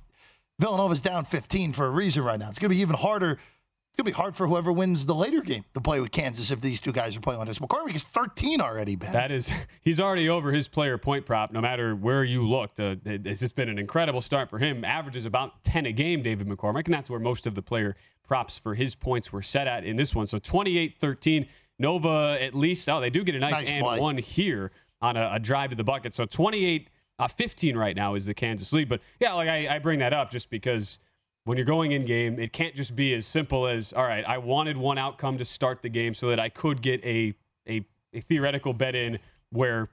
Villanova's 0.58 1.00
down 1.00 1.24
15 1.24 1.72
for 1.72 1.86
a 1.86 1.90
reason 1.90 2.22
right 2.24 2.38
now. 2.38 2.48
It's 2.48 2.58
going 2.58 2.70
to 2.70 2.74
be 2.74 2.80
even 2.80 2.96
harder. 2.96 3.32
It's 3.32 3.96
going 3.96 4.04
to 4.04 4.10
be 4.12 4.12
hard 4.12 4.36
for 4.36 4.46
whoever 4.46 4.70
wins 4.72 5.06
the 5.06 5.14
later 5.14 5.40
game 5.40 5.64
to 5.74 5.80
play 5.80 6.00
with 6.00 6.10
Kansas 6.12 6.50
if 6.50 6.60
these 6.60 6.80
two 6.80 6.92
guys 6.92 7.16
are 7.16 7.20
playing 7.20 7.40
on 7.40 7.46
this. 7.46 7.58
McCormick 7.58 7.94
is 7.94 8.04
13 8.04 8.60
already, 8.60 8.96
Ben. 8.96 9.12
That 9.12 9.30
is, 9.30 9.50
he's 9.82 9.98
already 10.00 10.28
over 10.28 10.52
his 10.52 10.68
player 10.68 10.98
point 10.98 11.26
prop. 11.26 11.52
No 11.52 11.60
matter 11.60 11.94
where 11.96 12.24
you 12.24 12.46
looked, 12.46 12.80
uh, 12.80 12.96
it's 13.04 13.40
just 13.40 13.54
been 13.56 13.68
an 13.68 13.78
incredible 13.78 14.20
start 14.20 14.50
for 14.50 14.58
him. 14.58 14.84
Averages 14.84 15.24
about 15.24 15.62
10 15.64 15.86
a 15.86 15.92
game, 15.92 16.22
David 16.22 16.48
McCormick, 16.48 16.84
and 16.86 16.94
that's 16.94 17.10
where 17.10 17.20
most 17.20 17.46
of 17.46 17.54
the 17.54 17.62
player 17.62 17.96
props 18.26 18.58
for 18.58 18.74
his 18.74 18.94
points 18.94 19.32
were 19.32 19.42
set 19.42 19.66
at 19.66 19.84
in 19.84 19.96
this 19.96 20.14
one. 20.14 20.26
So 20.26 20.38
28-13, 20.38 21.48
Nova 21.78 22.36
at 22.40 22.54
least. 22.54 22.88
Oh, 22.88 23.00
they 23.00 23.10
do 23.10 23.22
get 23.24 23.34
a 23.36 23.38
nice, 23.38 23.52
Nice 23.52 23.70
and 23.70 23.84
play. 23.84 24.00
one 24.00 24.18
here 24.18 24.72
on 25.00 25.16
a, 25.16 25.30
a 25.34 25.38
drive 25.38 25.70
to 25.70 25.76
the 25.76 25.84
bucket. 25.84 26.14
So 26.14 26.26
28 26.26 26.90
uh, 27.18 27.28
15 27.28 27.76
right 27.76 27.96
now 27.96 28.14
is 28.14 28.24
the 28.24 28.34
Kansas 28.34 28.72
lead. 28.72 28.88
But 28.88 29.00
yeah, 29.20 29.32
like 29.32 29.48
I, 29.48 29.76
I 29.76 29.78
bring 29.78 29.98
that 30.00 30.12
up 30.12 30.30
just 30.30 30.50
because 30.50 30.98
when 31.44 31.56
you're 31.56 31.66
going 31.66 31.92
in 31.92 32.04
game, 32.04 32.38
it 32.38 32.52
can't 32.52 32.74
just 32.74 32.94
be 32.94 33.14
as 33.14 33.26
simple 33.26 33.66
as 33.66 33.92
all 33.92 34.04
right. 34.04 34.24
I 34.26 34.38
wanted 34.38 34.76
one 34.76 34.98
outcome 34.98 35.38
to 35.38 35.44
start 35.44 35.82
the 35.82 35.88
game 35.88 36.14
so 36.14 36.28
that 36.28 36.38
I 36.38 36.48
could 36.48 36.82
get 36.82 37.04
a 37.04 37.34
a, 37.68 37.84
a 38.14 38.20
theoretical 38.20 38.72
bet 38.72 38.94
in 38.94 39.18
where 39.50 39.88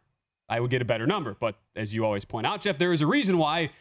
I 0.49 0.59
would 0.59 0.69
get 0.69 0.81
a 0.81 0.85
better 0.85 1.07
number. 1.07 1.35
But 1.39 1.55
as 1.75 1.93
you 1.93 2.05
always 2.05 2.25
point 2.25 2.45
out, 2.45 2.61
Jeff, 2.61 2.77
there 2.77 2.93
is 2.93 3.01
a 3.01 3.07
reason 3.07 3.38
why 3.38 3.71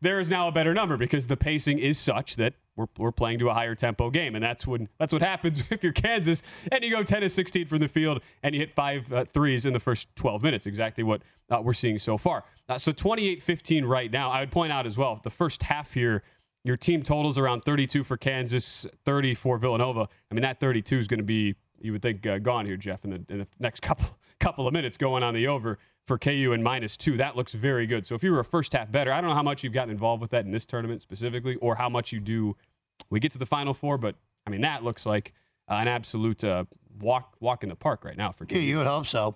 there 0.00 0.20
is 0.20 0.28
now 0.28 0.48
a 0.48 0.52
better 0.52 0.74
number 0.74 0.96
because 0.96 1.26
the 1.26 1.36
pacing 1.36 1.78
is 1.78 1.98
such 1.98 2.36
that 2.36 2.54
we're, 2.76 2.86
we're 2.98 3.12
playing 3.12 3.38
to 3.38 3.48
a 3.50 3.54
higher 3.54 3.74
tempo 3.74 4.10
game, 4.10 4.34
and 4.34 4.44
that's 4.44 4.66
when 4.66 4.88
that's 4.98 5.12
what 5.12 5.22
happens 5.22 5.62
if 5.70 5.82
you're 5.82 5.92
Kansas 5.92 6.42
and 6.72 6.82
you 6.82 6.90
go 6.90 7.02
10 7.02 7.22
to 7.22 7.28
16 7.28 7.66
from 7.66 7.78
the 7.78 7.88
field 7.88 8.20
and 8.42 8.54
you 8.54 8.60
hit 8.60 8.74
five 8.74 9.10
uh, 9.12 9.24
threes 9.24 9.66
in 9.66 9.72
the 9.72 9.80
first 9.80 10.08
12 10.16 10.42
minutes. 10.42 10.66
Exactly 10.66 11.04
what 11.04 11.22
uh, 11.50 11.60
we're 11.62 11.72
seeing 11.72 11.98
so 11.98 12.18
far. 12.18 12.44
Uh, 12.68 12.78
so 12.78 12.92
28-15 12.92 13.86
right 13.86 14.10
now. 14.10 14.30
I 14.30 14.40
would 14.40 14.50
point 14.50 14.72
out 14.72 14.86
as 14.86 14.96
well 14.96 15.20
the 15.22 15.30
first 15.30 15.62
half 15.62 15.92
here. 15.92 16.22
Your 16.66 16.78
team 16.78 17.02
totals 17.02 17.36
around 17.36 17.60
32 17.66 18.04
for 18.04 18.16
Kansas, 18.16 18.86
30 19.04 19.34
for 19.34 19.58
Villanova. 19.58 20.08
I 20.30 20.34
mean 20.34 20.42
that 20.42 20.60
32 20.60 20.98
is 20.98 21.06
going 21.06 21.18
to 21.18 21.24
be 21.24 21.54
you 21.80 21.92
would 21.92 22.02
think 22.02 22.26
uh, 22.26 22.38
gone 22.38 22.64
here, 22.64 22.78
Jeff, 22.78 23.04
in 23.04 23.10
the, 23.10 23.24
in 23.28 23.38
the 23.40 23.46
next 23.60 23.82
couple 23.82 24.06
couple 24.40 24.66
of 24.66 24.72
minutes 24.72 24.96
going 24.96 25.22
on 25.22 25.32
the 25.32 25.46
over 25.46 25.78
for 26.06 26.18
KU 26.18 26.50
and 26.52 26.62
minus 26.62 26.96
two. 26.96 27.16
That 27.16 27.36
looks 27.36 27.52
very 27.54 27.86
good. 27.86 28.06
So 28.06 28.14
if 28.14 28.22
you 28.22 28.32
were 28.32 28.40
a 28.40 28.44
first 28.44 28.72
half 28.72 28.90
bettor, 28.92 29.12
I 29.12 29.20
don't 29.20 29.30
know 29.30 29.36
how 29.36 29.42
much 29.42 29.64
you've 29.64 29.72
gotten 29.72 29.90
involved 29.90 30.20
with 30.20 30.30
that 30.32 30.44
in 30.44 30.50
this 30.50 30.64
tournament 30.66 31.02
specifically, 31.02 31.56
or 31.56 31.74
how 31.74 31.88
much 31.88 32.12
you 32.12 32.20
do. 32.20 32.56
We 33.10 33.20
get 33.20 33.32
to 33.32 33.38
the 33.38 33.46
final 33.46 33.74
four, 33.74 33.98
but 33.98 34.14
I 34.46 34.50
mean 34.50 34.60
that 34.62 34.84
looks 34.84 35.06
like 35.06 35.32
uh, 35.70 35.74
an 35.74 35.88
absolute 35.88 36.44
uh, 36.44 36.64
walk 37.00 37.34
walk 37.40 37.62
in 37.62 37.68
the 37.68 37.74
park 37.76 38.04
right 38.04 38.16
now 38.16 38.30
for 38.32 38.44
KU. 38.46 38.54
Yeah, 38.56 38.60
you 38.62 38.76
would 38.78 38.86
hope 38.86 39.06
so. 39.06 39.34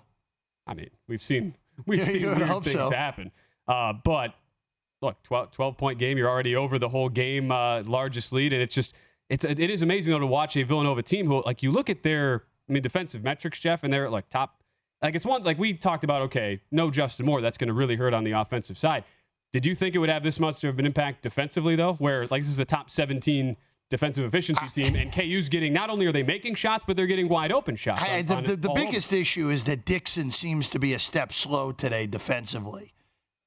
I 0.67 0.75
mean, 0.75 0.91
we've 1.09 1.23
seen 1.23 1.55
we've 1.87 2.01
Yeah, 2.01 2.05
seen 2.05 2.23
weird 2.23 2.47
things 2.65 2.73
so. 2.73 2.91
happen. 2.91 3.31
Uh, 3.67 3.95
but 4.05 4.35
look, 5.03 5.23
12, 5.23 5.51
12 5.53 5.77
point 5.77 5.99
game. 5.99 6.19
You're 6.19 6.29
already 6.29 6.57
over 6.57 6.79
the 6.79 6.89
whole 6.89 7.09
game, 7.09 7.51
uh, 7.51 7.83
largest 7.83 8.33
lead, 8.33 8.53
and 8.53 8.63
it's 8.63 8.75
just 8.75 8.95
it's 9.29 9.45
it 9.45 9.59
is 9.59 9.83
amazing 9.83 10.13
though 10.13 10.19
to 10.19 10.27
watch 10.27 10.57
a 10.57 10.63
Villanova 10.63 11.03
team 11.03 11.27
who 11.27 11.43
like 11.45 11.63
you 11.63 11.71
look 11.71 11.89
at 11.91 12.03
their 12.03 12.45
I 12.69 12.73
mean 12.73 12.83
defensive 12.83 13.25
metrics, 13.25 13.59
Jeff, 13.59 13.85
and 13.85 13.93
they're 13.93 14.11
like 14.11 14.29
top. 14.29 14.58
Like 15.03 15.15
it's 15.15 15.27
one 15.27 15.45
like 15.45 15.59
we 15.59 15.75
talked 15.75 16.05
about. 16.05 16.23
Okay, 16.23 16.61
no 16.71 16.91
Justin 16.91 17.27
Moore. 17.27 17.41
That's 17.41 17.59
going 17.59 17.69
to 17.69 17.75
really 17.75 17.97
hurt 17.97 18.15
on 18.15 18.25
the 18.25 18.33
offensive 18.33 18.79
side. 18.79 19.05
Did 19.53 19.65
you 19.65 19.75
think 19.75 19.95
it 19.95 19.99
would 19.99 20.11
have 20.11 20.23
this 20.23 20.39
much 20.41 20.63
of 20.65 20.79
an 20.79 20.87
impact 20.87 21.23
defensively 21.23 21.77
though? 21.77 21.95
Where 21.95 22.27
like 22.27 22.43
this 22.43 22.51
is 22.51 22.59
a 22.59 22.65
top 22.65 22.91
17 22.91 23.57
defensive 23.91 24.25
efficiency 24.25 24.67
team, 24.69 24.97
and 24.97 25.11
KU's 25.13 25.49
getting 25.49 25.73
not 25.73 25.89
only 25.89 26.07
are 26.07 26.13
they 26.13 26.23
making 26.23 26.55
shots, 26.55 26.85
but 26.87 26.97
they're 26.97 27.07
getting 27.07 27.29
wide 27.29 27.53
open 27.53 27.75
shots. 27.77 28.03
I, 28.03 28.19
on- 28.19 28.27
the 28.27 28.37
on 28.37 28.45
the, 28.45 28.57
the 28.57 28.69
all 28.69 28.77
over. 28.77 28.87
biggest 28.87 29.13
issue 29.13 29.49
is 29.49 29.65
that 29.65 29.85
Dixon 29.87 30.31
seems 30.31 30.69
to 30.71 30.79
be 30.79 30.93
a 30.93 30.99
step 30.99 31.33
slow 31.33 31.73
today 31.73 32.07
defensively. 32.07 32.93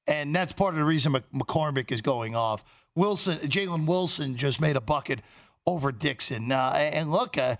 And 0.08 0.34
that's 0.34 0.52
part 0.52 0.74
of 0.74 0.78
the 0.78 0.84
reason 0.84 1.12
McCormack 1.32 1.92
is 1.92 2.00
going 2.00 2.34
off. 2.34 2.64
Wilson, 2.96 3.38
Jalen 3.38 3.86
Wilson 3.86 4.36
just 4.36 4.60
made 4.60 4.76
a 4.76 4.80
bucket 4.80 5.20
over 5.64 5.92
Dixon. 5.92 6.50
Uh, 6.50 6.72
and 6.74 7.12
look, 7.12 7.38
uh, 7.38 7.54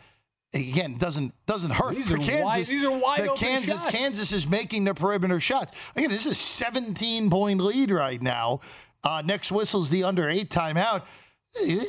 again, 0.55 0.97
doesn't 0.99 1.33
doesn't 1.47 1.71
hurt 1.71 1.95
These 1.95 2.09
for 2.09 2.15
are 2.15 2.19
wide- 2.19 2.27
Kansas. 2.29 2.69
these 2.69 2.85
are 2.85 2.91
wide 2.91 3.21
open 3.29 3.37
Kansas, 3.37 3.83
shots. 3.83 3.95
Kansas 3.95 4.33
is 4.33 4.47
making 4.47 4.85
the 4.85 4.95
perimeter 4.95 5.41
shots. 5.41 5.73
Again, 5.97 6.11
this 6.11 6.27
is 6.27 6.33
a 6.33 6.35
17 6.35 7.31
point 7.31 7.61
lead 7.61 7.91
right 7.91 8.21
now. 8.21 8.61
Uh, 9.05 9.23
next 9.25 9.51
whistle's 9.51 9.91
the 9.91 10.05
under 10.05 10.29
eight 10.29 10.51
timeout. 10.51 11.03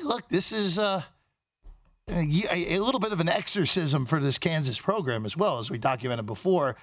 Look, 0.03 0.27
this 0.29 0.51
is. 0.51 0.77
Uh, 0.79 1.01
a, 2.09 2.75
a 2.75 2.79
little 2.79 2.99
bit 2.99 3.13
of 3.13 3.21
an 3.21 3.29
exorcism 3.29 4.05
for 4.05 4.19
this 4.19 4.37
Kansas 4.37 4.77
program 4.77 5.25
as 5.25 5.37
well, 5.37 5.59
as 5.59 5.71
we 5.71 5.77
documented 5.77 6.25
before. 6.25 6.75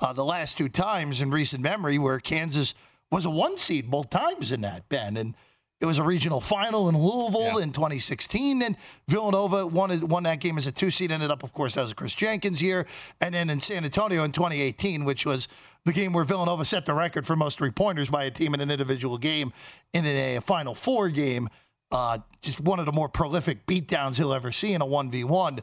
Uh, 0.00 0.12
the 0.12 0.24
last 0.24 0.58
two 0.58 0.68
times 0.68 1.22
in 1.22 1.30
recent 1.30 1.62
memory 1.62 1.98
where 1.98 2.20
Kansas 2.20 2.74
was 3.10 3.24
a 3.24 3.30
one 3.30 3.56
seed 3.56 3.90
both 3.90 4.10
times 4.10 4.52
in 4.52 4.60
that, 4.60 4.86
Ben. 4.90 5.16
And 5.16 5.34
it 5.80 5.86
was 5.86 5.98
a 5.98 6.02
regional 6.02 6.40
final 6.40 6.88
in 6.88 6.96
Louisville 6.96 7.58
in 7.58 7.70
2016. 7.70 8.62
And 8.62 8.76
Villanova 9.08 9.66
won, 9.66 10.08
won 10.08 10.22
that 10.22 10.40
game 10.40 10.56
as 10.56 10.66
a 10.66 10.72
two 10.72 10.90
seed. 10.90 11.12
Ended 11.12 11.30
up, 11.30 11.42
of 11.42 11.52
course, 11.52 11.74
that 11.74 11.82
was 11.82 11.90
a 11.90 11.94
Kris 11.94 12.14
Jenkins 12.14 12.62
year. 12.62 12.86
And 13.20 13.34
then 13.34 13.50
in 13.50 13.60
San 13.60 13.84
Antonio 13.84 14.24
in 14.24 14.32
2018, 14.32 15.04
which 15.04 15.26
was 15.26 15.48
the 15.84 15.92
game 15.92 16.12
where 16.12 16.24
Villanova 16.24 16.64
set 16.64 16.86
the 16.86 16.94
record 16.94 17.26
for 17.26 17.36
most 17.36 17.58
three 17.58 17.70
pointers 17.70 18.08
by 18.08 18.24
a 18.24 18.30
team 18.30 18.54
in 18.54 18.60
an 18.60 18.70
individual 18.70 19.18
game 19.18 19.52
in 19.92 20.06
a 20.06 20.40
Final 20.40 20.74
Four 20.74 21.10
game. 21.10 21.48
Uh, 21.92 22.18
just 22.42 22.60
one 22.60 22.80
of 22.80 22.86
the 22.86 22.92
more 22.92 23.08
prolific 23.08 23.66
beatdowns 23.66 24.16
he'll 24.16 24.32
ever 24.32 24.50
see 24.50 24.72
in 24.72 24.80
a 24.80 24.86
1v1. 24.86 25.60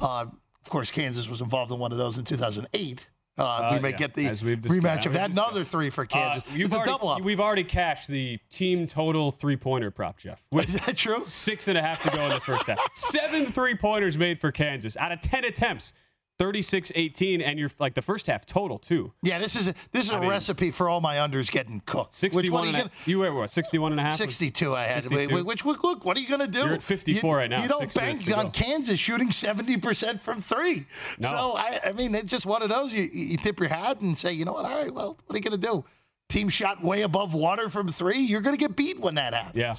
Uh, 0.00 0.26
of 0.64 0.70
course, 0.70 0.90
Kansas 0.90 1.28
was 1.28 1.40
involved 1.40 1.72
in 1.72 1.78
one 1.78 1.90
of 1.90 1.98
those 1.98 2.18
in 2.18 2.24
2008. 2.24 3.08
Uh, 3.36 3.70
we 3.72 3.80
may 3.80 3.90
yeah, 3.90 3.96
get 3.96 4.14
the 4.14 4.26
as 4.26 4.44
we've 4.44 4.60
discussed- 4.60 4.80
rematch 4.80 5.06
of 5.06 5.12
that. 5.14 5.30
Another 5.30 5.64
three 5.64 5.90
for 5.90 6.06
Kansas. 6.06 6.42
Uh, 6.48 6.54
you've 6.54 6.72
it's 6.72 6.82
a 6.82 6.84
double 6.84 7.08
up. 7.08 7.20
We've 7.22 7.40
already 7.40 7.64
cashed 7.64 8.08
the 8.08 8.38
team 8.48 8.86
total 8.86 9.32
three 9.32 9.56
pointer 9.56 9.90
prop, 9.90 10.18
Jeff. 10.18 10.40
Is 10.52 10.74
that 10.74 10.96
true? 10.96 11.24
six 11.24 11.66
and 11.66 11.76
a 11.76 11.82
half 11.82 12.02
to 12.04 12.16
go 12.16 12.22
in 12.22 12.30
the 12.30 12.40
first 12.40 12.66
half. 12.66 12.78
Seven 12.94 13.46
three 13.46 13.74
pointers 13.74 14.16
made 14.16 14.40
for 14.40 14.52
Kansas 14.52 14.96
out 14.96 15.10
of 15.10 15.20
10 15.20 15.44
attempts. 15.46 15.92
36 16.38 16.90
18, 16.94 17.40
and 17.40 17.58
you're 17.58 17.70
like 17.78 17.94
the 17.94 18.02
first 18.02 18.26
half 18.26 18.44
total, 18.44 18.78
too. 18.78 19.12
Yeah, 19.22 19.38
this 19.38 19.54
is 19.54 19.68
a, 19.68 19.74
this 19.92 20.06
is 20.06 20.10
a 20.10 20.18
mean- 20.18 20.30
recipe 20.30 20.70
for 20.70 20.88
all 20.88 21.00
my 21.00 21.16
unders 21.16 21.50
getting 21.50 21.80
cooked. 21.86 22.20
Which 22.22 22.32
61 22.34 22.50
one 22.52 22.68
and 22.68 22.76
you 22.76 22.82
gonna, 22.82 22.90
you 23.06 23.18
were 23.20 23.32
what, 23.40 23.50
61 23.50 23.92
and 23.92 24.00
a 24.00 24.04
half? 24.04 24.16
62 24.16 24.74
I 24.74 24.82
had. 24.84 25.04
62? 25.04 25.16
Wait, 25.16 25.32
wait, 25.32 25.46
which 25.46 25.64
look, 25.64 26.04
what 26.04 26.16
are 26.16 26.20
you 26.20 26.28
going 26.28 26.40
to 26.40 26.46
do? 26.48 26.60
You're 26.60 26.74
at 26.74 26.82
54 26.82 27.30
you, 27.30 27.36
right 27.36 27.50
now, 27.50 27.62
You 27.62 27.68
don't 27.68 27.94
bank 27.94 28.36
on. 28.36 28.50
Kansas 28.50 28.98
shooting 28.98 29.28
70% 29.28 30.20
from 30.20 30.40
three. 30.40 30.86
No. 31.20 31.28
So, 31.28 31.36
I, 31.56 31.78
I 31.86 31.92
mean, 31.92 32.14
it's 32.14 32.30
just 32.30 32.46
one 32.46 32.62
of 32.62 32.68
those. 32.68 32.92
You, 32.92 33.08
you 33.12 33.36
tip 33.36 33.60
your 33.60 33.68
hat 33.68 34.00
and 34.00 34.16
say, 34.16 34.32
you 34.32 34.44
know 34.44 34.54
what? 34.54 34.64
All 34.64 34.76
right, 34.76 34.92
well, 34.92 35.18
what 35.26 35.34
are 35.34 35.38
you 35.38 35.42
going 35.42 35.60
to 35.60 35.66
do? 35.66 35.84
Team 36.28 36.48
shot 36.48 36.82
way 36.82 37.02
above 37.02 37.34
water 37.34 37.68
from 37.68 37.88
three. 37.88 38.18
You're 38.20 38.40
going 38.40 38.56
to 38.56 38.60
get 38.60 38.74
beat 38.74 38.98
when 38.98 39.14
that 39.16 39.34
happens. 39.34 39.56
Yeah. 39.56 39.74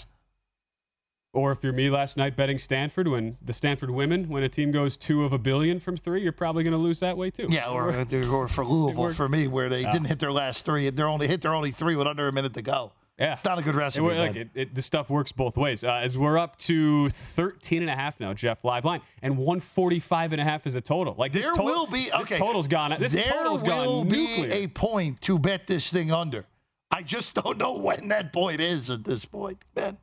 Or 1.36 1.52
if 1.52 1.64
you're 1.64 1.74
me 1.74 1.90
last 1.90 2.16
night 2.16 2.38
betting 2.38 2.58
Stanford, 2.58 3.10
when 3.10 3.38
the 3.44 3.52
Stanford 3.52 3.92
women, 3.92 4.30
when 4.30 4.44
a 4.44 4.50
team 4.50 4.72
goes 4.72 4.96
two 4.96 5.26
of 5.26 5.34
a 5.34 5.38
billion 5.38 5.82
from 5.82 5.98
three, 5.98 6.22
you're 6.24 6.32
probably 6.32 6.64
going 6.64 6.72
to 6.72 6.78
lose 6.78 7.02
that 7.02 7.18
way 7.18 7.30
too. 7.30 7.48
Yeah, 7.50 7.70
or, 7.70 7.90
or 8.32 8.48
for 8.48 8.66
Louisville, 8.66 9.14
for 9.14 9.28
me, 9.28 9.48
where 9.48 9.68
they 9.68 9.84
didn't 9.84 10.06
hit 10.06 10.20
their 10.20 10.32
last 10.32 10.66
three. 10.66 10.90
They're 10.90 11.10
only 11.10 11.28
hit 11.28 11.42
their 11.42 11.54
only 11.54 11.72
three 11.72 11.98
with 11.98 12.08
under 12.08 12.28
a 12.30 12.32
minute 12.32 12.54
to 12.54 12.62
go. 12.62 12.94
Yeah. 13.20 13.34
It's 13.34 13.46
not 13.46 13.60
a 13.60 13.62
good 13.62 13.76
recipe. 13.76 14.06
look, 14.06 14.16
man. 14.16 14.36
it, 14.38 14.50
it, 14.56 14.76
the 14.76 14.82
stuff 14.82 15.10
works 15.10 15.32
both 15.32 15.58
ways. 15.58 15.84
Uh, 15.84 15.94
as 15.94 16.18
we're 16.18 16.38
up 16.38 16.58
to 16.60 17.10
13 17.10 17.82
and 17.82 17.90
a 17.90 17.96
half 17.96 18.20
now, 18.20 18.34
Jeff, 18.34 18.64
live 18.64 18.84
line, 18.84 19.02
and 19.22 19.38
145 19.38 20.34
and 20.34 20.42
a 20.42 20.44
half 20.44 20.68
is 20.68 20.76
a 20.76 20.82
total. 20.82 21.16
Like 21.18 21.32
There 21.32 21.52
total- 21.52 21.66
will 21.66 21.88
be 21.88 22.06
this 22.06 22.14
okay. 22.14 22.38
total's 22.38 22.68
gone. 22.68 22.96
This 23.00 23.14
there 23.14 23.32
total's 23.32 23.64
will 23.64 24.04
gone 24.04 24.10
be 24.10 24.28
nuclear. 24.28 24.52
a 24.52 24.68
point 24.68 25.22
to 25.22 25.40
bet 25.40 25.68
this 25.68 25.92
thing 25.92 26.12
under. 26.12 26.46
I 26.92 27.04
just 27.04 27.36
don't 27.36 27.58
know 27.58 27.78
when 27.78 28.10
that 28.10 28.32
point 28.32 28.62
is 28.62 28.90
at 28.90 29.04
this 29.04 29.26
point, 29.26 29.60
Ben, 29.74 29.98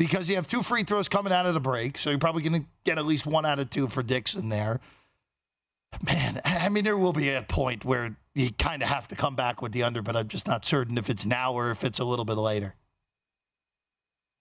because 0.00 0.30
you 0.30 0.36
have 0.36 0.48
two 0.48 0.62
free 0.62 0.82
throws 0.82 1.08
coming 1.08 1.30
out 1.30 1.44
of 1.44 1.52
the 1.52 1.60
break, 1.60 1.98
so 1.98 2.08
you're 2.08 2.18
probably 2.18 2.40
going 2.42 2.62
to 2.62 2.66
get 2.84 2.96
at 2.96 3.04
least 3.04 3.26
one 3.26 3.44
out 3.44 3.58
of 3.58 3.68
two 3.68 3.86
for 3.86 4.02
Dixon 4.02 4.48
there. 4.48 4.80
Man, 6.06 6.40
I 6.42 6.70
mean, 6.70 6.84
there 6.84 6.96
will 6.96 7.12
be 7.12 7.28
a 7.28 7.42
point 7.42 7.84
where 7.84 8.16
you 8.34 8.50
kind 8.52 8.82
of 8.82 8.88
have 8.88 9.08
to 9.08 9.14
come 9.14 9.36
back 9.36 9.60
with 9.60 9.72
the 9.72 9.82
under, 9.82 10.00
but 10.00 10.16
I'm 10.16 10.26
just 10.28 10.46
not 10.46 10.64
certain 10.64 10.96
if 10.96 11.10
it's 11.10 11.26
now 11.26 11.52
or 11.52 11.70
if 11.70 11.84
it's 11.84 11.98
a 11.98 12.04
little 12.06 12.24
bit 12.24 12.38
later. 12.38 12.76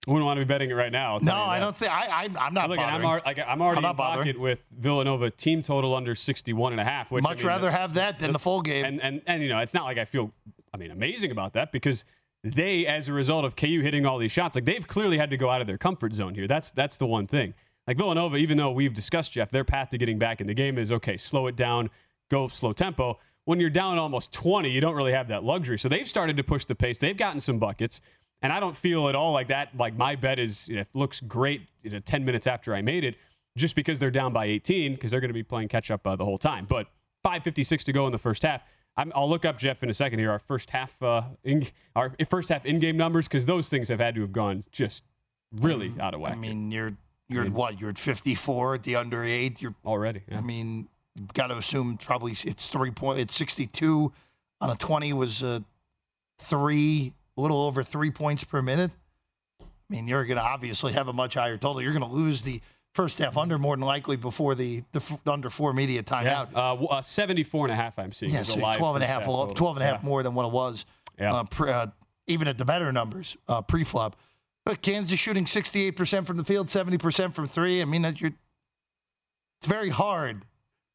wouldn't 0.07 0.23
want 0.25 0.39
to 0.39 0.45
be 0.45 0.47
betting 0.47 0.69
it 0.69 0.75
right 0.75 0.93
now. 0.93 1.19
No, 1.21 1.35
I 1.35 1.59
don't 1.59 1.75
think 1.75 1.91
I, 1.91 2.05
I 2.07 2.29
I'm 2.39 2.53
not. 2.53 2.69
Look, 2.69 2.79
I'm, 2.79 3.03
al- 3.03 3.21
like, 3.25 3.39
I'm 3.45 3.61
already 3.61 3.79
I'm 3.79 3.81
not 3.81 3.89
in 3.91 3.97
bothering. 3.97 4.27
pocket 4.27 4.39
with 4.39 4.65
Villanova 4.71 5.29
team 5.29 5.61
total 5.61 5.93
under 5.93 6.15
61 6.15 6.71
and 6.71 6.79
a 6.79 6.85
half. 6.85 7.11
Which 7.11 7.25
I 7.25 7.29
Much 7.29 7.39
mean, 7.39 7.47
rather 7.47 7.69
have 7.69 7.95
that 7.95 8.19
than 8.19 8.31
the 8.31 8.39
full 8.39 8.61
game. 8.61 8.85
And, 8.85 9.01
and 9.01 9.21
and 9.27 9.43
you 9.43 9.49
know, 9.49 9.59
it's 9.59 9.73
not 9.73 9.83
like 9.83 9.97
I 9.97 10.05
feel, 10.05 10.31
I 10.73 10.77
mean, 10.77 10.91
amazing 10.91 11.31
about 11.31 11.51
that 11.51 11.73
because 11.73 12.05
they, 12.43 12.85
as 12.85 13.07
a 13.07 13.13
result 13.13 13.45
of 13.45 13.55
KU 13.55 13.81
hitting 13.81 14.05
all 14.05 14.17
these 14.17 14.31
shots, 14.31 14.55
like 14.55 14.65
they've 14.65 14.87
clearly 14.87 15.17
had 15.17 15.29
to 15.29 15.37
go 15.37 15.49
out 15.49 15.61
of 15.61 15.67
their 15.67 15.77
comfort 15.77 16.13
zone 16.13 16.33
here. 16.33 16.47
That's 16.47 16.71
that's 16.71 16.97
the 16.97 17.05
one 17.05 17.27
thing. 17.27 17.53
Like 17.87 17.97
Villanova, 17.97 18.37
even 18.37 18.57
though 18.57 18.71
we've 18.71 18.93
discussed 18.93 19.31
Jeff, 19.31 19.49
their 19.49 19.63
path 19.63 19.89
to 19.89 19.97
getting 19.97 20.19
back 20.19 20.41
in 20.41 20.47
the 20.47 20.53
game 20.53 20.77
is 20.77 20.91
okay, 20.91 21.17
slow 21.17 21.47
it 21.47 21.55
down, 21.55 21.89
go 22.29 22.47
slow 22.47 22.71
tempo. 22.71 23.19
When 23.45 23.59
you're 23.59 23.71
down 23.71 23.97
almost 23.97 24.31
20, 24.31 24.69
you 24.69 24.79
don't 24.79 24.95
really 24.95 25.11
have 25.11 25.27
that 25.29 25.43
luxury. 25.43 25.79
So 25.79 25.89
they've 25.89 26.07
started 26.07 26.37
to 26.37 26.43
push 26.43 26.65
the 26.65 26.75
pace. 26.75 26.99
They've 26.99 27.17
gotten 27.17 27.39
some 27.39 27.57
buckets. 27.57 28.01
And 28.41 28.53
I 28.53 28.59
don't 28.59 28.77
feel 28.77 29.09
at 29.09 29.15
all 29.15 29.33
like 29.33 29.47
that. 29.47 29.75
Like 29.75 29.95
my 29.95 30.15
bet 30.15 30.39
is 30.39 30.69
it 30.69 30.87
looks 30.93 31.19
great 31.21 31.63
you 31.81 31.89
know, 31.89 31.99
10 31.99 32.23
minutes 32.23 32.47
after 32.47 32.75
I 32.75 32.81
made 32.81 33.03
it, 33.03 33.15
just 33.57 33.75
because 33.75 33.99
they're 33.99 34.11
down 34.11 34.31
by 34.31 34.45
18, 34.45 34.93
because 34.93 35.11
they're 35.11 35.19
going 35.19 35.29
to 35.29 35.33
be 35.33 35.43
playing 35.43 35.67
catch 35.67 35.91
up 35.91 36.05
uh, 36.05 36.15
the 36.15 36.23
whole 36.23 36.37
time. 36.37 36.65
But 36.69 36.87
5:56 37.25 37.83
to 37.83 37.91
go 37.91 38.05
in 38.05 38.11
the 38.11 38.17
first 38.17 38.43
half. 38.43 38.61
I 38.99 39.19
will 39.19 39.29
look 39.29 39.45
up 39.45 39.57
Jeff 39.57 39.83
in 39.83 39.89
a 39.89 39.93
second 39.93 40.19
here. 40.19 40.31
Our 40.31 40.39
first 40.39 40.69
half, 40.71 41.01
uh, 41.01 41.23
in, 41.43 41.67
our 41.95 42.13
first 42.29 42.49
half 42.49 42.65
in-game 42.65 42.97
numbers, 42.97 43.27
because 43.27 43.45
those 43.45 43.69
things 43.69 43.87
have 43.89 43.99
had 43.99 44.15
to 44.15 44.21
have 44.21 44.33
gone 44.33 44.63
just 44.71 45.03
really 45.51 45.93
out 45.99 46.13
of 46.13 46.21
whack. 46.21 46.33
I 46.33 46.35
mean, 46.35 46.71
you're 46.71 46.93
you're 47.27 47.41
I 47.41 47.45
mean, 47.45 47.53
at 47.53 47.57
what? 47.57 47.79
You're 47.79 47.91
at 47.91 47.97
54 47.97 48.75
at 48.75 48.83
the 48.83 48.95
under 48.95 49.23
eight. 49.23 49.61
You're 49.61 49.75
already. 49.85 50.21
Yeah. 50.27 50.39
I 50.39 50.41
mean, 50.41 50.87
got 51.33 51.47
to 51.47 51.57
assume 51.57 51.97
probably 51.97 52.31
it's 52.31 52.67
three 52.67 52.91
point. 52.91 53.19
It's 53.19 53.35
62 53.35 54.11
on 54.61 54.69
a 54.69 54.75
20 54.75 55.13
was 55.13 55.41
a 55.41 55.63
three, 56.39 57.13
a 57.37 57.41
little 57.41 57.61
over 57.61 57.83
three 57.83 58.11
points 58.11 58.43
per 58.43 58.61
minute. 58.61 58.91
I 59.61 59.65
mean, 59.89 60.07
you're 60.07 60.25
going 60.25 60.37
to 60.37 60.43
obviously 60.43 60.93
have 60.93 61.07
a 61.07 61.13
much 61.13 61.33
higher 61.35 61.57
total. 61.57 61.81
You're 61.81 61.93
going 61.93 62.07
to 62.07 62.15
lose 62.15 62.43
the 62.43 62.61
first 62.93 63.19
half 63.19 63.37
under 63.37 63.57
more 63.57 63.75
than 63.75 63.85
likely 63.85 64.15
before 64.15 64.55
the, 64.55 64.83
the 64.91 64.99
f- 64.99 65.19
under 65.27 65.49
four 65.49 65.73
media 65.73 66.03
timeout. 66.03 66.51
Yeah, 66.51 66.59
uh, 66.59 66.85
uh, 66.85 67.01
74 67.01 67.65
and 67.65 67.73
a 67.73 67.75
half 67.75 67.97
I'm 67.99 68.11
seeing. 68.11 68.31
Yeah, 68.31 68.43
so 68.43 68.59
12 68.59 68.95
and 68.95 69.03
a 69.03 69.07
half, 69.07 69.23
12 69.23 69.59
and 69.59 69.83
a 69.83 69.85
half 69.85 70.01
yeah. 70.01 70.07
more 70.07 70.23
than 70.23 70.33
what 70.33 70.45
it 70.45 70.51
was. 70.51 70.85
Yeah. 71.19 71.33
Uh, 71.33 71.43
pre, 71.43 71.71
uh, 71.71 71.87
even 72.27 72.47
at 72.47 72.57
the 72.57 72.65
better 72.65 72.91
numbers 72.91 73.35
uh, 73.47 73.61
pre-flop. 73.61 74.15
But 74.65 74.81
Kansas 74.81 75.19
shooting 75.19 75.45
68% 75.45 76.25
from 76.25 76.37
the 76.37 76.43
field, 76.43 76.67
70% 76.67 77.33
from 77.33 77.47
three. 77.47 77.81
I 77.81 77.85
mean, 77.85 78.03
that 78.03 78.21
you're, 78.21 78.33
it's 79.59 79.67
very 79.67 79.89
hard. 79.89 80.43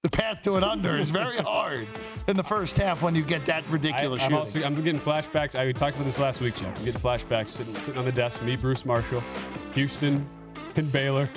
The 0.03 0.11
path 0.11 0.43
to 0.43 0.57
an 0.57 0.65
under 0.65 0.97
is 0.97 1.09
very 1.09 1.37
hard 1.39 1.89
in 2.29 2.37
the 2.37 2.45
first 2.45 2.77
half 2.77 3.01
when 3.01 3.15
you 3.15 3.23
get 3.23 3.47
that 3.47 3.67
ridiculous 3.71 4.21
I, 4.21 4.25
I'm, 4.27 4.31
shooting. 4.31 4.39
Also, 4.39 4.63
I'm 4.63 4.75
getting 4.77 5.01
flashbacks. 5.01 5.59
I 5.59 5.73
talked 5.73 5.97
about 5.97 6.05
this 6.05 6.19
last 6.19 6.41
week, 6.41 6.57
Jeff. 6.57 6.79
I'm 6.79 6.85
getting 6.85 7.01
flashbacks 7.01 7.49
sitting, 7.49 7.75
sitting 7.77 7.97
on 7.97 8.05
the 8.05 8.13
desk. 8.13 8.43
Me, 8.43 8.55
Bruce 8.55 8.85
Marshall, 8.85 9.23
Houston, 9.75 10.29
and 10.77 10.93
Baylor. 10.93 11.29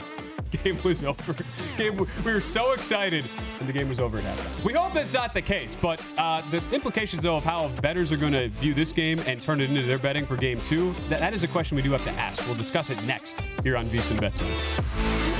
game 0.63 0.79
was 0.83 1.03
over. 1.03 1.35
Game, 1.77 1.97
we 2.23 2.33
were 2.33 2.41
so 2.41 2.73
excited, 2.73 3.25
and 3.59 3.67
the 3.67 3.73
game 3.73 3.89
was 3.89 3.99
over. 3.99 4.21
We 4.63 4.73
hope 4.73 4.93
that's 4.93 5.13
not 5.13 5.33
the 5.33 5.41
case, 5.41 5.75
but 5.81 6.01
uh, 6.17 6.41
the 6.49 6.61
implications, 6.73 7.23
though, 7.23 7.37
of 7.37 7.43
how 7.43 7.69
bettors 7.81 8.11
are 8.11 8.17
going 8.17 8.33
to 8.33 8.49
view 8.49 8.73
this 8.73 8.91
game 8.91 9.19
and 9.25 9.41
turn 9.41 9.61
it 9.61 9.69
into 9.69 9.83
their 9.83 9.99
betting 9.99 10.25
for 10.25 10.35
game 10.35 10.59
two, 10.61 10.93
that, 11.09 11.19
that 11.19 11.33
is 11.33 11.43
a 11.43 11.47
question 11.47 11.75
we 11.75 11.81
do 11.81 11.91
have 11.91 12.03
to 12.03 12.11
ask. 12.19 12.45
We'll 12.45 12.55
discuss 12.55 12.89
it 12.89 13.01
next 13.03 13.41
here 13.63 13.77
on 13.77 13.85
VSiN 13.87 14.19
Bet 14.19 15.36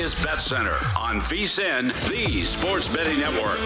is 0.00 0.14
Bet 0.14 0.38
Center 0.38 0.78
on 0.96 1.20
VSiN, 1.20 1.92
the 2.08 2.42
Sports 2.42 2.88
Betting 2.88 3.18
Network. 3.20 3.58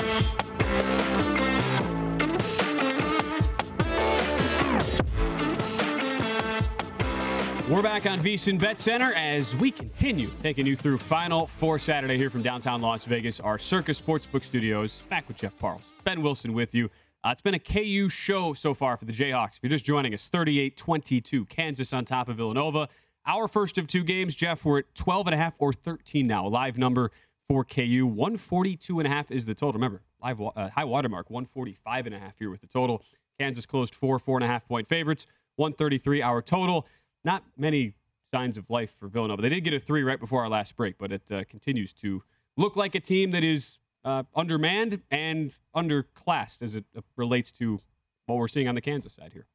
We're 7.68 7.82
back 7.82 8.06
on 8.06 8.18
VSiN 8.18 8.58
Bet 8.58 8.80
Center 8.80 9.12
as 9.12 9.54
we 9.54 9.70
continue 9.70 10.28
taking 10.42 10.66
you 10.66 10.74
through 10.74 10.98
Final 10.98 11.46
Four 11.46 11.78
Saturday 11.78 12.18
here 12.18 12.30
from 12.30 12.42
downtown 12.42 12.80
Las 12.80 13.04
Vegas, 13.04 13.38
our 13.38 13.56
Circus 13.56 14.00
Sportsbook 14.00 14.42
Studios. 14.42 15.04
Back 15.08 15.28
with 15.28 15.36
Jeff 15.36 15.56
Parles, 15.60 15.82
Ben 16.02 16.20
Wilson 16.20 16.52
with 16.52 16.74
you. 16.74 16.90
Uh, 17.22 17.28
it's 17.30 17.42
been 17.42 17.54
a 17.54 17.60
KU 17.60 18.08
show 18.08 18.52
so 18.52 18.74
far 18.74 18.96
for 18.96 19.04
the 19.04 19.12
Jayhawks. 19.12 19.52
If 19.52 19.58
you're 19.62 19.70
just 19.70 19.84
joining 19.84 20.12
us, 20.12 20.28
38-22, 20.28 21.48
Kansas 21.48 21.92
on 21.92 22.04
top 22.04 22.28
of 22.28 22.38
Villanova. 22.38 22.88
Our 23.26 23.48
first 23.48 23.78
of 23.78 23.86
two 23.86 24.04
games, 24.04 24.34
Jeff, 24.34 24.66
we're 24.66 24.80
at 24.80 24.94
12 24.94 25.28
and 25.28 25.34
a 25.34 25.38
half 25.38 25.54
or 25.58 25.72
13 25.72 26.26
now. 26.26 26.46
Live 26.46 26.76
number 26.76 27.10
for 27.48 27.64
KU. 27.64 28.06
142 28.06 28.98
and 28.98 29.06
a 29.06 29.10
half 29.10 29.30
is 29.30 29.46
the 29.46 29.54
total. 29.54 29.74
Remember, 29.74 30.02
live 30.22 30.42
uh, 30.42 30.68
high 30.68 30.84
watermark, 30.84 31.30
145 31.30 32.06
and 32.06 32.14
a 32.14 32.18
half 32.18 32.38
here 32.38 32.50
with 32.50 32.60
the 32.60 32.66
total. 32.66 33.02
Kansas 33.38 33.64
closed 33.64 33.94
four, 33.94 34.18
four 34.18 34.36
and 34.36 34.44
a 34.44 34.46
half 34.46 34.68
point 34.68 34.86
favorites. 34.88 35.26
133 35.56 36.20
our 36.20 36.42
total. 36.42 36.86
Not 37.24 37.42
many 37.56 37.94
signs 38.34 38.58
of 38.58 38.68
life 38.68 38.94
for 38.98 39.08
Villanova. 39.08 39.40
They 39.40 39.48
did 39.48 39.62
get 39.62 39.72
a 39.72 39.80
three 39.80 40.02
right 40.02 40.20
before 40.20 40.42
our 40.42 40.50
last 40.50 40.76
break, 40.76 40.98
but 40.98 41.10
it 41.10 41.22
uh, 41.32 41.44
continues 41.44 41.94
to 41.94 42.22
look 42.58 42.76
like 42.76 42.94
a 42.94 43.00
team 43.00 43.30
that 43.30 43.42
is 43.42 43.78
uh, 44.04 44.24
undermanned 44.34 45.00
and 45.10 45.56
underclassed 45.74 46.60
as 46.60 46.74
it 46.74 46.84
uh, 46.94 47.00
relates 47.16 47.50
to 47.52 47.80
what 48.26 48.36
we're 48.36 48.48
seeing 48.48 48.68
on 48.68 48.74
the 48.74 48.82
Kansas 48.82 49.14
side 49.14 49.32
here. 49.32 49.46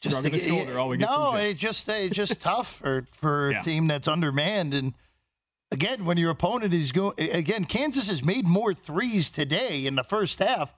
Just 0.00 0.22
to, 0.22 0.38
shoulder, 0.38 0.78
all 0.78 0.90
we 0.90 0.98
get 0.98 1.08
no, 1.08 1.34
it's 1.36 1.58
just 1.58 1.88
it's 1.88 2.14
just 2.14 2.40
tough 2.42 2.78
for 2.78 3.06
for 3.12 3.50
yeah. 3.50 3.60
a 3.60 3.62
team 3.62 3.86
that's 3.86 4.06
undermanned. 4.06 4.74
And 4.74 4.94
again, 5.72 6.04
when 6.04 6.18
your 6.18 6.30
opponent 6.30 6.74
is 6.74 6.92
going 6.92 7.14
again, 7.18 7.64
Kansas 7.64 8.08
has 8.08 8.22
made 8.22 8.46
more 8.46 8.74
threes 8.74 9.30
today 9.30 9.86
in 9.86 9.94
the 9.94 10.04
first 10.04 10.38
half 10.38 10.74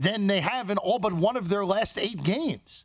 than 0.00 0.26
they 0.26 0.40
have 0.40 0.70
in 0.70 0.78
all 0.78 0.98
but 0.98 1.12
one 1.12 1.36
of 1.36 1.48
their 1.48 1.64
last 1.64 1.98
eight 1.98 2.22
games. 2.22 2.84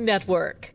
Network. 0.00 0.74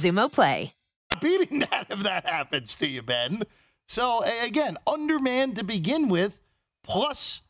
Xumo 0.01 0.31
Play. 0.31 0.73
Beating 1.21 1.59
that 1.59 1.87
if 1.89 1.99
that 2.03 2.27
happens 2.27 2.75
to 2.77 2.87
you, 2.87 3.01
Ben. 3.01 3.43
So 3.87 4.23
again, 4.43 4.77
undermanned 4.87 5.55
to 5.55 5.63
begin 5.63 6.07
with, 6.07 6.39
plus 6.83 7.41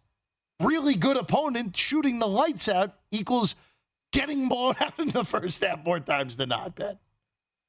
really 0.61 0.95
good 0.95 1.17
opponent 1.17 1.75
shooting 1.75 2.19
the 2.19 2.27
lights 2.27 2.67
out 2.67 2.95
equals 3.11 3.55
getting 4.11 4.49
blown 4.49 4.75
out 4.79 4.99
in 4.99 5.09
the 5.09 5.23
first 5.23 5.63
half 5.63 5.83
more 5.83 5.99
times 5.99 6.37
than 6.37 6.49
not, 6.49 6.75
Ben. 6.75 6.97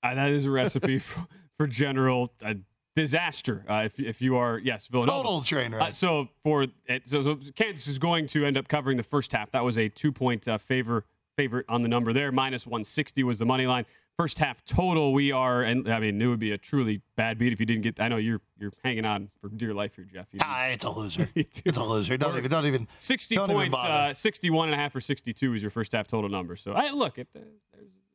Uh, 0.02 0.14
that 0.14 0.30
is 0.30 0.44
a 0.44 0.50
recipe 0.50 0.98
for, 0.98 1.26
for 1.58 1.66
general 1.66 2.32
uh, 2.44 2.54
disaster. 2.96 3.64
Uh, 3.68 3.82
if, 3.84 3.98
if 4.00 4.20
you 4.20 4.36
are 4.36 4.58
yes, 4.58 4.86
Villanova. 4.86 5.22
Total 5.22 5.42
train 5.42 5.72
wreck. 5.72 5.82
Uh, 5.82 5.92
so 5.92 6.28
for 6.42 6.66
so, 7.04 7.22
so, 7.22 7.38
Kansas 7.54 7.86
is 7.86 7.98
going 7.98 8.26
to 8.28 8.44
end 8.44 8.56
up 8.56 8.68
covering 8.68 8.96
the 8.96 9.02
first 9.02 9.32
half. 9.32 9.50
That 9.52 9.64
was 9.64 9.78
a 9.78 9.88
two 9.88 10.12
point 10.12 10.48
uh, 10.48 10.58
favor 10.58 11.04
favorite 11.36 11.66
on 11.68 11.82
the 11.82 11.88
number 11.88 12.12
there. 12.12 12.30
Minus 12.32 12.66
160 12.66 13.24
was 13.24 13.38
the 13.38 13.46
money 13.46 13.66
line. 13.66 13.86
First 14.18 14.38
half 14.38 14.64
total, 14.64 15.12
we 15.12 15.32
are, 15.32 15.62
and 15.62 15.90
I 15.90 15.98
mean, 15.98 16.20
it 16.20 16.26
would 16.26 16.38
be 16.38 16.52
a 16.52 16.58
truly 16.58 17.00
bad 17.16 17.38
beat 17.38 17.52
if 17.52 17.58
you 17.58 17.66
didn't 17.66 17.82
get. 17.82 17.98
I 17.98 18.08
know 18.08 18.18
you're 18.18 18.42
you're 18.58 18.72
hanging 18.84 19.06
on 19.06 19.30
for 19.40 19.48
dear 19.48 19.72
life 19.72 19.96
here, 19.96 20.06
Jeff. 20.12 20.26
ah, 20.40 20.66
it's 20.66 20.84
a 20.84 20.90
loser. 20.90 21.28
it's 21.34 21.76
a 21.76 21.82
loser. 21.82 22.16
Don't 22.16 22.36
even 22.36 22.50
don't 22.50 22.66
even 22.66 22.86
60 22.98 23.34
don't 23.34 23.50
points. 23.50 23.76
Even 23.76 23.90
uh, 23.90 24.12
61 24.12 24.68
and 24.68 24.74
a 24.74 24.76
half 24.76 24.94
or 24.94 25.00
62 25.00 25.54
is 25.54 25.62
your 25.62 25.70
first 25.70 25.92
half 25.92 26.06
total 26.06 26.28
number. 26.28 26.56
So 26.56 26.72
I 26.72 26.90
look 26.90 27.18
if 27.18 27.26
there's, 27.32 27.46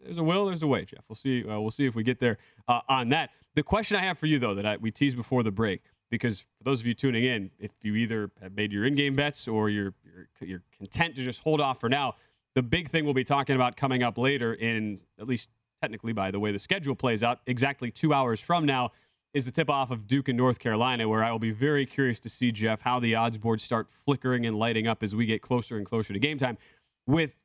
there's 0.03 0.17
a 0.19 0.23
will, 0.23 0.45
there's 0.45 0.63
a 0.63 0.67
way, 0.67 0.85
Jeff. 0.85 1.03
We'll 1.09 1.15
see. 1.15 1.43
Uh, 1.43 1.59
we'll 1.59 1.71
see 1.71 1.85
if 1.85 1.95
we 1.95 2.03
get 2.03 2.19
there 2.19 2.37
uh, 2.67 2.81
on 2.87 3.09
that. 3.09 3.31
The 3.55 3.63
question 3.63 3.97
I 3.97 4.01
have 4.01 4.19
for 4.19 4.27
you 4.27 4.37
though 4.37 4.53
that 4.53 4.65
I, 4.65 4.77
we 4.77 4.91
teased 4.91 5.17
before 5.17 5.41
the 5.41 5.51
break, 5.51 5.81
because 6.11 6.41
for 6.41 6.63
those 6.63 6.79
of 6.79 6.85
you 6.85 6.93
tuning 6.93 7.23
in, 7.23 7.49
if 7.59 7.71
you 7.81 7.95
either 7.95 8.29
have 8.41 8.53
made 8.55 8.71
your 8.71 8.85
in-game 8.85 9.15
bets 9.15 9.47
or 9.47 9.69
you're, 9.69 9.95
you're 10.05 10.27
you're 10.47 10.63
content 10.77 11.15
to 11.15 11.23
just 11.23 11.41
hold 11.41 11.59
off 11.59 11.79
for 11.79 11.89
now, 11.89 12.15
the 12.53 12.61
big 12.61 12.87
thing 12.87 13.03
we'll 13.03 13.13
be 13.13 13.23
talking 13.23 13.55
about 13.55 13.75
coming 13.75 14.03
up 14.03 14.17
later 14.17 14.53
in 14.53 14.99
at 15.19 15.27
least 15.27 15.49
technically 15.81 16.13
by 16.13 16.31
the 16.31 16.39
way 16.39 16.51
the 16.51 16.59
schedule 16.59 16.95
plays 16.95 17.23
out, 17.23 17.39
exactly 17.47 17.91
two 17.91 18.13
hours 18.13 18.39
from 18.39 18.65
now 18.65 18.91
is 19.33 19.45
the 19.45 19.51
tip 19.51 19.69
off 19.69 19.91
of 19.91 20.07
Duke 20.07 20.29
and 20.29 20.37
North 20.37 20.57
Carolina, 20.57 21.07
where 21.07 21.23
I 21.23 21.31
will 21.31 21.39
be 21.39 21.51
very 21.51 21.85
curious 21.85 22.19
to 22.21 22.29
see, 22.29 22.51
Jeff, 22.51 22.81
how 22.81 22.99
the 22.99 23.13
odds 23.15 23.37
boards 23.37 23.63
start 23.63 23.87
flickering 24.05 24.45
and 24.45 24.57
lighting 24.57 24.87
up 24.87 25.03
as 25.03 25.15
we 25.15 25.25
get 25.25 25.41
closer 25.41 25.77
and 25.77 25.85
closer 25.85 26.13
to 26.13 26.19
game 26.19 26.37
time. 26.37 26.57
With 27.05 27.35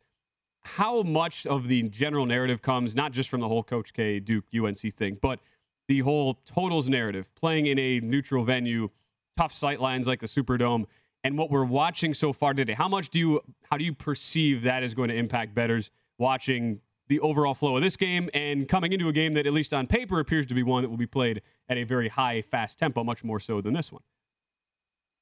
how 0.62 1.03
much 1.03 1.47
of 1.47 1.66
the 1.66 1.83
general 1.85 2.24
narrative 2.24 2.62
comes 2.62 2.95
not 2.95 3.12
just 3.12 3.28
from 3.28 3.41
the 3.41 3.49
whole 3.49 3.62
Coach 3.62 3.93
K 3.93 4.20
Duke 4.20 4.45
UNC 4.55 4.78
thing, 4.95 5.18
but 5.20 5.41
the 5.89 6.01
whole 6.01 6.39
totals 6.47 6.89
narrative, 6.89 7.35
playing 7.35 7.66
in 7.66 7.78
a 7.78 8.01
neutral 8.01 8.45
venue, 8.45 8.89
tough 9.37 9.53
sight 9.53 9.80
lines 9.80 10.07
like 10.07 10.20
the 10.20 10.26
Superdome, 10.26 10.85
and 11.24 11.37
what 11.37 11.51
we're 11.51 11.64
watching 11.64 12.14
so 12.14 12.33
far 12.33 12.55
today. 12.55 12.72
How 12.72 12.89
much 12.89 13.11
do 13.11 13.18
you 13.18 13.41
how 13.70 13.76
do 13.76 13.85
you 13.85 13.93
perceive 13.93 14.62
that 14.62 14.83
is 14.83 14.95
going 14.95 15.09
to 15.09 15.16
impact 15.16 15.55
bettors 15.55 15.91
watching 16.18 16.80
the 17.09 17.20
overall 17.20 17.55
flow 17.55 17.76
of 17.76 17.82
this 17.82 17.96
game 17.96 18.30
and 18.32 18.68
coming 18.68 18.92
into 18.92 19.09
a 19.09 19.12
game 19.12 19.34
that 19.34 19.46
at 19.46 19.53
least 19.53 19.74
on 19.74 19.86
paper 19.86 20.20
appears 20.20 20.46
to 20.46 20.55
be 20.55 20.62
one 20.62 20.82
that 20.82 20.88
will 20.88 20.96
be 20.96 21.07
played 21.07 21.42
at 21.68 21.76
a 21.76 21.84
very 21.84 22.09
high 22.09 22.42
fast 22.42 22.78
tempo, 22.78 23.05
much 23.05 23.24
more 23.24 23.40
so 23.40 23.61
than 23.61 23.74
this 23.74 23.92
one? 23.92 24.03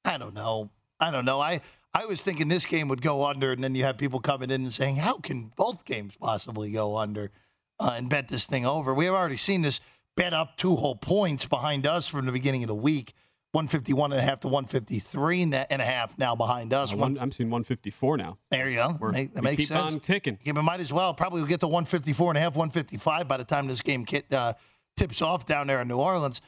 I 0.05 0.17
don't 0.17 0.33
know. 0.33 0.69
I 0.99 1.11
don't 1.11 1.25
know. 1.25 1.39
I 1.39 1.61
I 1.93 2.05
was 2.05 2.21
thinking 2.21 2.47
this 2.47 2.65
game 2.65 2.87
would 2.87 3.01
go 3.01 3.25
under, 3.25 3.51
and 3.51 3.63
then 3.63 3.75
you 3.75 3.83
have 3.83 3.97
people 3.97 4.19
coming 4.19 4.49
in 4.49 4.61
and 4.61 4.73
saying, 4.73 4.97
"How 4.97 5.17
can 5.17 5.51
both 5.57 5.83
games 5.83 6.13
possibly 6.19 6.71
go 6.71 6.97
under?" 6.97 7.31
Uh, 7.79 7.93
and 7.95 8.09
bet 8.09 8.27
this 8.29 8.45
thing 8.45 8.65
over. 8.65 8.93
We 8.93 9.05
have 9.05 9.15
already 9.15 9.37
seen 9.37 9.61
this 9.61 9.81
bet 10.15 10.33
up 10.33 10.55
two 10.57 10.75
whole 10.75 10.95
points 10.95 11.45
behind 11.45 11.85
us 11.85 12.07
from 12.07 12.25
the 12.25 12.31
beginning 12.31 12.63
of 12.63 12.67
the 12.67 12.75
week. 12.75 13.13
151 13.53 14.13
and 14.13 14.21
a 14.21 14.23
half 14.23 14.39
to 14.41 14.47
153 14.47 15.41
and 15.41 15.53
a 15.53 15.83
half 15.83 16.17
now 16.17 16.35
behind 16.35 16.73
us. 16.73 16.93
Uh, 16.93 16.97
one, 16.97 17.17
I'm 17.19 17.31
seeing 17.31 17.49
154 17.49 18.17
now. 18.17 18.37
There 18.49 18.69
you 18.69 18.77
go. 18.77 18.95
We're, 18.97 19.11
Make, 19.11 19.33
that 19.33 19.41
we 19.41 19.49
makes 19.49 19.57
keep 19.63 19.67
sense. 19.67 19.93
on 19.93 19.99
ticking. 19.99 20.39
Yeah, 20.43 20.53
but 20.53 20.63
might 20.63 20.79
as 20.79 20.93
well. 20.93 21.13
Probably 21.13 21.45
get 21.47 21.59
to 21.59 21.67
154 21.67 22.31
and 22.31 22.37
a 22.37 22.41
half, 22.41 22.55
155 22.55 23.27
by 23.27 23.37
the 23.37 23.43
time 23.43 23.67
this 23.67 23.81
game 23.81 24.05
kit, 24.05 24.31
uh, 24.31 24.53
tips 24.95 25.21
off 25.21 25.45
down 25.45 25.67
there 25.67 25.81
in 25.81 25.89
New 25.89 25.97
Orleans. 25.97 26.41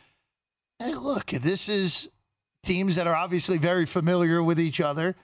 Hey, 0.79 0.95
look, 0.95 1.25
this 1.27 1.67
is 1.67 2.09
teams 2.63 2.95
that 2.95 3.05
are 3.05 3.15
obviously 3.15 3.57
very 3.57 3.85
familiar 3.85 4.41
with 4.41 4.59
each 4.59 4.79
other. 4.79 5.15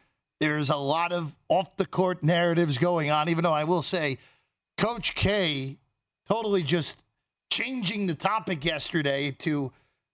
There's 0.42 0.70
a 0.70 0.76
lot 0.76 1.14
of 1.14 1.36
off 1.48 1.78
the 1.78 1.86
court 1.86 2.24
narratives 2.24 2.78
going 2.78 3.10
on, 3.10 3.30
even 3.30 3.44
though 3.44 3.54
I 3.54 3.64
will 3.64 3.82
say 3.82 4.18
Coach 4.78 5.16
K 5.16 5.78
totally 6.28 6.64
just 6.64 6.98
changing 7.50 8.08
the 8.08 8.16
topic 8.16 8.64
yesterday 8.64 9.32
to 9.40 9.72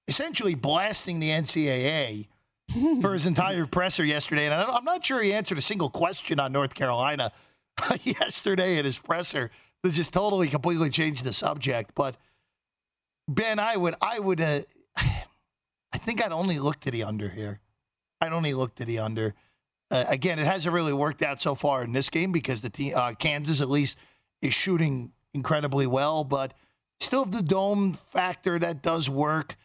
essentially 0.07 0.55
blasting 0.55 1.19
the 1.19 1.29
NCAA 1.29 2.27
for 3.01 3.13
his 3.13 3.25
entire 3.25 3.65
presser 3.65 4.05
yesterday. 4.05 4.45
And 4.45 4.53
I'm 4.53 4.83
not 4.83 5.05
sure 5.05 5.21
he 5.21 5.33
answered 5.33 5.57
a 5.57 5.61
single 5.61 5.89
question 5.89 6.39
on 6.39 6.51
North 6.51 6.73
Carolina 6.75 7.31
yesterday 8.03 8.77
at 8.77 8.85
his 8.85 8.97
presser 8.97 9.51
to 9.83 9.91
just 9.91 10.13
totally, 10.13 10.47
completely 10.47 10.89
changed 10.89 11.23
the 11.23 11.33
subject. 11.33 11.91
But 11.95 12.15
Ben, 13.27 13.59
I 13.59 13.75
would, 13.77 13.95
I 14.01 14.19
would, 14.19 14.41
uh, 14.41 14.61
I 14.97 15.97
think 15.97 16.23
I'd 16.23 16.31
only 16.31 16.59
look 16.59 16.79
to 16.81 16.91
the 16.91 17.03
under 17.03 17.29
here. 17.29 17.59
I'd 18.21 18.33
only 18.33 18.53
look 18.53 18.75
to 18.75 18.85
the 18.85 18.99
under. 18.99 19.33
Uh, 19.91 20.05
again, 20.09 20.39
it 20.39 20.45
hasn't 20.45 20.73
really 20.73 20.93
worked 20.93 21.21
out 21.21 21.39
so 21.39 21.55
far 21.55 21.83
in 21.83 21.93
this 21.93 22.09
game 22.09 22.31
because 22.31 22.61
the 22.61 22.69
team, 22.69 22.93
uh, 22.95 23.13
Kansas 23.13 23.61
at 23.61 23.69
least 23.69 23.97
is 24.41 24.53
shooting 24.53 25.11
incredibly 25.33 25.85
well, 25.85 26.23
but 26.23 26.53
still 26.99 27.23
have 27.23 27.33
the 27.33 27.43
dome 27.43 27.93
factor 27.93 28.57
that 28.57 28.81
does 28.81 29.09
work. 29.09 29.55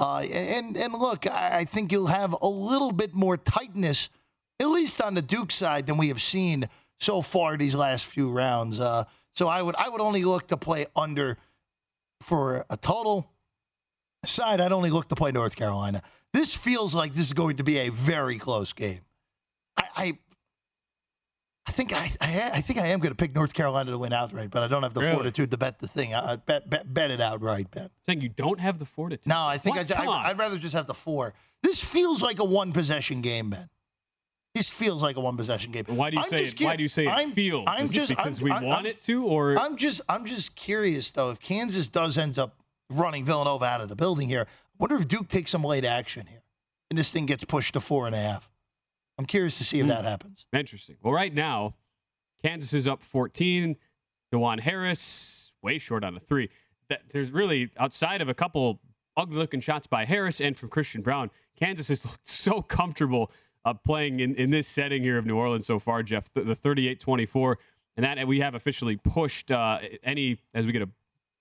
Uh, 0.00 0.20
and 0.20 0.76
and 0.78 0.94
look, 0.94 1.26
I 1.26 1.64
think 1.66 1.92
you'll 1.92 2.06
have 2.06 2.34
a 2.40 2.48
little 2.48 2.90
bit 2.90 3.14
more 3.14 3.36
tightness, 3.36 4.08
at 4.58 4.68
least 4.68 5.00
on 5.02 5.14
the 5.14 5.22
Duke 5.22 5.52
side, 5.52 5.86
than 5.86 5.98
we 5.98 6.08
have 6.08 6.22
seen 6.22 6.64
so 6.98 7.20
far 7.20 7.58
these 7.58 7.74
last 7.74 8.06
few 8.06 8.30
rounds. 8.30 8.80
Uh, 8.80 9.04
so 9.34 9.46
I 9.46 9.60
would 9.60 9.76
I 9.76 9.90
would 9.90 10.00
only 10.00 10.24
look 10.24 10.48
to 10.48 10.56
play 10.56 10.86
under 10.96 11.36
for 12.22 12.64
a 12.70 12.78
total 12.78 13.30
side. 14.24 14.60
I'd 14.60 14.72
only 14.72 14.90
look 14.90 15.08
to 15.08 15.14
play 15.14 15.32
North 15.32 15.54
Carolina. 15.54 16.02
This 16.32 16.54
feels 16.54 16.94
like 16.94 17.12
this 17.12 17.26
is 17.26 17.32
going 17.34 17.56
to 17.58 17.64
be 17.64 17.78
a 17.78 17.90
very 17.90 18.38
close 18.38 18.72
game. 18.72 19.00
I, 19.76 19.84
I 19.96 20.18
I 21.66 21.72
think 21.72 21.92
I, 21.92 22.10
I, 22.20 22.50
I 22.54 22.60
think 22.62 22.78
I 22.78 22.86
am 22.88 23.00
going 23.00 23.10
to 23.10 23.16
pick 23.16 23.34
North 23.34 23.52
Carolina 23.52 23.90
to 23.90 23.98
win 23.98 24.12
outright, 24.12 24.50
but 24.50 24.62
I 24.62 24.66
don't 24.68 24.82
have 24.82 24.94
the 24.94 25.00
Really? 25.00 25.14
fortitude 25.14 25.50
to 25.50 25.56
bet 25.58 25.78
the 25.78 25.86
thing. 25.86 26.14
I, 26.14 26.36
bet, 26.36 26.68
bet 26.68 26.92
bet 26.92 27.10
it 27.10 27.20
outright, 27.20 27.70
Ben. 27.70 27.90
Saying 28.06 28.22
you 28.22 28.28
don't 28.30 28.58
have 28.60 28.78
the 28.78 28.86
fortitude. 28.86 29.26
No, 29.26 29.46
I 29.46 29.58
think 29.58 29.76
What? 29.76 29.92
I, 29.92 30.04
I, 30.04 30.28
would 30.28 30.38
rather 30.38 30.58
just 30.58 30.74
have 30.74 30.86
the 30.86 30.94
four. 30.94 31.34
This 31.62 31.84
feels 31.84 32.22
like 32.22 32.38
a 32.40 32.44
one 32.44 32.72
possession 32.72 33.20
game, 33.20 33.50
Ben. 33.50 33.68
This 34.54 34.68
feels 34.68 35.00
like 35.02 35.16
a 35.16 35.20
one 35.20 35.36
possession 35.36 35.70
game. 35.70 35.84
Why 35.86 36.10
do 36.10 36.16
you 36.16 36.22
I'm 36.22 36.28
say 36.30 36.44
it, 36.44 36.60
why 36.60 36.74
do 36.76 36.82
you 36.82 36.88
say 36.88 37.06
it 37.06 37.10
I'm, 37.10 37.30
feels? 37.32 37.64
I'm 37.68 37.84
Is 37.84 37.92
it 37.92 37.94
just 37.94 38.08
because 38.08 38.38
I'm, 38.40 38.44
we 38.44 38.66
want 38.66 38.86
it 38.86 39.00
to, 39.02 39.24
or 39.24 39.56
I'm 39.56 39.76
just 39.76 40.00
I'm 40.08 40.24
just 40.24 40.56
curious 40.56 41.12
though. 41.12 41.30
If 41.30 41.40
Kansas 41.40 41.86
does 41.88 42.18
end 42.18 42.36
up 42.36 42.56
running 42.88 43.24
Villanova 43.24 43.64
out 43.64 43.80
of 43.80 43.88
the 43.88 43.94
building 43.94 44.26
here, 44.26 44.46
I 44.48 44.74
wonder 44.80 44.96
if 44.96 45.06
Duke 45.06 45.28
takes 45.28 45.52
some 45.52 45.62
late 45.62 45.84
action 45.84 46.26
here, 46.26 46.42
and 46.90 46.98
this 46.98 47.12
thing 47.12 47.26
gets 47.26 47.44
pushed 47.44 47.74
to 47.74 47.80
four 47.80 48.06
and 48.06 48.14
a 48.16 48.18
half. 48.18 48.49
I'm 49.20 49.26
curious 49.26 49.58
to 49.58 49.64
see 49.64 49.80
if 49.80 49.84
Hmm. 49.84 49.90
that 49.90 50.04
happens. 50.06 50.46
Interesting. 50.50 50.96
Well, 51.02 51.12
right 51.12 51.34
now, 51.34 51.74
Kansas 52.42 52.72
is 52.72 52.88
up 52.88 53.02
14. 53.02 53.76
Dajuan 54.32 54.60
Harris, 54.60 55.52
way 55.60 55.78
short 55.78 56.04
on 56.04 56.16
a 56.16 56.20
three. 56.20 56.48
That, 56.88 57.02
there's 57.10 57.30
really, 57.30 57.68
outside 57.76 58.22
of 58.22 58.30
a 58.30 58.34
couple 58.34 58.80
ugly 59.18 59.36
looking 59.36 59.60
shots 59.60 59.86
by 59.86 60.06
Harris 60.06 60.40
and 60.40 60.56
from 60.56 60.70
Christian 60.70 61.02
Braun, 61.02 61.30
Kansas 61.54 61.88
has 61.88 62.02
looked 62.06 62.26
so 62.26 62.62
comfortable 62.62 63.30
uh, 63.66 63.74
playing 63.74 64.20
in, 64.20 64.34
in 64.36 64.48
this 64.48 64.66
setting 64.66 65.02
here 65.02 65.18
of 65.18 65.26
New 65.26 65.36
Orleans 65.36 65.66
so 65.66 65.78
far, 65.78 66.02
Jeff. 66.02 66.32
The, 66.32 66.40
the 66.40 66.54
38 66.54 66.98
24. 66.98 67.58
And 67.98 68.04
that 68.04 68.26
we 68.26 68.40
have 68.40 68.54
officially 68.54 68.96
pushed 68.96 69.50
uh, 69.50 69.80
any, 70.02 70.38
as 70.54 70.64
we 70.64 70.72
get 70.72 70.82
a, 70.82 70.88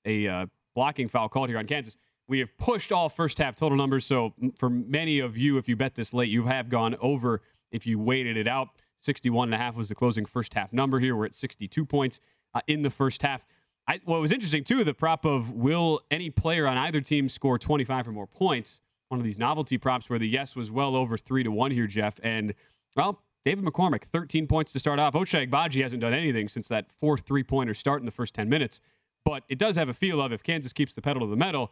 a 0.05 0.27
uh, 0.27 0.45
blocking 0.75 1.07
foul 1.07 1.29
called 1.29 1.47
here 1.47 1.59
on 1.59 1.65
Kansas. 1.65 1.95
We 2.27 2.39
have 2.39 2.49
pushed 2.57 2.91
all 2.91 3.07
first 3.07 3.37
half 3.37 3.55
total 3.55 3.77
numbers. 3.77 4.05
So 4.05 4.33
for 4.57 4.69
many 4.69 5.19
of 5.19 5.37
you, 5.37 5.57
if 5.57 5.69
you 5.69 5.77
bet 5.77 5.95
this 5.95 6.13
late, 6.13 6.29
you 6.29 6.43
have 6.43 6.67
gone 6.67 6.97
over 6.99 7.41
if 7.71 7.85
you 7.85 7.99
weighted 7.99 8.37
it 8.37 8.47
out. 8.47 8.69
61 9.01 9.47
and 9.47 9.55
a 9.55 9.57
half 9.57 9.75
was 9.75 9.89
the 9.89 9.95
closing 9.95 10.25
first 10.25 10.53
half 10.53 10.73
number 10.73 10.99
here. 10.99 11.15
We're 11.15 11.25
at 11.25 11.35
62 11.35 11.85
points 11.85 12.19
uh, 12.53 12.61
in 12.67 12.81
the 12.81 12.89
first 12.89 13.21
half. 13.21 13.45
I, 13.87 13.99
what 14.05 14.21
was 14.21 14.31
interesting 14.31 14.63
too, 14.63 14.83
the 14.83 14.93
prop 14.93 15.25
of 15.25 15.51
will 15.51 16.01
any 16.11 16.29
player 16.29 16.67
on 16.67 16.77
either 16.77 17.01
team 17.01 17.27
score 17.29 17.57
25 17.57 18.09
or 18.09 18.11
more 18.11 18.27
points? 18.27 18.81
One 19.07 19.19
of 19.19 19.25
these 19.25 19.39
novelty 19.39 19.77
props 19.77 20.09
where 20.09 20.19
the 20.19 20.27
yes 20.27 20.55
was 20.55 20.69
well 20.69 20.95
over 20.95 21.17
three 21.17 21.43
to 21.43 21.51
one 21.51 21.71
here, 21.71 21.87
Jeff. 21.87 22.19
And 22.21 22.53
well, 22.95 23.23
David 23.45 23.65
McCormack, 23.65 24.03
13 24.03 24.45
points 24.45 24.71
to 24.73 24.79
start 24.79 24.99
off. 24.99 25.13
Ochai 25.15 25.49
Agbaji 25.49 25.81
hasn't 25.81 26.01
done 26.01 26.13
anything 26.13 26.47
since 26.47 26.67
that 26.67 26.91
four 26.99 27.17
three 27.17 27.43
pointer 27.43 27.73
start 27.73 28.01
in 28.01 28.05
the 28.05 28.11
first 28.11 28.35
10 28.35 28.47
minutes. 28.47 28.81
But 29.25 29.43
it 29.49 29.57
does 29.57 29.75
have 29.75 29.89
a 29.89 29.93
feel 29.93 30.21
of 30.21 30.31
if 30.31 30.43
Kansas 30.43 30.73
keeps 30.73 30.93
the 30.93 31.01
pedal 31.01 31.21
to 31.21 31.27
the 31.27 31.35
metal, 31.35 31.71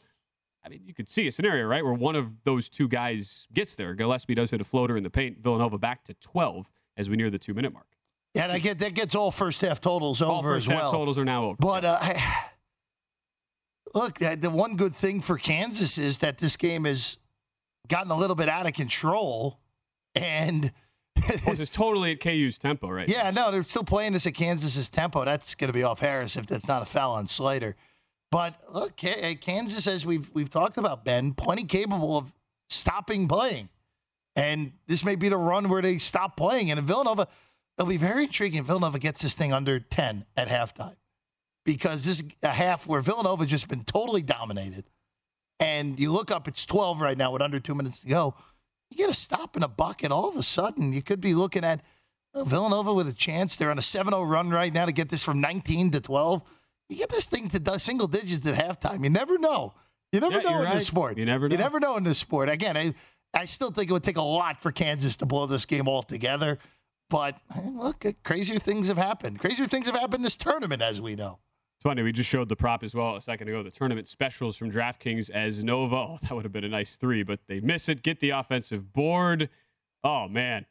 I 0.65 0.69
mean, 0.69 0.81
you 0.85 0.93
could 0.93 1.07
see 1.09 1.27
a 1.27 1.31
scenario, 1.31 1.65
right, 1.65 1.83
where 1.83 1.93
one 1.93 2.15
of 2.15 2.27
those 2.43 2.67
two 2.67 2.87
guys 2.87 3.47
gets 3.53 3.75
there. 3.75 3.93
Gillespie 3.93 4.35
does 4.35 4.51
hit 4.51 4.59
a 4.59 4.65
floater 4.65 4.97
in 4.97 5.03
the 5.03 5.09
paint. 5.09 5.37
Villanova 5.41 5.77
back 5.77 6.03
to 6.05 6.13
12 6.15 6.69
as 6.97 7.09
we 7.09 7.15
near 7.15 7.29
the 7.29 7.39
two 7.39 7.53
minute 7.53 7.71
mark. 7.73 7.85
Yeah, 8.33 8.43
and 8.43 8.51
I 8.51 8.59
get 8.59 8.79
that 8.79 8.93
gets 8.93 9.15
all 9.15 9.31
first 9.31 9.61
half 9.61 9.79
totals 9.81 10.21
All 10.21 10.39
over 10.39 10.55
first 10.55 10.67
as 10.67 10.73
half 10.73 10.81
well. 10.81 10.91
totals 10.91 11.17
are 11.17 11.25
now 11.25 11.45
over. 11.45 11.55
But 11.59 11.85
uh, 11.85 11.99
look, 13.95 14.21
uh, 14.21 14.35
the 14.35 14.49
one 14.49 14.75
good 14.75 14.95
thing 14.95 15.21
for 15.21 15.37
Kansas 15.37 15.97
is 15.97 16.19
that 16.19 16.37
this 16.37 16.57
game 16.57 16.85
has 16.85 17.17
gotten 17.87 18.11
a 18.11 18.17
little 18.17 18.35
bit 18.35 18.49
out 18.49 18.67
of 18.67 18.73
control, 18.73 19.59
and 20.15 20.71
Which 21.45 21.59
is 21.59 21.69
totally 21.69 22.11
at 22.11 22.19
KU's 22.19 22.57
tempo, 22.59 22.89
right? 22.89 23.09
yeah, 23.09 23.31
no, 23.31 23.49
they're 23.51 23.63
still 23.63 23.83
playing 23.83 24.13
this 24.13 24.27
at 24.27 24.33
Kansas's 24.35 24.89
tempo. 24.89 25.25
That's 25.25 25.55
going 25.55 25.69
to 25.69 25.73
be 25.73 25.83
off 25.83 25.99
Harris 25.99 26.35
if 26.35 26.45
that's 26.45 26.67
not 26.67 26.81
a 26.81 26.85
foul 26.85 27.13
on 27.15 27.25
Slater. 27.27 27.75
But 28.31 28.59
look, 28.71 29.03
uh, 29.03 29.35
Kansas, 29.39 29.87
as 29.87 30.05
we've 30.05 30.29
we've 30.33 30.49
talked 30.49 30.77
about, 30.77 31.05
Ben, 31.05 31.33
plenty 31.33 31.63
capable 31.63 32.17
of 32.17 32.33
stopping 32.69 33.27
playing, 33.27 33.69
and 34.35 34.73
this 34.87 35.05
may 35.05 35.15
be 35.15 35.29
the 35.29 35.37
run 35.37 35.69
where 35.69 35.81
they 35.81 35.97
stop 35.97 36.35
playing. 36.35 36.69
And 36.69 36.79
in 36.79 36.85
Villanova, 36.85 37.27
it'll 37.77 37.89
be 37.89 37.97
very 37.97 38.25
intriguing. 38.25 38.59
if 38.59 38.65
Villanova 38.65 38.99
gets 38.99 39.21
this 39.21 39.33
thing 39.33 39.53
under 39.53 39.79
ten 39.79 40.25
at 40.35 40.49
halftime, 40.49 40.97
because 41.65 42.03
this 42.03 42.19
is 42.19 42.25
a 42.43 42.49
half 42.49 42.85
where 42.85 42.99
Villanova 42.99 43.45
just 43.45 43.69
been 43.69 43.85
totally 43.85 44.21
dominated, 44.21 44.89
and 45.61 45.97
you 45.97 46.11
look 46.11 46.29
up, 46.29 46.49
it's 46.49 46.65
twelve 46.65 46.99
right 46.99 47.17
now 47.17 47.31
with 47.31 47.41
under 47.41 47.61
two 47.61 47.75
minutes 47.75 47.99
to 47.99 48.07
go. 48.07 48.35
You 48.89 48.97
get 48.97 49.09
a 49.09 49.13
stop 49.13 49.55
in 49.55 49.63
a 49.63 49.67
bucket, 49.69 50.11
all 50.11 50.29
of 50.29 50.35
a 50.35 50.43
sudden 50.43 50.91
you 50.91 51.01
could 51.01 51.21
be 51.21 51.33
looking 51.33 51.63
at 51.63 51.81
uh, 52.33 52.43
Villanova 52.43 52.93
with 52.93 53.07
a 53.07 53.13
chance. 53.13 53.55
They're 53.55 53.71
on 53.71 53.77
a 53.77 53.81
7-0 53.81 54.29
run 54.29 54.49
right 54.49 54.73
now 54.73 54.85
to 54.85 54.93
get 54.93 55.09
this 55.09 55.23
from 55.23 55.41
19 55.41 55.91
to 55.91 56.01
12. 56.01 56.41
You 56.89 56.97
get 56.97 57.09
this 57.09 57.25
thing 57.25 57.49
to 57.49 57.79
single 57.79 58.07
digits 58.07 58.45
at 58.47 58.55
halftime. 58.55 59.03
You 59.03 59.09
never 59.09 59.37
know. 59.37 59.73
You 60.11 60.21
never 60.21 60.37
Yeah, 60.37 60.49
know 60.49 60.57
in 60.59 60.63
right. 60.65 60.73
this 60.73 60.87
sport. 60.87 61.17
You 61.17 61.25
never 61.25 61.47
You 61.47 61.57
know. 61.57 61.63
never 61.63 61.79
know 61.79 61.97
in 61.97 62.03
this 62.03 62.17
sport. 62.17 62.49
Again, 62.49 62.77
I, 62.77 62.93
I 63.33 63.45
still 63.45 63.71
think 63.71 63.89
it 63.89 63.93
would 63.93 64.03
take 64.03 64.17
a 64.17 64.21
lot 64.21 64.61
for 64.61 64.71
Kansas 64.71 65.17
to 65.17 65.25
blow 65.25 65.45
this 65.47 65.65
game 65.65 65.87
altogether. 65.87 66.59
But 67.09 67.37
look, 67.73 68.05
uh, 68.05 68.11
crazier 68.23 68.59
things 68.59 68.87
have 68.87 68.97
happened. 68.97 69.39
Crazier 69.39 69.65
things 69.65 69.87
have 69.87 69.95
happened 69.95 70.23
this 70.25 70.37
tournament, 70.37 70.81
as 70.81 70.99
we 71.01 71.15
know. 71.15 71.39
It's 71.77 71.83
funny. 71.83 72.01
We 72.03 72.11
just 72.11 72.29
showed 72.29 72.49
the 72.49 72.55
prop 72.55 72.83
as 72.83 72.95
well 72.95 73.15
a 73.17 73.21
second 73.21 73.49
ago. 73.49 73.61
The 73.63 73.71
tournament 73.71 74.07
specials 74.07 74.55
from 74.57 74.71
DraftKings 74.71 75.29
as 75.29 75.63
Nova. 75.63 75.95
Oh, 75.95 76.17
that 76.21 76.33
would 76.33 76.43
have 76.43 76.51
been 76.51 76.63
a 76.63 76.69
nice 76.69 76.97
three, 76.97 77.23
but 77.23 77.39
they 77.47 77.59
miss 77.59 77.87
it. 77.87 78.01
Get 78.01 78.19
the 78.19 78.31
offensive 78.31 78.91
board. 78.93 79.49
Oh 80.03 80.27
man, 80.27 80.65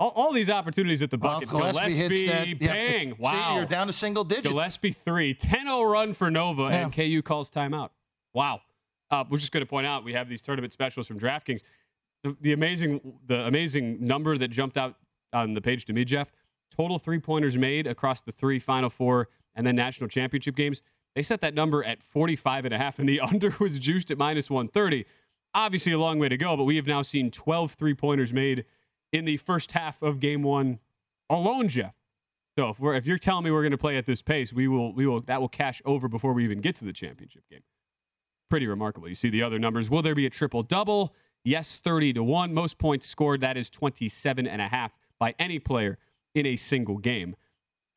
All, 0.00 0.10
all 0.10 0.32
these 0.32 0.50
opportunities 0.50 1.02
at 1.02 1.10
the 1.10 1.18
bucket. 1.18 1.44
if 1.44 1.50
Gillespie 1.50 1.92
hits 1.94 2.24
that, 2.26 2.48
yeah. 2.48 2.54
bang! 2.72 3.10
See, 3.10 3.16
Wow. 3.18 3.56
you're 3.56 3.66
down 3.66 3.86
to 3.86 3.92
single 3.92 4.24
digits. 4.24 4.48
Gillespie 4.48 4.92
three, 4.92 5.34
10-0 5.34 5.90
run 5.90 6.14
for 6.14 6.30
Nova, 6.30 6.64
and 6.64 6.92
KU 6.92 7.22
calls 7.22 7.50
timeout. 7.50 7.90
Wow. 8.32 8.60
Uh, 9.10 9.22
we're 9.30 9.38
just 9.38 9.52
going 9.52 9.60
to 9.60 9.66
point 9.68 9.86
out 9.86 10.02
we 10.04 10.12
have 10.12 10.28
these 10.28 10.42
tournament 10.42 10.72
specials 10.72 11.06
from 11.06 11.20
DraftKings. 11.20 11.60
The, 12.24 12.36
the 12.40 12.52
amazing, 12.52 13.00
the 13.26 13.40
amazing 13.46 14.04
number 14.04 14.36
that 14.36 14.48
jumped 14.48 14.76
out 14.76 14.96
on 15.32 15.52
the 15.52 15.60
page 15.60 15.84
to 15.84 15.92
me, 15.92 16.04
Jeff. 16.04 16.32
Total 16.76 16.98
three 16.98 17.20
pointers 17.20 17.56
made 17.56 17.86
across 17.86 18.22
the 18.22 18.32
three 18.32 18.58
Final 18.58 18.90
Four 18.90 19.28
and 19.54 19.64
then 19.64 19.76
national 19.76 20.08
championship 20.08 20.56
games. 20.56 20.82
They 21.14 21.22
set 21.22 21.40
that 21.42 21.54
number 21.54 21.84
at 21.84 22.02
45 22.02 22.64
and 22.64 22.74
a 22.74 22.78
half, 22.78 22.98
and 22.98 23.08
the 23.08 23.20
under 23.20 23.54
was 23.60 23.78
juiced 23.78 24.10
at 24.10 24.18
minus 24.18 24.50
130. 24.50 25.04
Obviously, 25.54 25.92
a 25.92 25.98
long 25.98 26.18
way 26.18 26.28
to 26.28 26.36
go, 26.36 26.56
but 26.56 26.64
we 26.64 26.74
have 26.74 26.86
now 26.88 27.02
seen 27.02 27.30
12 27.30 27.74
three 27.74 27.94
pointers 27.94 28.32
made 28.32 28.64
in 29.14 29.24
the 29.24 29.36
first 29.36 29.70
half 29.70 30.02
of 30.02 30.18
game 30.18 30.42
one 30.42 30.80
alone, 31.30 31.68
Jeff. 31.68 31.94
So 32.58 32.68
if 32.68 32.80
we're 32.80 32.94
if 32.94 33.06
you're 33.06 33.16
telling 33.18 33.44
me 33.44 33.52
we're 33.52 33.62
going 33.62 33.70
to 33.70 33.78
play 33.78 33.96
at 33.96 34.06
this 34.06 34.20
pace, 34.20 34.52
we 34.52 34.66
will 34.68 34.92
we 34.92 35.06
will 35.06 35.20
that 35.22 35.40
will 35.40 35.48
cash 35.48 35.80
over 35.84 36.08
before 36.08 36.32
we 36.32 36.44
even 36.44 36.60
get 36.60 36.74
to 36.76 36.84
the 36.84 36.92
championship 36.92 37.44
game. 37.48 37.62
Pretty 38.50 38.66
remarkable. 38.66 39.08
You 39.08 39.14
see 39.14 39.30
the 39.30 39.42
other 39.42 39.58
numbers. 39.58 39.88
Will 39.88 40.02
there 40.02 40.16
be 40.16 40.26
a 40.26 40.30
triple 40.30 40.62
double? 40.62 41.14
Yes, 41.44 41.78
30 41.78 42.14
to 42.14 42.24
1. 42.24 42.52
Most 42.52 42.78
points 42.78 43.06
scored 43.06 43.40
that 43.40 43.56
is 43.56 43.70
27 43.70 44.46
and 44.46 44.60
a 44.60 44.68
half 44.68 44.92
by 45.18 45.34
any 45.38 45.58
player 45.58 45.98
in 46.34 46.46
a 46.46 46.56
single 46.56 46.98
game. 46.98 47.36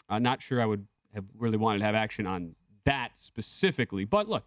I'm 0.10 0.24
not 0.24 0.42
sure 0.42 0.62
I 0.62 0.66
would 0.66 0.86
have 1.16 1.26
really 1.38 1.58
wanted 1.58 1.80
to 1.80 1.86
have 1.86 1.96
action 1.96 2.28
on 2.28 2.56
that 2.86 3.12
specifically, 3.16 4.06
but 4.06 4.30
look, 4.30 4.44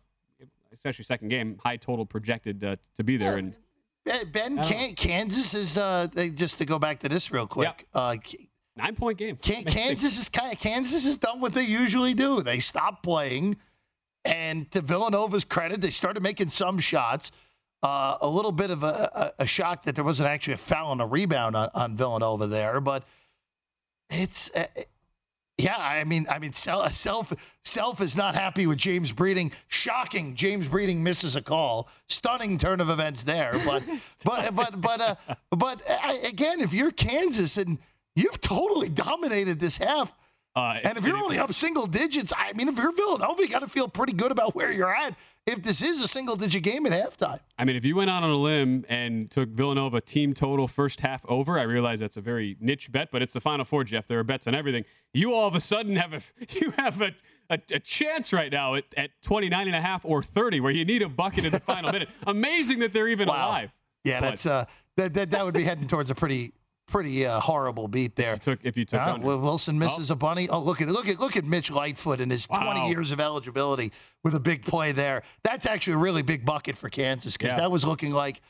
especially 0.73 1.05
second 1.05 1.29
game, 1.29 1.59
high 1.63 1.77
total 1.77 2.07
projected 2.07 2.63
uh, 2.63 2.77
to 2.95 3.05
be 3.05 3.17
there 3.17 3.39
and 3.39 3.55
Ben, 4.05 4.31
ben 4.31 4.59
I 4.59 4.63
don't 4.63 4.71
Can- 4.73 4.95
Kansas 4.95 5.55
is 5.55 5.79
uh, 5.79 6.07
just 6.35 6.59
to 6.59 6.65
go 6.65 6.79
back 6.79 7.01
to 7.01 7.09
this 7.09 7.31
real 7.31 7.47
quick. 7.47 7.87
Uh, 7.95 8.17
nine 8.77 8.95
point 8.95 9.19
game. 9.19 9.37
Can- 9.37 9.65
Kansas 9.65 10.19
is 10.19 10.29
kind 10.29 10.53
of, 10.53 10.59
Kansas 10.59 11.05
has 11.05 11.17
done 11.17 11.41
what 11.41 11.55
they 11.55 11.65
usually 11.65 12.15
do. 12.15 12.43
They 12.43 12.61
stop 12.61 13.03
playing, 13.03 13.57
and 14.25 14.71
to 14.73 14.81
Villanova's 14.81 15.45
credit, 15.45 15.81
they 15.81 15.91
started 15.91 16.23
making 16.23 16.49
some 16.49 16.79
shots. 16.79 17.31
Uh, 17.83 18.19
a 18.21 18.29
little 18.29 18.53
bit 18.53 18.71
of 18.71 18.83
a, 18.83 19.33
a, 19.39 19.45
a 19.45 19.47
shock 19.47 19.85
that 19.85 19.95
there 19.95 20.05
wasn't 20.05 20.29
actually 20.29 20.53
a 20.53 20.59
foul 20.59 20.93
and 20.93 21.01
a 21.01 21.07
rebound 21.07 21.57
on, 21.57 21.71
on 21.73 21.97
Villanova 21.97 22.47
there, 22.47 22.79
but 22.79 23.05
it's 24.11 24.51
uh, 24.55 24.67
yeah. 25.63 25.77
I 25.79 26.05
mean, 26.05 26.27
I 26.31 26.39
mean, 26.39 26.53
self 26.53 26.95
self 26.95 27.33
self 27.65 28.01
is 28.01 28.17
not 28.17 28.35
happy 28.35 28.67
with 28.67 28.79
James 28.79 29.13
Breeding. 29.13 29.53
Shocking, 29.69 30.35
James 30.35 30.69
Breeding 30.69 31.03
misses 31.03 31.37
a 31.37 31.43
call. 31.43 31.89
Stunning 32.09 32.59
turn 32.59 32.81
of 32.81 32.91
events 32.91 33.25
there, 33.25 33.53
but 33.65 33.83
but 34.25 34.55
but 34.55 34.81
but 34.81 35.01
uh, 35.01 35.15
but 35.51 35.83
uh, 35.89 36.15
again, 36.27 36.61
if 36.61 36.73
you're 36.73 36.91
Kansas 36.91 37.57
and 37.57 37.79
you've 38.17 38.41
totally 38.41 38.89
dominated 38.89 39.61
this 39.61 39.77
half. 39.77 40.17
Uh, 40.57 40.81
and 40.83 40.99
if 40.99 41.07
you're 41.07 41.17
only 41.17 41.39
up 41.39 41.53
single 41.55 41.87
digits, 41.87 42.33
I 42.37 42.53
mean, 42.55 42.69
if 42.69 42.77
you're 42.77 42.91
Villanova, 42.93 43.41
you 43.41 43.49
got 43.49 43.61
to 43.61 43.69
feel 43.69 43.87
pretty 43.87 44.13
good 44.13 44.33
about 44.33 44.57
where 44.57 44.73
you're 44.73 44.93
at. 44.93 45.15
If 45.47 45.63
this 45.63 45.83
is 45.83 46.03
a 46.03 46.07
single 46.07 46.37
digit 46.37 46.63
game 46.63 46.87
at 46.87 46.93
halftime, 46.93 47.41
I 47.59 47.65
mean, 47.65 47.75
if 47.75 47.85
you 47.85 47.97
went 47.97 48.09
out 48.11 48.23
on 48.23 48.31
a 48.31 48.37
limb 48.37 48.85
and 48.89 49.31
took 49.31 49.49
Villanova 49.49 50.01
team 50.01 50.33
total 50.33 50.69
first 50.69 51.01
half 51.01 51.25
over, 51.27 51.59
I 51.59 51.63
realize 51.63 51.99
that's 51.99 52.19
a 52.19 52.21
very 52.21 52.57
niche 52.61 52.93
bet, 52.93 53.09
but 53.11 53.21
it's 53.23 53.33
the 53.33 53.41
Final 53.41 53.65
Four, 53.65 53.83
Jeff. 53.85 54.07
There 54.07 54.19
are 54.19 54.25
bets 54.25 54.47
on 54.47 54.55
everything. 54.55 54.85
You 55.13 55.35
all 55.35 55.49
of 55.49 55.55
a 55.57 55.61
sudden 55.61 55.97
have 55.97 56.13
a 56.13 56.21
you 56.61 56.73
have 56.77 57.01
a, 57.01 57.13
a, 57.49 57.59
a 57.73 57.81
chance 57.81 58.33
right 58.33 58.53
now 58.53 58.75
at, 58.75 58.85
at 58.97 59.11
29 59.23 59.67
and 59.67 59.75
a 59.75 59.81
half 59.81 60.05
or 60.05 60.23
30 60.23 60.61
where 60.61 60.73
you 60.73 60.85
need 60.85 61.03
a 61.03 61.09
bucket 61.09 61.45
in 61.45 61.51
the 61.53 61.61
final 61.61 61.91
minute. 61.93 62.11
Amazing 62.27 62.79
that 62.81 62.93
they're 62.93 63.09
even 63.09 63.27
alive. 63.29 63.73
yeah, 64.05 64.21
But- 64.21 64.29
that's 64.31 64.47
uh, 64.47 64.65
that, 64.97 65.15
that 65.15 65.31
that 65.33 65.45
would 65.45 65.55
be 65.55 65.65
heading 65.65 65.87
towards 65.87 66.11
a 66.11 66.15
pretty 66.15 66.53
pretty 66.91 67.25
uh, 67.25 67.41
horrible 67.41 67.89
beat 67.89 68.17
there. 68.17 68.37
took 68.37 68.59
if 68.65 68.77
you 68.77 68.85
took 68.85 69.01
Uh. 69.01 69.19
Wilson 69.23 69.79
misses 69.79 70.11
a 70.11 70.17
bunny. 70.17 70.49
Oh, 70.49 70.61
look 70.61 70.81
at 70.83 70.89
look 70.89 71.09
at 71.09 71.19
look 71.21 71.37
at 71.37 71.45
Mitch 71.45 71.71
Lightfoot 71.71 72.21
and 72.21 72.31
his 72.31 72.47
Wow. 72.51 72.73
20 72.73 72.89
years 72.91 73.13
of 73.13 73.21
eligibility 73.21 73.93
with 74.25 74.35
a 74.35 74.41
big 74.41 74.65
play 74.65 74.93
there. 74.93 75.23
That's 75.43 75.65
actually 75.67 75.95
a 75.95 75.99
really 75.99 76.23
big 76.23 76.45
bucket 76.45 76.77
for 76.77 76.89
Kansas 76.91 77.35
because 77.37 77.51
Yeah. 77.55 77.57
that 77.61 77.71
was 77.71 77.85
looking 77.85 78.13
like 78.13 78.41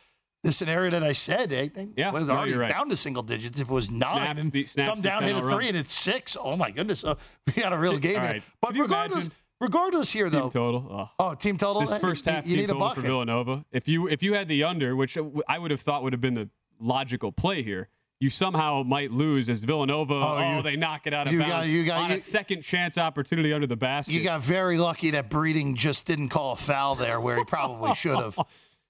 the 0.43 0.53
scenario 0.53 0.91
that 0.93 1.03
I 1.03 1.12
said. 1.12 1.53
I 1.53 1.68
think 1.68 1.93
Yeah, 1.99 2.11
was 2.12 2.30
already 2.30 2.53
you're 2.53 2.61
right. 2.61 2.70
down 2.70 2.88
to 2.88 2.97
single 2.97 3.22
digits. 3.22 3.61
If 3.61 3.68
it 3.68 3.72
was 3.72 3.91
not, 3.91 4.36
come 4.36 5.01
down 5.03 5.22
hit 5.22 5.36
a 5.36 5.41
10-0 5.41 5.43
run. 5.43 5.51
three 5.53 5.68
and 5.68 5.76
it's 5.76 5.93
six. 5.93 6.36
Oh 6.41 6.57
my 6.57 6.70
goodness! 6.70 7.01
So 7.01 7.18
we 7.47 7.53
got 7.62 7.72
a 7.74 7.78
real 7.78 7.99
game 7.99 8.20
All 8.20 8.26
here. 8.26 8.43
But 8.62 8.74
regardless, 8.74 9.26
imagine? 9.26 9.32
regardless 9.61 10.11
here 10.12 10.30
team 10.30 10.41
though. 10.41 10.49
total. 10.49 10.86
Oh. 11.18 11.30
Oh, 11.30 11.34
team 11.34 11.59
total. 11.59 11.82
This 11.82 11.95
first 11.99 12.24
you- 12.24 12.32
half 12.32 12.47
you 12.47 12.53
team 12.57 12.61
need 12.61 12.64
a 12.70 12.72
total 12.72 12.80
bucket. 12.88 13.03
for 13.03 13.07
Villanova. 13.09 13.64
If 13.70 13.86
you 13.86 14.09
if 14.09 14.22
you 14.22 14.32
had 14.32 14.49
the 14.49 14.64
under, 14.64 14.97
which 14.97 15.18
I 15.47 15.59
would 15.59 15.70
have 15.70 15.80
thought 15.82 16.03
would 16.05 16.14
have 16.14 16.22
been 16.22 16.34
the 16.34 16.49
logical 16.80 17.30
play 17.32 17.62
here, 17.62 17.91
you 18.21 18.29
somehow 18.31 18.83
might 18.85 19.11
lose 19.11 19.49
as 19.49 19.62
Villanova. 19.64 20.14
Oh, 20.14 20.39
you- 20.39 20.59
oh, 20.59 20.62
they 20.62 20.77
knock 20.77 21.07
it 21.07 21.14
out 21.14 21.27
of 21.27 21.33
you 21.33 21.39
bounds 21.41 21.53
got- 21.53 21.68
you 21.68 21.85
got- 21.85 22.05
on 22.05 22.11
you- 22.11 22.16
a 22.16 22.21
second 22.21 22.62
chance 22.62 22.99
opportunity 22.99 23.53
under 23.53 23.66
the 23.66 23.77
basket. 23.77 24.12
You 24.12 24.23
got 24.23 24.43
very 24.43 24.77
lucky 24.79 25.11
that 25.11 25.31
Breeding 25.31 25.75
just 25.75 26.07
didn't 26.07 26.29
call 26.29 26.53
a 26.53 26.57
foul 26.57 26.95
there 26.95 27.18
where 27.21 27.37
he 27.37 27.45
probably 27.45 27.95
should 27.95 28.16
have. 28.18 28.39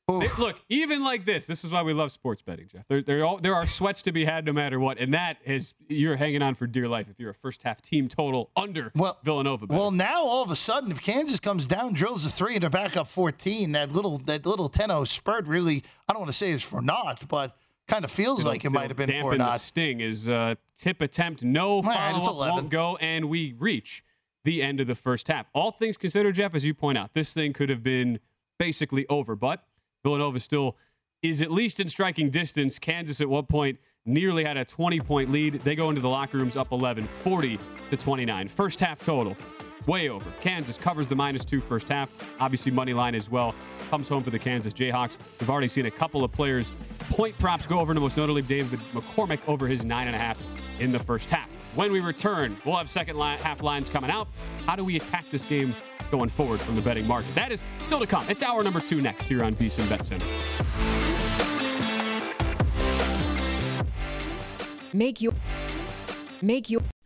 They- 0.08 0.28
look, 0.40 0.56
even 0.68 1.04
like 1.04 1.24
this, 1.24 1.46
this 1.46 1.62
is 1.62 1.70
why 1.70 1.82
we 1.82 1.92
love 1.92 2.10
sports 2.10 2.42
betting, 2.42 2.66
Jeff. 2.66 2.84
There, 2.88 3.00
there, 3.00 3.24
all, 3.24 3.38
there 3.38 3.54
are 3.54 3.64
sweats 3.64 4.02
to 4.02 4.10
be 4.10 4.24
had 4.24 4.44
no 4.44 4.52
matter 4.52 4.80
what, 4.80 4.98
and 4.98 5.14
that 5.14 5.36
is 5.44 5.72
you're 5.88 6.16
hanging 6.16 6.42
on 6.42 6.56
for 6.56 6.66
dear 6.66 6.88
life 6.88 7.06
if 7.08 7.20
you're 7.20 7.30
a 7.30 7.34
first 7.34 7.62
half 7.62 7.80
team 7.80 8.08
total 8.08 8.50
under 8.56 8.90
well, 8.96 9.18
Villanova. 9.22 9.68
betting. 9.68 9.78
Well, 9.78 9.92
now 9.92 10.24
all 10.24 10.42
of 10.42 10.50
a 10.50 10.56
sudden, 10.56 10.90
if 10.90 11.00
Kansas 11.00 11.38
comes 11.38 11.68
down, 11.68 11.92
drills 11.92 12.26
a 12.26 12.28
three, 12.28 12.54
and 12.54 12.62
they're 12.64 12.70
back 12.70 12.96
up 12.96 13.06
14, 13.06 13.70
that 13.70 13.92
little 13.92 14.18
that 14.24 14.44
little 14.46 14.68
10-0 14.68 15.06
spurt 15.06 15.46
really, 15.46 15.84
I 16.08 16.12
don't 16.12 16.22
want 16.22 16.32
to 16.32 16.36
say 16.36 16.50
is 16.50 16.64
for 16.64 16.82
naught, 16.82 17.28
but 17.28 17.56
kind 17.90 18.04
of 18.04 18.10
feels 18.10 18.40
It'll- 18.40 18.52
like 18.52 18.64
it 18.64 18.70
might 18.70 18.88
have 18.88 18.96
been 18.96 19.10
it'll 19.10 19.22
for 19.22 19.32
dampen 19.32 19.38
the 19.38 19.50
naught. 19.52 19.60
sting 19.60 20.00
is 20.00 20.28
uh, 20.28 20.54
tip 20.76 21.00
attempt, 21.02 21.42
no 21.42 21.82
right, 21.82 22.12
follow 22.12 22.32
11. 22.32 22.54
won't 22.54 22.70
go, 22.70 22.96
and 22.96 23.28
we 23.28 23.54
reach 23.58 24.04
the 24.44 24.62
end 24.62 24.80
of 24.80 24.86
the 24.86 24.94
first 24.94 25.28
half. 25.28 25.46
All 25.52 25.72
things 25.72 25.96
considered, 25.96 26.34
Jeff, 26.34 26.54
as 26.54 26.64
you 26.64 26.72
point 26.72 26.96
out, 26.96 27.12
this 27.12 27.32
thing 27.34 27.52
could 27.52 27.68
have 27.68 27.82
been 27.82 28.18
basically 28.58 29.06
over, 29.08 29.34
but 29.36 29.64
Villanova 30.02 30.40
still 30.40 30.76
is 31.22 31.42
at 31.42 31.50
least 31.50 31.80
in 31.80 31.88
striking 31.88 32.30
distance. 32.30 32.78
Kansas 32.78 33.20
at 33.20 33.28
one 33.28 33.44
point 33.44 33.78
nearly 34.06 34.44
had 34.44 34.56
a 34.56 34.64
20 34.64 35.00
point 35.00 35.30
lead. 35.30 35.54
They 35.54 35.74
go 35.74 35.90
into 35.90 36.00
the 36.00 36.08
locker 36.08 36.38
rooms 36.38 36.56
up 36.56 36.72
11, 36.72 37.06
40 37.22 37.58
to 37.90 37.96
29. 37.96 38.48
First 38.48 38.80
half 38.80 39.00
total. 39.04 39.36
Way 39.86 40.08
over. 40.08 40.30
Kansas 40.40 40.76
covers 40.76 41.08
the 41.08 41.16
minus 41.16 41.44
two 41.44 41.60
first 41.60 41.88
half. 41.88 42.10
Obviously, 42.38 42.70
money 42.70 42.92
line 42.92 43.14
as 43.14 43.30
well. 43.30 43.54
Comes 43.90 44.08
home 44.08 44.22
for 44.22 44.30
the 44.30 44.38
Kansas 44.38 44.72
Jayhawks. 44.72 45.16
We've 45.40 45.50
already 45.50 45.68
seen 45.68 45.86
a 45.86 45.90
couple 45.90 46.22
of 46.22 46.32
players 46.32 46.70
point 47.10 47.36
props 47.38 47.66
go 47.66 47.80
over 47.80 47.92
to 47.92 48.00
most 48.00 48.16
notably 48.16 48.42
David 48.42 48.78
McCormack 48.92 49.40
over 49.48 49.66
his 49.66 49.84
nine 49.84 50.06
and 50.06 50.14
a 50.14 50.18
half 50.18 50.38
in 50.78 50.92
the 50.92 50.98
first 50.98 51.28
half. 51.30 51.50
When 51.76 51.92
we 51.92 52.00
return, 52.00 52.56
we'll 52.64 52.76
have 52.76 52.88
second 52.88 53.18
half 53.18 53.62
lines 53.62 53.88
coming 53.88 54.10
out. 54.10 54.28
How 54.66 54.76
do 54.76 54.84
we 54.84 54.96
attack 54.96 55.28
this 55.30 55.42
game 55.42 55.74
going 56.10 56.28
forward 56.28 56.60
from 56.60 56.76
the 56.76 56.82
betting 56.82 57.06
market? 57.06 57.34
That 57.34 57.52
is 57.52 57.62
still 57.84 58.00
to 58.00 58.06
come. 58.06 58.28
It's 58.28 58.42
hour 58.42 58.62
number 58.62 58.80
two 58.80 59.00
next 59.00 59.24
here 59.24 59.44
on 59.44 59.54
VSiN 59.54 59.88
Bet 59.88 60.06
Center. 60.06 60.26
Make 64.92 65.20
your 65.20 65.32
make 66.42 66.68
your 66.68 66.80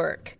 work. 0.00 0.39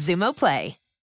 Xumo 0.00 0.32
Play. 0.32 0.79